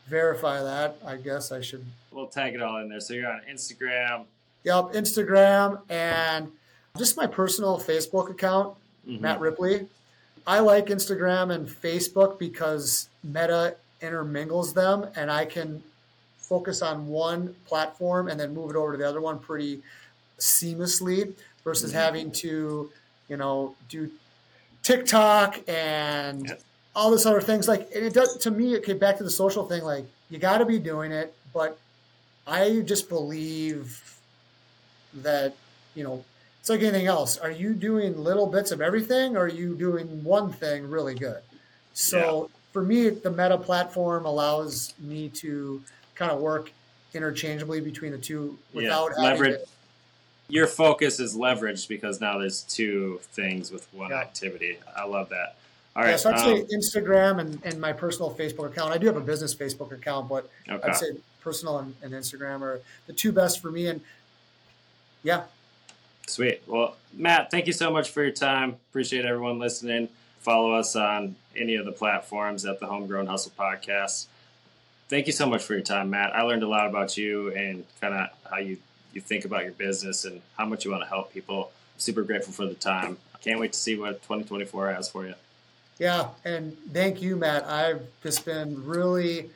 verify 0.06 0.62
that. 0.62 0.98
I 1.04 1.16
guess 1.16 1.52
I 1.52 1.60
should. 1.60 1.84
We'll 2.10 2.28
tag 2.28 2.54
it 2.54 2.62
all 2.62 2.78
in 2.78 2.88
there. 2.88 3.00
So, 3.00 3.14
you're 3.14 3.30
on 3.30 3.42
Instagram. 3.50 4.24
Yep, 4.64 4.92
Instagram 4.94 5.80
and 5.90 6.50
just 6.96 7.16
my 7.16 7.26
personal 7.26 7.78
Facebook 7.78 8.30
account, 8.30 8.74
mm-hmm. 9.06 9.22
Matt 9.22 9.40
Ripley. 9.40 9.86
I 10.46 10.60
like 10.60 10.86
Instagram 10.86 11.54
and 11.54 11.68
Facebook 11.68 12.38
because 12.38 13.08
Meta 13.22 13.76
intermingles 14.00 14.72
them 14.72 15.06
and 15.16 15.30
I 15.30 15.44
can 15.44 15.82
focus 16.38 16.82
on 16.82 17.08
one 17.08 17.54
platform 17.66 18.28
and 18.28 18.38
then 18.38 18.54
move 18.54 18.70
it 18.70 18.76
over 18.76 18.92
to 18.92 18.98
the 18.98 19.08
other 19.08 19.20
one 19.20 19.38
pretty 19.38 19.82
seamlessly 20.38 21.32
versus 21.64 21.90
mm-hmm. 21.90 22.00
having 22.00 22.30
to, 22.32 22.90
you 23.28 23.36
know, 23.36 23.74
do 23.88 24.10
TikTok 24.82 25.60
and 25.68 26.56
all 26.94 27.10
this 27.10 27.26
other 27.26 27.40
things. 27.40 27.68
Like, 27.68 27.88
it 27.92 28.14
does 28.14 28.36
to 28.38 28.50
me, 28.50 28.74
it 28.74 28.84
came 28.84 28.98
back 28.98 29.18
to 29.18 29.24
the 29.24 29.30
social 29.30 29.66
thing. 29.66 29.82
Like, 29.82 30.06
you 30.30 30.38
got 30.38 30.58
to 30.58 30.64
be 30.64 30.78
doing 30.78 31.12
it, 31.12 31.34
but 31.52 31.78
I 32.46 32.82
just 32.84 33.08
believe 33.08 34.18
that, 35.14 35.54
you 35.94 36.04
know, 36.04 36.24
it's 36.60 36.70
like 36.70 36.80
anything 36.80 37.06
else. 37.06 37.38
Are 37.38 37.50
you 37.50 37.74
doing 37.74 38.22
little 38.22 38.46
bits 38.46 38.72
of 38.72 38.80
everything 38.80 39.36
or 39.36 39.44
are 39.44 39.48
you 39.48 39.76
doing 39.76 40.24
one 40.24 40.52
thing 40.52 40.90
really 40.90 41.14
good? 41.14 41.40
So 41.94 42.48
yeah. 42.50 42.56
for 42.72 42.82
me, 42.82 43.08
the 43.08 43.30
meta 43.30 43.56
platform 43.56 44.26
allows 44.26 44.94
me 44.98 45.28
to 45.30 45.82
kind 46.14 46.32
of 46.32 46.40
work 46.40 46.72
interchangeably 47.14 47.80
between 47.80 48.12
the 48.12 48.18
two 48.18 48.58
without 48.72 49.12
yeah. 49.16 49.22
leverage. 49.22 49.60
To... 49.60 49.66
Your 50.48 50.66
focus 50.66 51.18
is 51.18 51.36
leveraged 51.36 51.88
because 51.88 52.20
now 52.20 52.38
there's 52.38 52.62
two 52.62 53.20
things 53.32 53.70
with 53.70 53.92
one 53.92 54.10
yeah. 54.10 54.20
activity. 54.20 54.78
I 54.96 55.04
love 55.04 55.28
that. 55.30 55.56
All 55.96 56.02
right. 56.02 56.10
Yeah, 56.10 56.16
so 56.16 56.30
I'd 56.30 56.38
um, 56.38 56.44
say 56.44 56.76
Instagram 56.76 57.40
and, 57.40 57.60
and 57.64 57.80
my 57.80 57.92
personal 57.92 58.32
Facebook 58.32 58.66
account. 58.66 58.92
I 58.92 58.98
do 58.98 59.06
have 59.06 59.16
a 59.16 59.20
business 59.20 59.54
Facebook 59.54 59.92
account, 59.92 60.28
but 60.28 60.48
okay. 60.68 60.88
I'd 60.88 60.96
say 60.96 61.16
personal 61.40 61.78
and, 61.78 61.94
and 62.02 62.12
Instagram 62.12 62.60
are 62.60 62.80
the 63.06 63.12
two 63.12 63.32
best 63.32 63.60
for 63.60 63.70
me. 63.70 63.88
And 63.88 64.00
yeah, 65.22 65.44
Sweet. 66.26 66.62
Well, 66.66 66.96
Matt, 67.12 67.50
thank 67.50 67.66
you 67.66 67.72
so 67.72 67.90
much 67.90 68.10
for 68.10 68.22
your 68.22 68.32
time. 68.32 68.76
Appreciate 68.90 69.24
everyone 69.24 69.58
listening. 69.58 70.08
Follow 70.40 70.72
us 70.72 70.96
on 70.96 71.36
any 71.56 71.76
of 71.76 71.86
the 71.86 71.92
platforms 71.92 72.64
at 72.64 72.80
the 72.80 72.86
Homegrown 72.86 73.26
Hustle 73.26 73.52
Podcast. 73.58 74.26
Thank 75.08 75.28
you 75.28 75.32
so 75.32 75.46
much 75.46 75.62
for 75.62 75.74
your 75.74 75.82
time, 75.82 76.10
Matt. 76.10 76.34
I 76.34 76.42
learned 76.42 76.64
a 76.64 76.68
lot 76.68 76.88
about 76.88 77.16
you 77.16 77.54
and 77.54 77.84
kind 78.00 78.14
of 78.14 78.28
how 78.50 78.58
you, 78.58 78.78
you 79.16 79.22
think 79.22 79.46
about 79.46 79.64
your 79.64 79.72
business 79.72 80.26
and 80.26 80.40
how 80.56 80.66
much 80.66 80.84
you 80.84 80.92
want 80.92 81.02
to 81.02 81.08
help 81.08 81.32
people. 81.32 81.72
I'm 81.94 82.00
super 82.00 82.22
grateful 82.22 82.52
for 82.52 82.66
the 82.66 82.74
time. 82.74 83.16
Can't 83.40 83.58
wait 83.58 83.72
to 83.72 83.78
see 83.78 83.98
what 83.98 84.22
2024 84.22 84.92
has 84.92 85.08
for 85.08 85.26
you. 85.26 85.34
Yeah, 85.98 86.28
and 86.44 86.76
thank 86.92 87.22
you, 87.22 87.36
Matt. 87.36 87.64
I've 87.64 88.02
just 88.22 88.44
been 88.44 88.84
really 88.84 89.50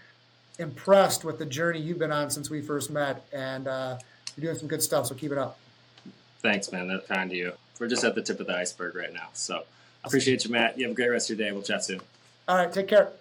impressed 0.59 1.25
with 1.25 1.39
the 1.39 1.45
journey 1.45 1.81
you've 1.81 1.99
been 1.99 2.11
on 2.11 2.31
since 2.31 2.49
we 2.49 2.63
first 2.63 2.91
met, 2.91 3.27
and 3.33 3.69
uh, 3.69 3.99
you're 4.37 4.47
doing 4.47 4.59
some 4.59 4.69
good 4.69 4.83
stuff. 4.83 5.07
So 5.07 5.15
keep 5.15 5.31
it 5.31 5.39
up. 5.39 5.59
Thanks, 6.41 6.73
man. 6.73 6.89
That's 6.89 7.07
kind 7.07 7.31
of 7.31 7.37
you. 7.37 7.53
We're 7.79 7.89
just 7.89 8.05
at 8.05 8.15
the 8.15 8.23
tip 8.23 8.41
of 8.41 8.47
the 8.47 8.57
iceberg 8.57 8.95
right 8.95 9.13
now. 9.13 9.29
So 9.35 9.65
I 10.03 10.09
appreciate 10.09 10.45
you, 10.47 10.51
Matt. 10.51 10.79
You 10.79 10.85
have 10.85 10.93
a 10.93 10.95
great 10.95 11.09
rest 11.09 11.31
of 11.31 11.39
your 11.39 11.47
day. 11.47 11.53
We'll 11.53 11.63
chat 11.63 11.85
soon. 11.85 12.01
All 12.49 12.57
right. 12.57 12.73
Take 12.73 12.89
care. 12.89 13.13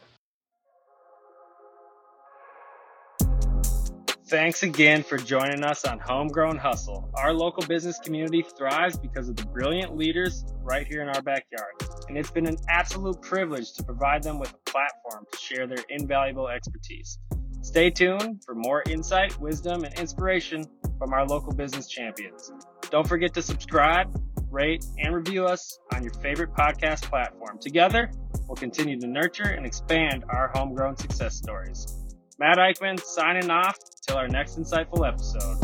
Thanks 4.29 4.61
again 4.61 5.01
for 5.01 5.17
joining 5.17 5.63
us 5.63 5.85
on 5.85 5.97
Homegrown 5.97 6.57
Hustle. 6.57 7.09
Our 7.15 7.33
local 7.33 7.65
business 7.65 7.97
community 7.97 8.45
thrives 8.55 8.95
because 8.95 9.27
of 9.27 9.35
the 9.35 9.45
brilliant 9.47 9.97
leaders 9.97 10.45
right 10.61 10.85
here 10.85 11.01
in 11.01 11.09
our 11.09 11.23
backyard. 11.23 11.73
And 12.07 12.15
it's 12.15 12.29
been 12.29 12.45
an 12.45 12.57
absolute 12.69 13.19
privilege 13.23 13.73
to 13.73 13.83
provide 13.83 14.21
them 14.21 14.37
with 14.37 14.53
a 14.53 14.69
platform 14.69 15.25
to 15.31 15.37
share 15.39 15.65
their 15.65 15.83
invaluable 15.89 16.47
expertise. 16.47 17.17
Stay 17.63 17.89
tuned 17.89 18.43
for 18.45 18.53
more 18.53 18.83
insight, 18.87 19.35
wisdom, 19.39 19.83
and 19.83 19.97
inspiration 19.97 20.63
from 20.99 21.11
our 21.11 21.25
local 21.25 21.51
business 21.51 21.87
champions. 21.87 22.51
Don't 22.91 23.07
forget 23.07 23.33
to 23.33 23.41
subscribe, 23.41 24.15
rate, 24.51 24.85
and 24.99 25.15
review 25.15 25.47
us 25.47 25.79
on 25.95 26.03
your 26.03 26.13
favorite 26.13 26.53
podcast 26.53 27.01
platform. 27.01 27.57
Together, 27.59 28.11
we'll 28.47 28.55
continue 28.55 28.99
to 28.99 29.07
nurture 29.07 29.49
and 29.49 29.65
expand 29.65 30.23
our 30.29 30.51
homegrown 30.53 30.97
success 30.97 31.35
stories. 31.35 31.98
Matt 32.39 32.57
Eichman 32.57 32.97
signing 33.01 33.49
off 33.49 33.77
until 33.97 34.17
our 34.17 34.29
next 34.29 34.57
insightful 34.57 35.05
episode. 35.05 35.57